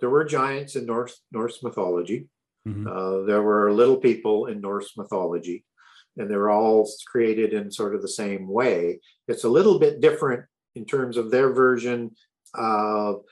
[0.00, 2.28] there were giants in Norse Norse mythology.
[2.66, 2.86] Mm-hmm.
[2.86, 5.64] Uh, there were little people in Norse mythology,
[6.16, 9.00] and they're all created in sort of the same way.
[9.28, 10.44] It's a little bit different
[10.74, 12.12] in terms of their version
[12.54, 13.22] of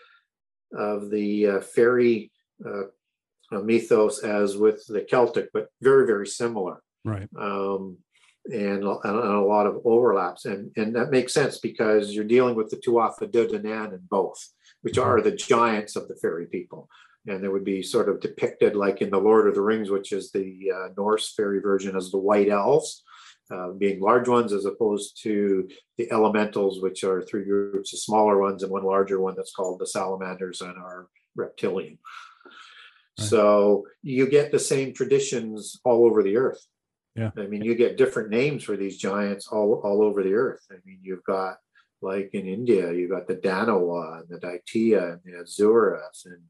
[0.76, 2.30] of the uh, fairy
[2.64, 6.82] uh, mythos as with the Celtic, but very very similar.
[7.04, 7.28] Right.
[7.38, 7.98] Um,
[8.46, 12.70] and, and, a lot of overlaps, and and that makes sense because you're dealing with
[12.70, 14.38] the Tuatha De Danann in both,
[14.82, 16.88] which are the giants of the fairy people
[17.26, 20.12] and they would be sort of depicted like in the Lord of the Rings, which
[20.12, 23.02] is the uh, Norse fairy version, as the white elves,
[23.50, 28.40] uh, being large ones, as opposed to the elementals, which are three groups of smaller
[28.40, 31.98] ones and one larger one that's called the salamanders and are reptilian.
[33.18, 33.28] Right.
[33.28, 36.64] So you get the same traditions all over the earth.
[37.16, 37.32] Yeah.
[37.36, 40.64] I mean, you get different names for these giants all, all over the earth.
[40.70, 41.56] I mean, you've got
[42.02, 46.42] like in India, you've got the Danawa and the Daitya and the Asuras and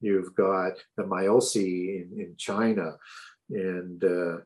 [0.00, 2.96] You've got the Myosi in, in China,
[3.50, 4.38] and uh,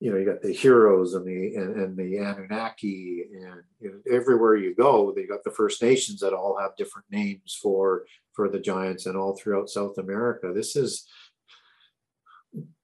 [0.00, 4.16] you know you got the heroes and the and, and the Anunnaki, and you know,
[4.16, 8.48] everywhere you go, they got the First Nations that all have different names for for
[8.48, 10.50] the giants, and all throughout South America.
[10.54, 11.06] This is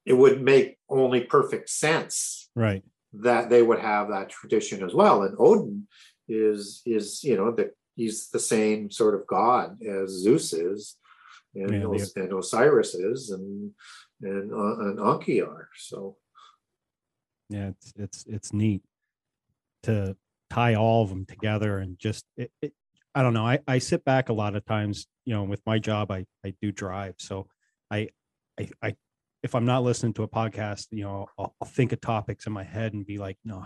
[0.05, 2.85] it would make only perfect sense, right?
[3.15, 5.89] That they would have that tradition as well, and Odin
[6.28, 10.97] is is you know that he's the same sort of god as Zeus is,
[11.55, 13.73] and, yeah, Os- and Osiris is, and
[14.23, 15.69] and uh, and Anki are.
[15.77, 16.16] So
[17.48, 18.82] yeah, it's it's it's neat
[19.85, 20.16] to
[20.51, 22.73] tie all of them together and just it, it,
[23.16, 23.47] I don't know.
[23.47, 26.53] I, I sit back a lot of times, you know, with my job, I, I
[26.61, 27.15] do drive.
[27.19, 27.47] So
[27.90, 28.09] I,
[28.61, 28.97] I, I,
[29.43, 32.53] if I'm not listening to a podcast, you know, I'll, I'll think of topics in
[32.53, 33.65] my head and be like, no,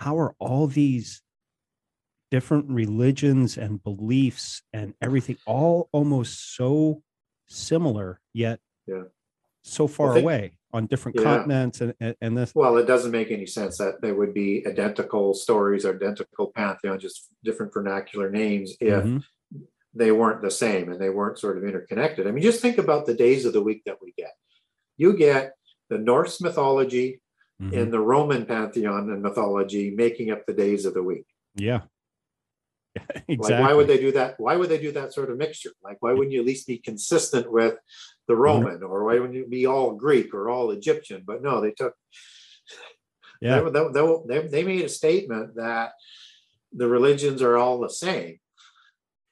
[0.00, 1.22] how are all these
[2.30, 7.02] different religions and beliefs and everything all almost so
[7.46, 9.04] similar yet yeah.
[9.62, 11.24] so far think, away on different yeah.
[11.24, 14.62] continents and, and, and this well it doesn't make any sense that they would be
[14.66, 19.18] identical stories identical pantheon just different vernacular names if mm-hmm.
[19.94, 23.06] they weren't the same and they weren't sort of interconnected i mean just think about
[23.06, 24.32] the days of the week that we get
[24.98, 25.52] you get
[25.88, 27.22] the norse mythology
[27.60, 27.76] mm-hmm.
[27.76, 31.24] and the roman pantheon and mythology making up the days of the week
[31.54, 31.80] yeah
[33.28, 33.36] exactly.
[33.38, 34.38] Like, why would they do that?
[34.38, 35.72] Why would they do that sort of mixture?
[35.82, 37.76] Like, why wouldn't you at least be consistent with
[38.26, 38.42] the mm-hmm.
[38.42, 41.22] Roman, or why wouldn't you be all Greek or all Egyptian?
[41.26, 41.94] But no, they took.
[43.40, 43.60] Yeah.
[43.60, 45.92] They, they, they, they made a statement that
[46.72, 48.40] the religions are all the same,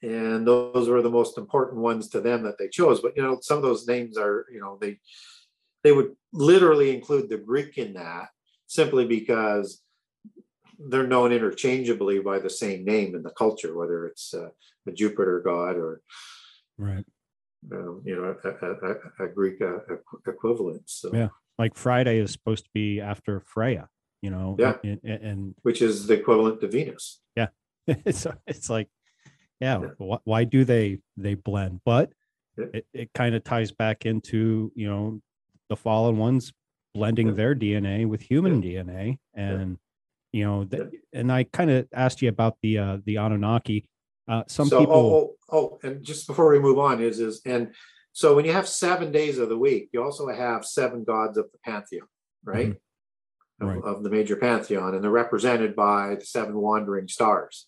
[0.00, 3.00] and those were the most important ones to them that they chose.
[3.00, 5.00] But you know, some of those names are, you know, they
[5.82, 8.28] they would literally include the Greek in that
[8.66, 9.82] simply because
[10.78, 14.48] they're known interchangeably by the same name in the culture, whether it's uh,
[14.86, 16.00] a Jupiter god or
[16.78, 17.04] right,
[17.72, 19.78] um, you know, a, a, a Greek uh,
[20.26, 20.82] equivalent.
[20.86, 21.28] So, yeah,
[21.58, 23.88] like Friday is supposed to be after Freya,
[24.22, 27.20] you know, yeah, and, and which is the equivalent to Venus.
[27.36, 27.48] Yeah,
[27.86, 28.88] it's it's like,
[29.60, 29.88] yeah, yeah.
[30.16, 31.80] Wh- why do they they blend?
[31.84, 32.10] But
[32.58, 32.66] yeah.
[32.74, 35.20] it, it kind of ties back into you know
[35.68, 36.52] the fallen ones
[36.94, 37.34] blending yeah.
[37.34, 39.78] their DNA with human DNA and
[40.36, 43.88] you know that, and i kind of asked you about the uh the anunnaki.
[44.28, 47.74] Uh some so, people oh, oh, and just before we move on is is and
[48.12, 51.46] so when you have seven days of the week you also have seven gods of
[51.52, 52.08] the pantheon
[52.44, 53.66] right, mm-hmm.
[53.66, 53.78] right.
[53.78, 57.66] Of, of, the major pantheon and they're represented by the seven wandering stars.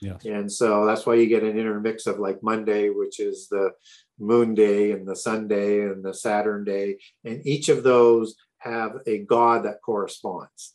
[0.00, 0.26] Yes.
[0.26, 3.72] And so that's why you get an intermix of like monday which is the
[4.18, 9.18] moon day and the sunday and the saturn day and each of those have a
[9.18, 10.74] god that corresponds.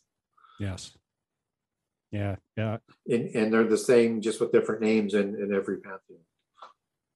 [0.60, 0.92] Yes
[2.12, 2.76] yeah, yeah.
[3.08, 6.20] And, and they're the same, just with different names in, in every pantheon.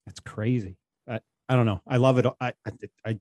[0.05, 0.77] That's crazy.
[1.07, 1.81] I, I don't know.
[1.87, 2.25] I love it.
[2.41, 2.71] I, I,
[3.05, 3.19] I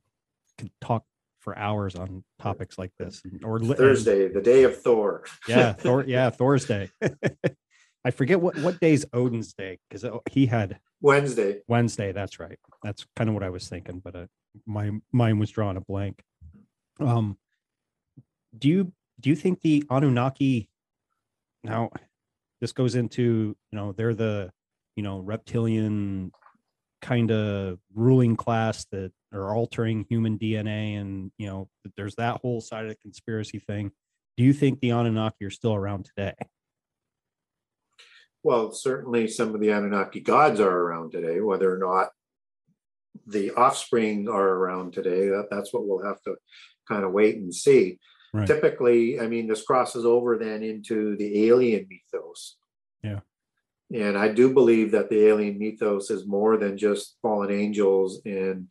[0.59, 1.05] could talk
[1.41, 3.23] for hours on topics like this.
[3.45, 5.25] Or Thursday, the day of Thor.
[5.47, 6.05] yeah, Thor.
[6.07, 6.91] Yeah, Thor's day.
[8.05, 11.63] I forget what what day's Odin's day because he had Wednesday.
[11.69, 12.13] Wednesday.
[12.13, 12.59] That's right.
[12.83, 14.27] That's kind of what I was thinking, but uh,
[14.65, 16.23] my mind was drawing a blank.
[17.01, 17.37] Um,
[18.57, 20.69] do you do you think the Anunnaki
[21.67, 21.91] now,
[22.61, 24.51] this goes into, you know, they're the,
[24.97, 26.33] you know, reptilian
[27.03, 30.99] kind of ruling class that are altering human DNA.
[30.99, 33.91] And, you know, there's that whole side of the conspiracy thing.
[34.37, 36.35] Do you think the Anunnaki are still around today?
[38.43, 42.11] Well, certainly some of the Anunnaki gods are around today, whether or not
[43.27, 45.29] the offspring are around today.
[45.29, 46.37] That, that's what we'll have to
[46.89, 47.99] kind of wait and see.
[48.37, 48.47] Right.
[48.47, 52.57] Typically, I mean, this crosses over then into the alien mythos.
[53.03, 53.21] Yeah.
[53.95, 58.71] And I do believe that the alien mythos is more than just fallen angels and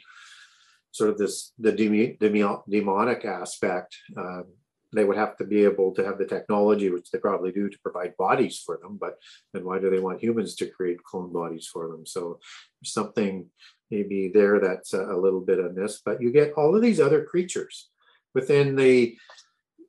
[0.91, 3.97] sort of this the demi, demi, demonic aspect.
[4.15, 4.45] Um,
[4.93, 7.79] they would have to be able to have the technology, which they probably do, to
[7.79, 8.97] provide bodies for them.
[8.99, 9.17] But
[9.51, 12.05] then why do they want humans to create clone bodies for them?
[12.05, 12.39] So
[12.83, 13.47] something
[13.91, 16.01] maybe there that's a, a little bit amiss.
[16.03, 17.89] But you get all of these other creatures
[18.33, 19.17] within the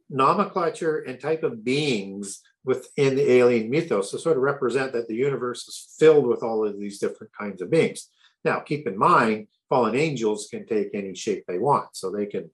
[0.08, 5.14] nomenclature and type of beings within the alien mythos to sort of represent that the
[5.14, 8.08] universe is filled with all of these different kinds of beings.
[8.44, 12.50] Now, keep in mind, fallen angels can take any shape they want, so they can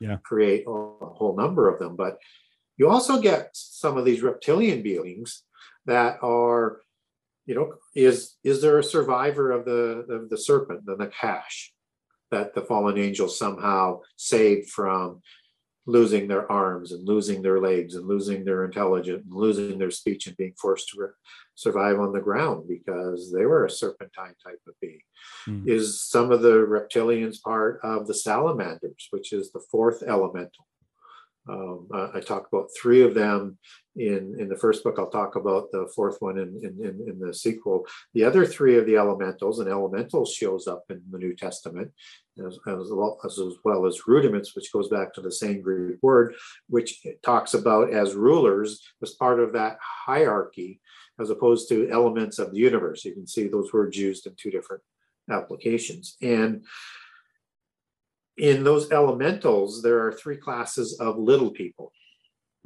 [0.00, 0.16] yeah.
[0.24, 1.96] create a whole number of them.
[1.96, 2.18] But
[2.76, 5.44] you also get some of these reptilian beings
[5.86, 6.80] that are,
[7.46, 11.70] you know, is is there a survivor of the of the serpent, the Nakash,
[12.30, 15.22] that the fallen angels somehow saved from
[15.86, 20.26] losing their arms and losing their legs and losing their intelligence and losing their speech
[20.26, 21.08] and being forced to re-
[21.54, 25.00] survive on the ground because they were a serpentine type of being.
[25.48, 25.68] Mm.
[25.68, 30.66] Is some of the reptilians part of the salamanders, which is the fourth elemental?
[31.48, 33.58] Um, uh, I talk about three of them
[33.96, 34.96] in in the first book.
[34.98, 37.84] I'll talk about the fourth one in, in, in, in the sequel.
[38.14, 41.90] The other three of the elementals, and elementals shows up in the New Testament,
[42.38, 45.96] as, as, well, as, as well as rudiments, which goes back to the same Greek
[46.00, 46.34] word,
[46.68, 50.80] which talks about as rulers as part of that hierarchy,
[51.20, 53.04] as opposed to elements of the universe.
[53.04, 54.82] You can see those words used in two different
[55.30, 56.16] applications.
[56.22, 56.64] And
[58.36, 61.92] in those elementals, there are three classes of little people.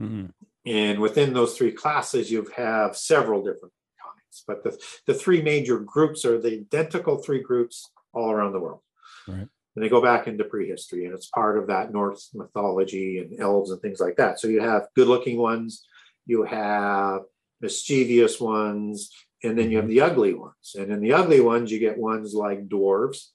[0.00, 0.26] Mm-hmm.
[0.66, 3.72] And within those three classes, you have several different
[4.02, 4.44] kinds.
[4.46, 8.80] But the, the three major groups are the identical three groups all around the world.
[9.28, 9.48] Right.
[9.76, 13.70] And they go back into prehistory, and it's part of that Norse mythology and elves
[13.70, 14.40] and things like that.
[14.40, 15.86] So you have good looking ones,
[16.24, 17.20] you have
[17.60, 19.10] mischievous ones,
[19.44, 19.94] and then you have mm-hmm.
[19.94, 20.74] the ugly ones.
[20.74, 23.28] And in the ugly ones, you get ones like dwarves,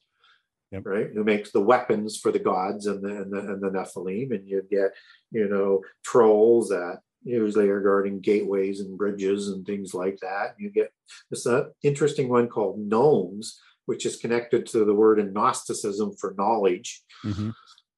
[0.72, 0.84] yep.
[0.86, 1.08] right?
[1.14, 4.48] Who makes the weapons for the gods and the, and the and the Nephilim, and
[4.48, 4.92] you get
[5.32, 10.56] you know trolls that usually are guarding gateways and bridges and things like that.
[10.58, 10.92] You get
[11.30, 16.36] this uh, interesting one called gnomes, which is connected to the word in Gnosticism for
[16.38, 17.52] knowledge, mm-hmm.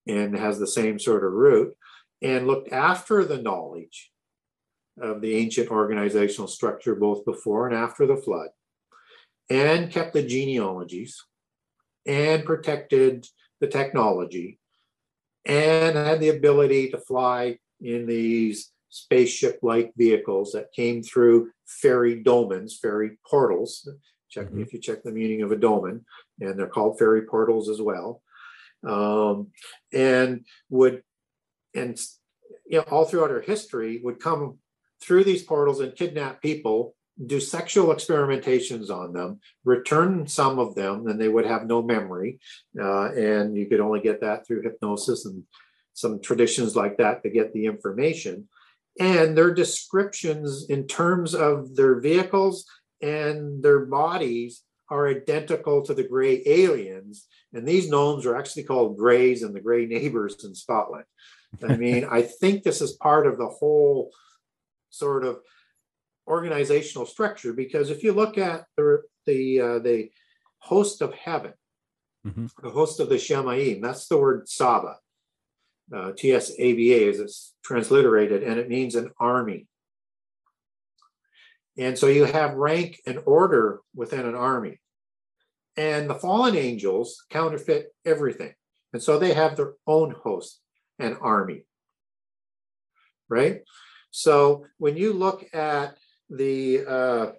[0.07, 1.75] and has the same sort of root,
[2.21, 4.11] and looked after the knowledge
[5.01, 8.49] of the ancient organizational structure, both before and after the flood,
[9.49, 11.23] and kept the genealogies
[12.05, 13.27] and protected
[13.59, 14.59] the technology
[15.45, 22.23] and had the ability to fly in these spaceship like vehicles that came through fairy
[22.23, 23.87] dolmens, fairy portals.
[24.29, 24.61] Check mm-hmm.
[24.61, 26.05] if you check the meaning of a dolmen,
[26.39, 28.21] and they're called fairy portals as well.
[28.85, 29.47] Um,
[29.91, 31.03] and would
[31.75, 31.99] and
[32.65, 34.57] you know all throughout our history would come
[35.01, 41.07] through these portals and kidnap people do sexual experimentations on them, return some of them,
[41.07, 42.39] and they would have no memory.
[42.79, 45.43] Uh, and you could only get that through hypnosis and
[45.93, 48.47] some traditions like that to get the information.
[48.99, 52.65] And their descriptions in terms of their vehicles
[53.01, 57.27] and their bodies are identical to the gray aliens.
[57.53, 61.05] And these gnomes are actually called grays and the gray neighbors in Scotland.
[61.67, 64.11] I mean, I think this is part of the whole
[64.89, 65.39] sort of
[66.27, 70.09] organizational structure because if you look at the the uh, the
[70.59, 71.53] host of heaven,
[72.25, 72.47] mm-hmm.
[72.61, 74.97] the host of the Shemaim, that's the word Saba,
[75.93, 79.67] uh, T S A B A as it's transliterated, and it means an army.
[81.77, 84.79] And so you have rank and order within an army.
[85.75, 88.53] And the fallen angels counterfeit everything.
[88.93, 90.59] And so they have their own host
[90.99, 91.65] and army.
[93.27, 93.63] Right?
[94.11, 95.97] So when you look at
[96.35, 97.31] the uh,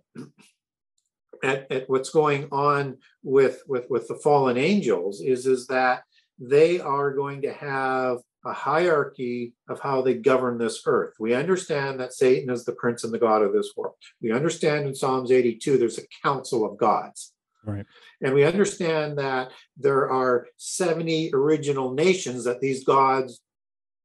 [1.42, 6.04] at, at what's going on with with with the fallen angels is is that
[6.38, 11.14] they are going to have a hierarchy of how they govern this earth.
[11.18, 13.94] We understand that Satan is the prince and the god of this world.
[14.20, 17.32] We understand in Psalms 82 there's a council of gods.
[17.64, 17.86] Right.
[18.20, 23.40] And we understand that there are 70 original nations that these gods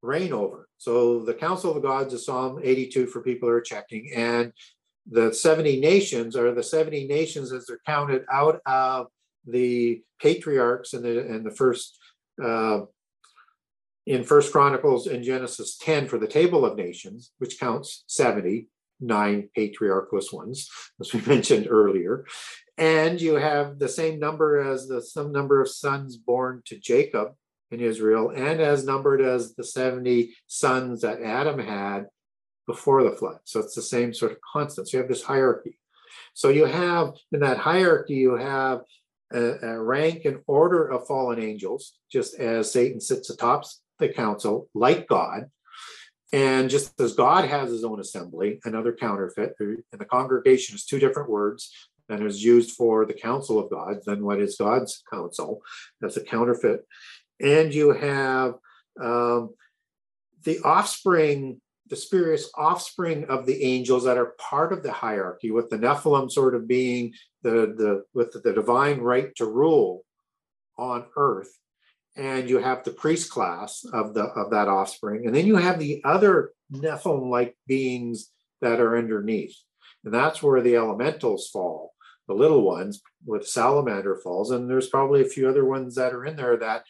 [0.02, 0.68] reign over.
[0.78, 4.10] So the Council of the Gods is Psalm 82 for people who are checking.
[4.14, 4.52] And
[5.10, 9.08] the 70 nations are the 70 nations as they're counted out of
[9.46, 11.98] the patriarchs in the in the first
[12.42, 12.80] uh,
[14.06, 18.68] in first chronicles and genesis 10 for the table of nations which counts 70
[19.00, 20.68] nine patriarchless ones
[21.00, 22.24] as we mentioned earlier.
[22.76, 27.34] And you have the same number as the some number of sons born to jacob
[27.70, 32.06] in israel and as numbered as the 70 sons that adam had
[32.66, 33.38] before the flood.
[33.44, 34.88] So it's the same sort of constant.
[34.88, 35.78] So you have this hierarchy.
[36.34, 38.82] So you have in that hierarchy, you have
[39.32, 43.64] a, a rank and order of fallen angels, just as Satan sits atop
[43.98, 45.50] the council, like God.
[46.32, 51.00] And just as God has his own assembly, another counterfeit, and the congregation is two
[51.00, 51.72] different words
[52.08, 55.62] and is used for the council of God, then what is God's council?
[56.00, 56.84] That's a counterfeit.
[57.40, 58.54] And you have
[59.00, 59.54] um,
[60.44, 61.60] the offspring
[61.90, 66.30] the spurious offspring of the angels that are part of the hierarchy, with the Nephilim
[66.30, 67.12] sort of being
[67.42, 70.04] the, the with the divine right to rule
[70.78, 71.50] on earth.
[72.16, 75.78] And you have the priest class of the of that offspring, and then you have
[75.78, 78.30] the other Nephilim-like beings
[78.60, 79.56] that are underneath,
[80.04, 81.92] and that's where the elementals fall,
[82.28, 86.24] the little ones, with salamander falls, and there's probably a few other ones that are
[86.24, 86.84] in there that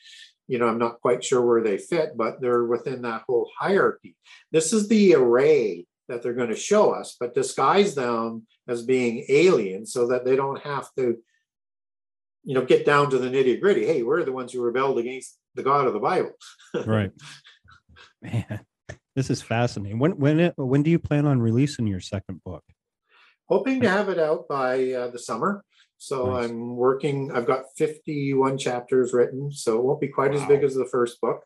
[0.50, 4.16] you know, I'm not quite sure where they fit, but they're within that whole hierarchy.
[4.50, 9.24] This is the array that they're going to show us, but disguise them as being
[9.28, 11.18] aliens so that they don't have to,
[12.42, 13.86] you know, get down to the nitty gritty.
[13.86, 16.32] Hey, we're the ones who rebelled against the God of the Bible.
[16.84, 17.12] right.
[18.20, 18.66] Man,
[19.14, 20.00] this is fascinating.
[20.00, 22.64] When when it, when do you plan on releasing your second book?
[23.48, 25.64] Hoping to have it out by uh, the summer.
[26.00, 26.48] So nice.
[26.48, 30.38] I'm working, I've got 51 chapters written, so it won't be quite wow.
[30.38, 31.44] as big as the first book.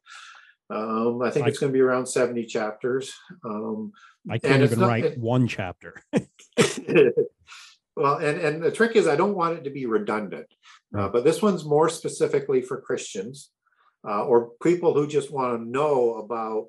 [0.70, 3.12] Um, I think I, it's going to be around 70 chapters.
[3.44, 3.92] Um,
[4.30, 6.00] I can't even not, write one chapter.
[7.96, 10.46] well, and, and the trick is I don't want it to be redundant,
[10.96, 13.50] uh, but this one's more specifically for Christians
[14.08, 16.66] uh, or people who just want to know about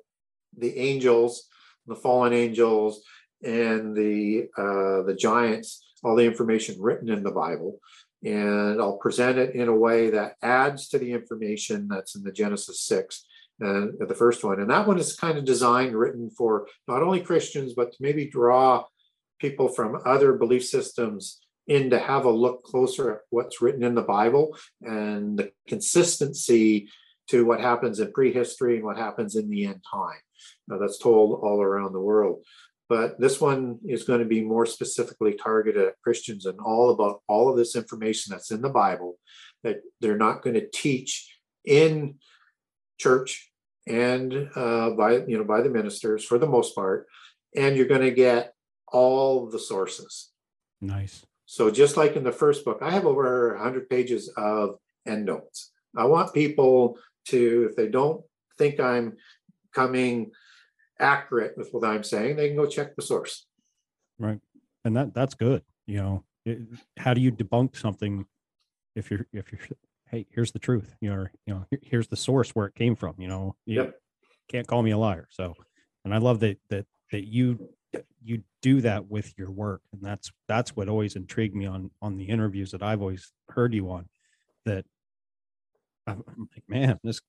[0.58, 1.46] the angels,
[1.86, 3.04] the fallen angels,
[3.44, 7.80] and the uh, the giants all the information written in the Bible,
[8.24, 12.30] and I'll present it in a way that adds to the information that's in the
[12.30, 13.26] Genesis 6,
[13.64, 14.60] uh, the first one.
[14.60, 18.28] And that one is kind of designed, written for not only Christians, but to maybe
[18.28, 18.84] draw
[19.40, 23.96] people from other belief systems in to have a look closer at what's written in
[23.96, 26.88] the Bible and the consistency
[27.30, 30.20] to what happens in prehistory and what happens in the end time.
[30.68, 32.44] Now, that's told all around the world
[32.88, 37.22] but this one is going to be more specifically targeted at Christians and all about
[37.28, 39.18] all of this information that's in the Bible
[39.64, 41.34] that they're not going to teach
[41.64, 42.16] in
[42.98, 43.50] church
[43.86, 47.06] and uh, by you know by the ministers for the most part,
[47.54, 48.52] and you're going to get
[48.92, 50.30] all the sources.
[50.80, 51.24] Nice.
[51.46, 55.72] So just like in the first book, I have over 100 pages of endnotes.
[55.96, 56.98] I want people
[57.28, 58.22] to, if they don't
[58.58, 59.16] think I'm
[59.72, 60.32] coming
[60.98, 63.46] accurate with what I'm saying, they can go check the source.
[64.18, 64.40] Right.
[64.84, 65.62] And that that's good.
[65.86, 66.60] You know, it,
[66.96, 68.26] how do you debunk something
[68.94, 69.60] if you're if you're
[70.10, 70.94] hey, here's the truth.
[71.00, 73.56] You know, you know, here's the source where it came from, you know.
[73.66, 74.00] You Yep.
[74.48, 75.26] can't call me a liar.
[75.30, 75.54] So
[76.04, 77.68] and I love that that that you
[78.22, 79.82] you do that with your work.
[79.92, 83.74] And that's that's what always intrigued me on on the interviews that I've always heard
[83.74, 84.08] you on.
[84.64, 84.84] That
[86.06, 87.20] I'm I'm like, man, this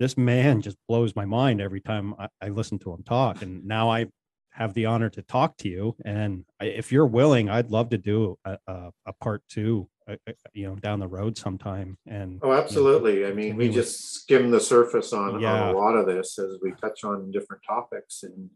[0.00, 3.42] this man just blows my mind every time I, I listen to him talk.
[3.42, 4.06] And now I
[4.52, 5.94] have the honor to talk to you.
[6.04, 10.16] And I, if you're willing, I'd love to do a, a, a part two, uh,
[10.26, 11.98] uh, you know, down the road sometime.
[12.06, 13.26] And Oh, absolutely.
[13.26, 15.64] I mean, we just skim the surface on, Yeah.
[15.68, 18.22] on a lot of this as we touch on different topics.
[18.22, 18.48] And,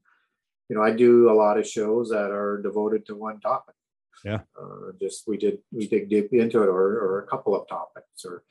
[0.70, 3.74] you know, I do a lot of shows that are devoted to one topic.
[4.24, 4.40] Yeah.
[4.58, 8.24] Uh, just we did, we dig deep into it or, or a couple of topics
[8.24, 8.44] or,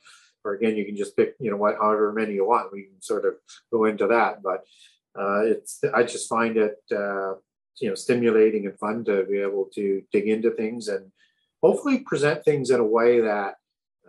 [0.44, 2.72] or again, you can just pick, you know, what, however many you want.
[2.72, 3.34] We can sort of
[3.72, 4.42] go into that.
[4.42, 4.64] But
[5.18, 7.34] uh, it's, I just find it, uh,
[7.80, 11.10] you know, stimulating and fun to be able to dig into things and
[11.62, 13.54] hopefully present things in a way that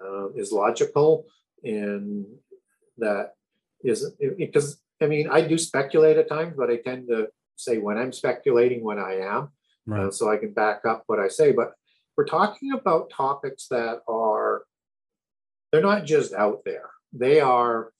[0.03, 1.25] uh, is logical
[1.63, 2.25] and
[2.97, 3.33] that
[3.83, 7.97] is because I mean I do speculate at times, but I tend to say when
[7.97, 9.41] I'm speculating when I am,
[9.91, 11.51] uh, right, so I can back up what I say.
[11.51, 11.69] But
[12.15, 14.44] we're talking about topics that are
[15.75, 17.91] they're not just out there; they are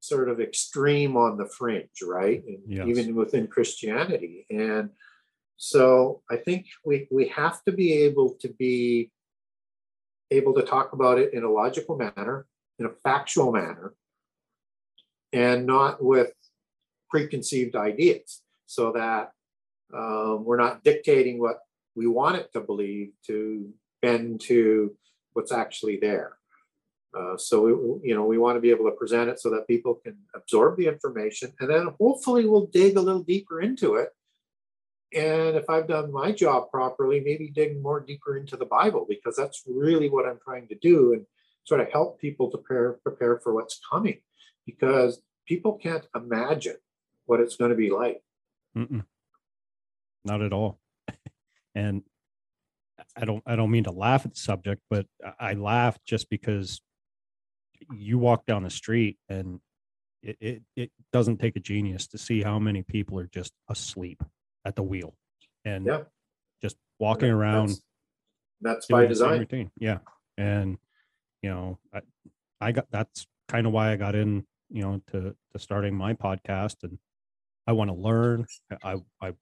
[0.00, 2.44] sort of extreme on the fringe, right?
[2.46, 2.86] And Yes.
[2.86, 4.90] Even within Christianity, and
[5.56, 9.10] so I think we we have to be able to be
[10.30, 12.46] able to talk about it in a logical manner,
[12.78, 13.94] in a factual manner,
[15.32, 16.32] and not with
[17.08, 19.32] preconceived ideas, so that
[19.96, 21.60] um, we're not dictating what
[21.94, 24.94] we want it to believe to bend to
[25.32, 26.36] what's actually there.
[27.16, 29.66] Uh, so we, you know we want to be able to present it so that
[29.68, 34.08] people can absorb the information, and then hopefully we'll dig a little deeper into it.
[35.14, 39.36] And if I've done my job properly, maybe dig more deeper into the Bible because
[39.36, 41.24] that's really what I'm trying to do and
[41.64, 44.20] sort of help people to prepare prepare for what's coming
[44.66, 46.76] because people can't imagine
[47.26, 48.22] what it's going to be like.
[48.76, 49.04] Mm-mm.
[50.24, 50.80] not at all.
[51.74, 52.02] and
[53.16, 56.28] I don't, I don't mean to laugh at the subject, but I- I laugh just
[56.28, 56.80] because
[57.96, 59.60] you walk down the street and
[60.22, 64.22] it, it, it doesn't take a genius to see how many people are just asleep
[64.64, 65.14] at the wheel
[65.64, 66.02] and Yeah.
[66.62, 67.82] just walking around That's,
[68.62, 69.38] that's by design.
[69.40, 69.70] routine.
[69.78, 69.98] Yeah.
[70.38, 70.78] And,
[71.42, 72.00] you know, I,
[72.60, 76.14] I got, that's kind of why I got in, you know, to, to starting my
[76.14, 76.98] podcast and
[77.66, 78.46] I want to learn.
[78.82, 79.32] I, I,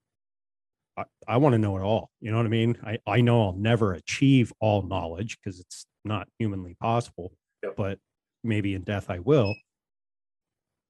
[0.96, 2.10] I, I want to know it all.
[2.20, 2.76] You know what I mean?
[2.84, 7.32] I, I know I'll never achieve all knowledge because it's not humanly possible,
[7.62, 7.76] Yep.
[7.76, 7.98] but
[8.42, 9.54] maybe in death I will.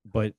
[0.05, 0.35] But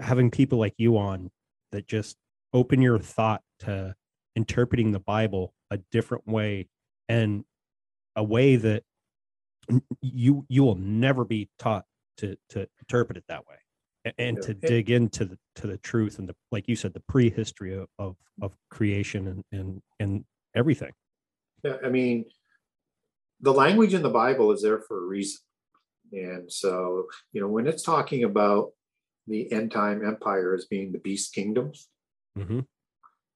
[0.00, 1.30] having people like you on
[1.72, 2.16] that just
[2.52, 3.94] open your thought to
[4.36, 6.68] interpreting the Bible a different way
[7.08, 7.44] and
[8.16, 8.84] a way that
[10.00, 11.84] you you will never be taught
[12.16, 14.46] to to interpret it that way and Yeah.
[14.46, 17.88] to dig into the to the truth and the like you said the prehistory of
[17.98, 20.24] of, of creation and and and
[20.54, 20.92] everything
[21.64, 22.24] Yeah, I mean,
[23.40, 25.38] the language in the Bible is there for a reason.
[26.12, 28.72] And so, you know, when it's talking about
[29.26, 31.88] the end time empire as being the beast kingdoms,
[32.36, 32.66] Mhm.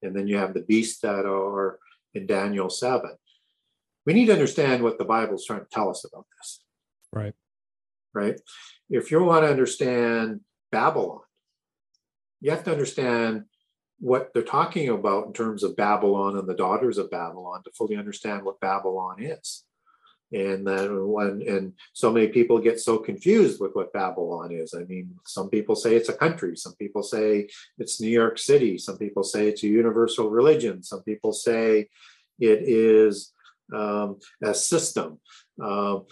[0.02, 1.78] and then you have the beasts that are
[2.14, 3.16] in Daniel 7,
[4.06, 6.64] we need to understand what the Bible's trying to tell us about this,
[7.12, 7.34] right
[8.14, 8.40] right?
[8.88, 11.22] If you want to understand Babylon,
[12.40, 13.46] you have to understand
[13.98, 17.96] what they're talking about in terms of Babylon and the daughters of Babylon to fully
[17.96, 19.64] understand what Babylon is.
[20.32, 24.74] And then when and so many people get so confused with what Babylon is.
[24.74, 27.48] I mean, some people say it's a country, some people say
[27.78, 31.88] it's New York City, some people say it's a universal religion, some people say
[32.40, 33.32] it is
[33.72, 35.20] um, a system.
[35.62, 36.06] Um,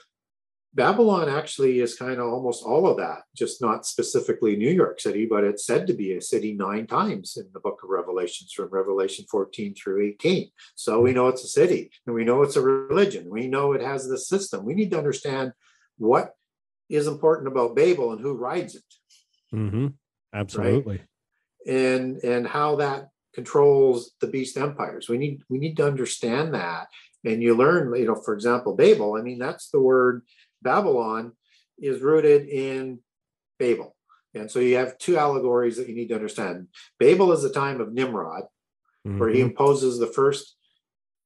[0.74, 5.27] Babylon actually is kind of almost all of that, just not specifically New York City,
[5.27, 8.70] but it's said to be a city nine times in the book of Revelations from
[8.70, 10.51] Revelation 14 through 18.
[10.74, 13.28] So we know it's a city and we know it's a religion.
[13.28, 14.65] We know it has this system.
[14.65, 15.53] We need to understand
[15.99, 16.35] what
[16.89, 18.85] is important about Babel and who rides it
[19.53, 19.89] hmm
[20.35, 21.01] absolutely
[21.66, 26.89] and and how that controls the beast empires we need we need to understand that
[27.24, 30.23] and you learn you know for example babel i mean that's the word
[30.62, 31.32] babylon
[31.78, 33.01] is rooted in
[33.59, 33.97] babel
[34.34, 36.68] And so you have two allegories that you need to understand.
[36.98, 38.44] Babel is the time of Nimrod,
[39.18, 39.48] where he Mhm.
[39.51, 40.56] imposes the first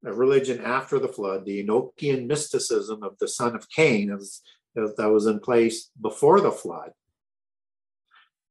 [0.05, 4.43] uh, religion after the flood, the Enochian mysticism of the son of Cain as-
[4.77, 6.91] as that was in place before the flood,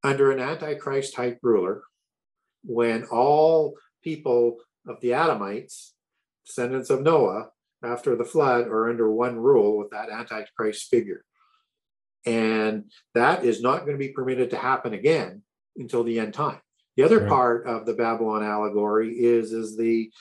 [0.03, 1.83] under an antichrist type ruler,
[2.63, 5.93] when all people of the Adamites,
[6.45, 7.51] descendants of Noah,
[7.85, 11.23] after the flood, are under one rule with that antichrist figure.
[12.25, 15.43] And that is not going to be permitted to happen again
[15.77, 16.59] until the end time.
[16.97, 17.29] The other Right.
[17.29, 20.11] part of the Babylon allegory is, is the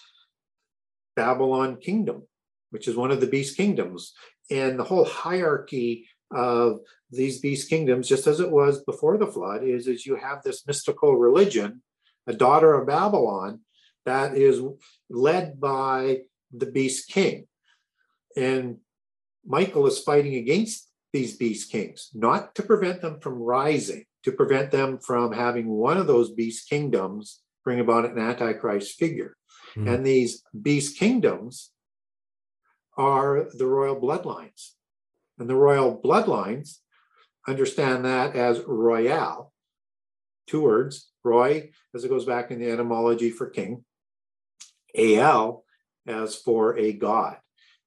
[1.17, 2.27] Babylon kingdom,
[2.71, 4.13] which is one of the beast kingdoms.
[4.51, 6.81] And the whole hierarchy of
[7.11, 10.67] these beast kingdoms, just as it was before the flood, is, is you have this
[10.67, 11.83] mystical religion,
[12.27, 13.61] a daughter of Babylon,
[14.05, 14.61] that is
[15.09, 16.23] led by
[16.53, 17.47] the beast king.
[18.37, 18.79] And
[19.47, 24.71] Michael is fighting against these beast kings, not to prevent them from rising, to prevent
[24.71, 29.37] them from having one of those beast kingdoms bring about an antichrist figure.
[29.75, 29.95] Mhm.
[29.95, 31.73] And these beast kingdoms
[32.97, 34.73] are the royal bloodlines.
[35.39, 36.79] And the royal bloodlines
[37.47, 39.53] understand that as royale,
[40.47, 43.85] two words, Roy, as it goes back in the etymology for king,
[44.97, 45.65] Al
[46.07, 47.39] as for a god,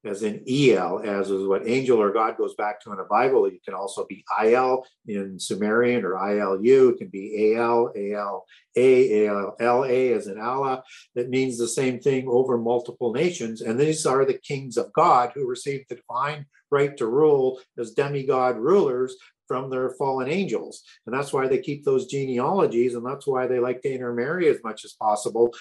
[0.06, 3.46] as in El, as is what angel or God goes back to in the Bible.
[3.46, 6.94] It can also be Il in Sumerian or ILU.
[6.94, 8.46] It can be Al, Al,
[8.76, 10.84] A, Al, La as in Allah.
[11.16, 13.62] That means the same thing over multiple nations.
[13.62, 17.92] And these are the kings of God who received the divine right to rule as
[17.92, 19.16] demigod rulers
[19.48, 20.84] from their fallen angels.
[21.06, 24.58] And that's why they keep those genealogies, and that's why they like to intermarry as
[24.64, 25.54] much as possible.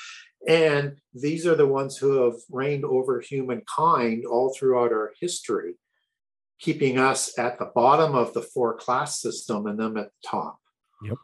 [0.47, 5.75] And these are the ones who have reigned over humankind all throughout our history,
[6.61, 10.61] keeping us at the bottom of the four class system and them at the top.
[11.03, 11.17] Yep.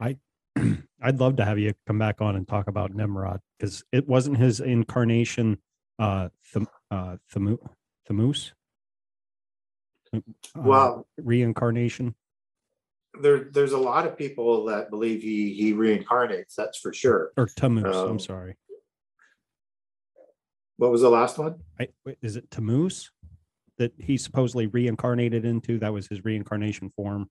[0.00, 0.18] I
[1.02, 4.38] I'd love to have you come back on and talk about Nimrod because it wasn't
[4.38, 5.58] his incarnation,
[5.98, 7.58] uh, Tham- uh, Thamu-
[8.08, 8.52] Thamus.
[10.14, 10.20] Uh,
[10.54, 12.14] Well- reincarnation.
[13.20, 16.54] There, there's a lot of people that believe he he reincarnates.
[16.56, 17.32] That's for sure.
[17.36, 17.94] or Tammuz.
[17.94, 18.56] Um, I'm sorry.
[20.76, 21.60] What was the last one?
[21.78, 23.10] I, wait, is it Tammuz
[23.78, 25.78] that he supposedly reincarnated into?
[25.78, 27.30] That was his reincarnation form.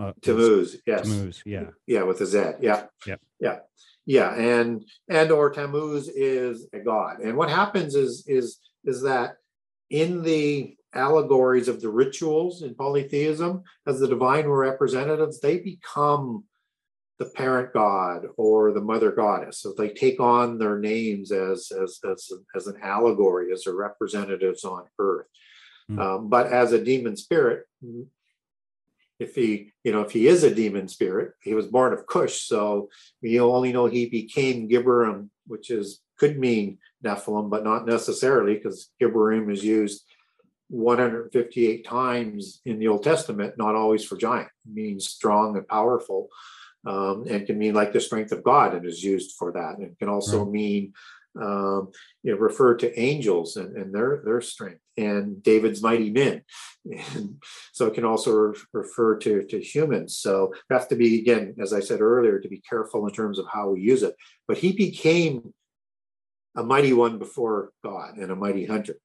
[0.00, 0.80] Uh, Tammuz.
[0.86, 1.02] Yes.
[1.02, 1.42] Tammuz.
[1.44, 1.70] Yeah.
[1.86, 2.38] Yeah, with a Z.
[2.60, 2.84] Yeah.
[3.06, 3.20] Yep.
[3.40, 3.58] Yeah.
[4.06, 4.34] Yeah.
[4.34, 7.20] And and or Tammuz is a god.
[7.20, 9.36] And what happens is is is that
[9.90, 16.44] in the allegories of the rituals in polytheism, as the divine representatives, they become
[17.18, 19.58] the parent god or the mother goddess.
[19.58, 24.64] So they take on their names as as as, as an allegory, as their representatives
[24.64, 25.26] on earth.
[25.88, 25.98] Hmm.
[25.98, 27.66] Um, but as a demon spirit,
[29.18, 32.40] if he, you know, if he is a demon spirit, he was born of Cush,
[32.40, 32.88] so
[33.22, 38.90] we only know he became Gibborim, which is could mean Nephilim, but not necessarily, because
[39.00, 40.04] Gibborim is used
[40.74, 44.48] 158 times in the Old Testament, not always for giant.
[44.66, 46.28] It means strong and powerful,
[46.86, 49.78] um, and can mean like the strength of God, and is used for that.
[49.78, 50.92] And it can also mean
[51.40, 51.90] um,
[52.22, 56.42] you know, refer to angels and, and their their strength and David's mighty men.
[56.84, 57.42] And
[57.72, 60.16] so it can also re- refer to, to humans.
[60.16, 63.38] So we have to be, again, as I said earlier, to be careful in terms
[63.38, 64.14] of how we use it.
[64.46, 65.54] But he became
[66.56, 68.96] a mighty one before God and a mighty hunter.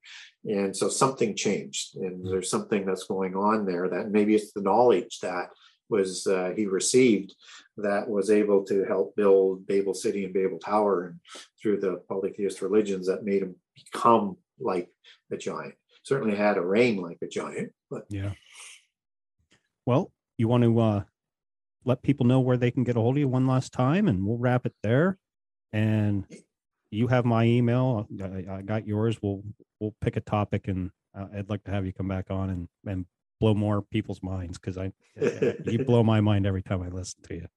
[0.45, 1.95] And so something changed.
[1.95, 5.49] And there's something that's going on there that maybe it's the knowledge that
[5.89, 7.35] was uh, he received
[7.77, 11.19] that was able to help build Babel City and Babel Tower and
[11.61, 14.89] through the polytheist religions that made him become like
[15.31, 15.75] a giant.
[16.03, 18.33] Certainly had a reign like a giant, but Yeah.
[19.85, 21.03] Well, you want to uh,
[21.83, 24.25] let people know where they can get a hold of you one last time, and
[24.25, 25.17] we'll wrap it there.
[25.73, 26.25] And
[26.91, 28.07] you have my email.
[28.21, 29.17] I, I got yours.
[29.21, 29.43] We'll
[29.79, 32.67] we'll pick a topic, and uh, I'd like to have you come back on and
[32.85, 33.05] and
[33.39, 34.91] blow more people's minds because I
[35.65, 37.47] you blow my mind every time I listen to you.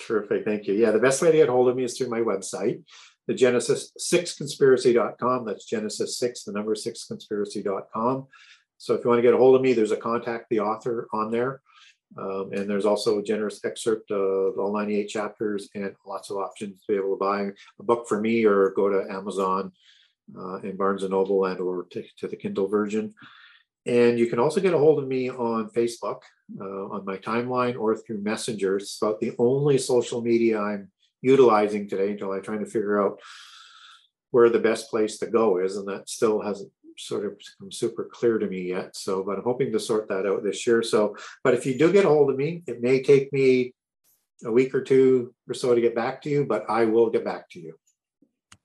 [0.00, 0.44] Terrific.
[0.44, 0.74] Thank you.
[0.74, 2.82] Yeah, the best way to get hold of me is through my website,
[3.26, 5.44] the Genesis6conspiracy.com.
[5.44, 8.26] That's Genesis6, the number 6conspiracy.com.
[8.76, 11.08] So if you want to get a hold of me, there's a contact the author
[11.12, 11.62] on there.
[12.16, 16.80] Um, and there's also a generous excerpt of all 98 chapters and lots of options
[16.80, 19.72] to be able to buy a book for me or go to Amazon
[20.36, 23.14] uh, and Barnes and Noble and or to, to the Kindle version.
[23.86, 26.20] And you can also get a hold of me on Facebook,
[26.60, 28.76] uh, on my timeline, or through Messenger.
[28.76, 30.90] It's about the only social media I'm
[31.22, 33.20] utilizing today until I'm trying to figure out
[34.30, 35.76] where the best place to go is.
[35.76, 38.96] And that still hasn't sort of become super clear to me yet.
[38.96, 40.82] So, but I'm hoping to sort that out this year.
[40.82, 43.74] So, but if you do get a hold of me, it may take me
[44.44, 47.24] a week or two or so to get back to you, but I will get
[47.24, 47.78] back to you.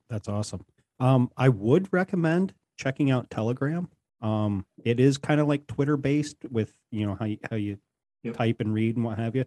[0.08, 0.64] That's awesome.
[1.00, 3.88] Um, I would recommend checking out Telegram.
[4.20, 7.78] Um, it is kind of like Twitter based with you know how you, how you
[8.24, 8.36] Yep.
[8.36, 9.44] type and read and what have you,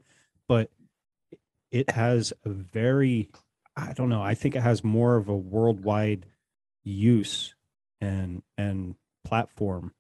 [0.48, 0.70] but
[1.72, 3.30] it has a very
[3.76, 4.24] I don't know.
[4.24, 6.26] I think it has more of a worldwide
[6.84, 7.54] use
[8.02, 8.96] and and
[9.26, 9.94] platform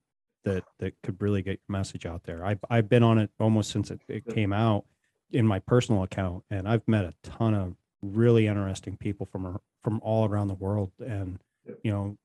[0.45, 2.45] that that could really get your message out there.
[2.45, 4.85] I've I've been on it almost since it, it came out
[5.31, 9.99] in my personal account, and I've met a ton of really interesting people from from
[10.03, 11.39] all around the world, and
[11.83, 12.17] you know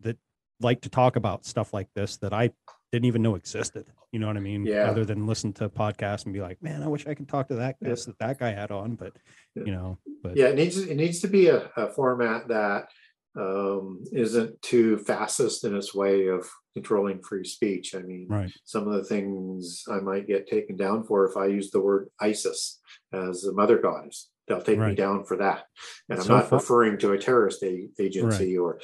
[0.00, 0.16] that
[0.60, 2.50] like to talk about stuff like this that I
[2.92, 3.86] didn't even know existed.
[4.12, 4.66] You know what I mean?
[4.66, 4.90] Yeah.
[4.90, 7.54] Other than listen to podcasts and be like, man, I wish I could talk to
[7.56, 7.90] that Yeah.
[7.90, 9.12] that that guy had on, but
[9.54, 12.88] you know, but Yeah, it needs it needs to be a, a format that
[13.38, 17.94] um, isn't too fascist in its way of controlling free speech.
[17.94, 21.46] I mean, right, some of the things I might get taken down for if I
[21.46, 22.80] use the word ISIS
[23.12, 24.30] as a mother goddess.
[24.48, 25.66] They'll take me down for that.
[26.08, 28.80] And I'm not fu- referring to a terrorist a- agency or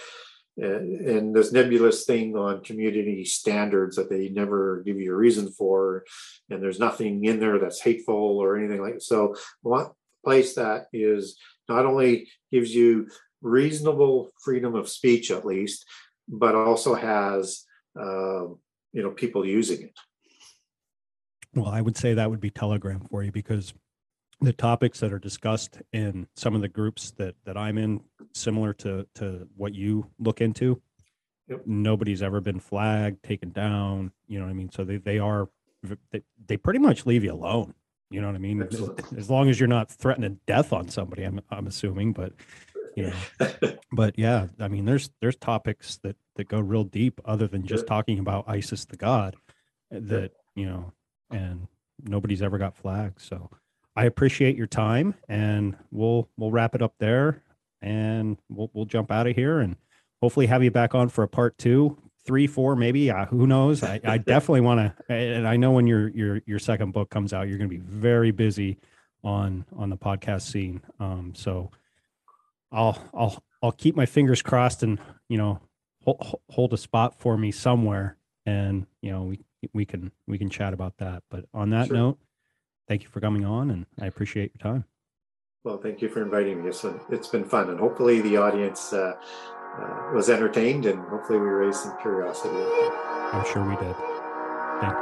[0.59, 5.51] and, and this nebulous thing on community standards that they never give you a reason
[5.51, 6.05] for,
[6.48, 9.35] and there's nothing in there that's hateful or anything like so.
[9.62, 9.89] One
[10.24, 11.36] place that is
[11.68, 13.09] not only gives you
[13.47, 15.86] reasonable freedom of speech at least,
[16.28, 17.64] but also has
[17.98, 18.59] um,
[18.93, 19.94] you know people using it.
[21.55, 23.73] Well, I would say that would be Telegram for you because
[24.40, 28.01] the topics that are discussed in some of the groups that that I'm in,
[28.35, 30.82] similar to to what you look into,
[31.48, 31.62] Yep.
[31.64, 34.10] nobody's ever been flagged, taken down.
[34.27, 34.70] You know what I mean?
[34.70, 35.48] So they they are
[36.10, 37.74] they, they pretty much leave you alone.
[38.10, 38.62] You know what I mean?
[38.62, 42.32] As, as long as you're not threatening death on somebody, I'm I'm assuming, but
[42.97, 47.47] you know, but yeah, I mean, there's there's topics that that go real deep, other
[47.47, 47.89] than just Sure.
[47.89, 49.36] talking about ISIS, the god,
[49.94, 50.93] uh, that you know,
[51.31, 51.68] and
[52.02, 53.20] nobody's ever got flagged.
[53.20, 53.51] So
[53.94, 57.43] I appreciate your time, and we'll we'll wrap it up there,
[57.81, 59.77] and we'll we'll jump out of here, and
[60.23, 61.97] hopefully have you back on for a part two,
[62.27, 63.10] three, four, maybe.
[63.10, 63.82] Uh, who knows?
[63.82, 67.32] I, I definitely want to, and I know when your your your second book comes
[67.32, 68.78] out, you're going to be very busy
[69.24, 70.81] on on the podcast scene.
[71.01, 71.70] Um, so
[72.77, 74.98] I'll I'll I'll keep my fingers crossed and
[75.28, 75.61] you know
[76.05, 79.40] hold, hold a spot for me somewhere and you know we
[79.73, 81.97] we can we can chat about that but on that Sure.
[81.97, 82.19] note
[82.86, 84.85] thank you for coming on and I appreciate your time
[85.65, 86.69] well, thank you for inviting me.
[86.69, 89.15] It's it's been fun, and hopefully the audience uh,
[89.81, 92.55] uh, was entertained, and hopefully we raised some curiosity.
[93.32, 93.97] I'm sure we did
[94.81, 94.94] thank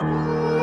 [0.00, 0.57] you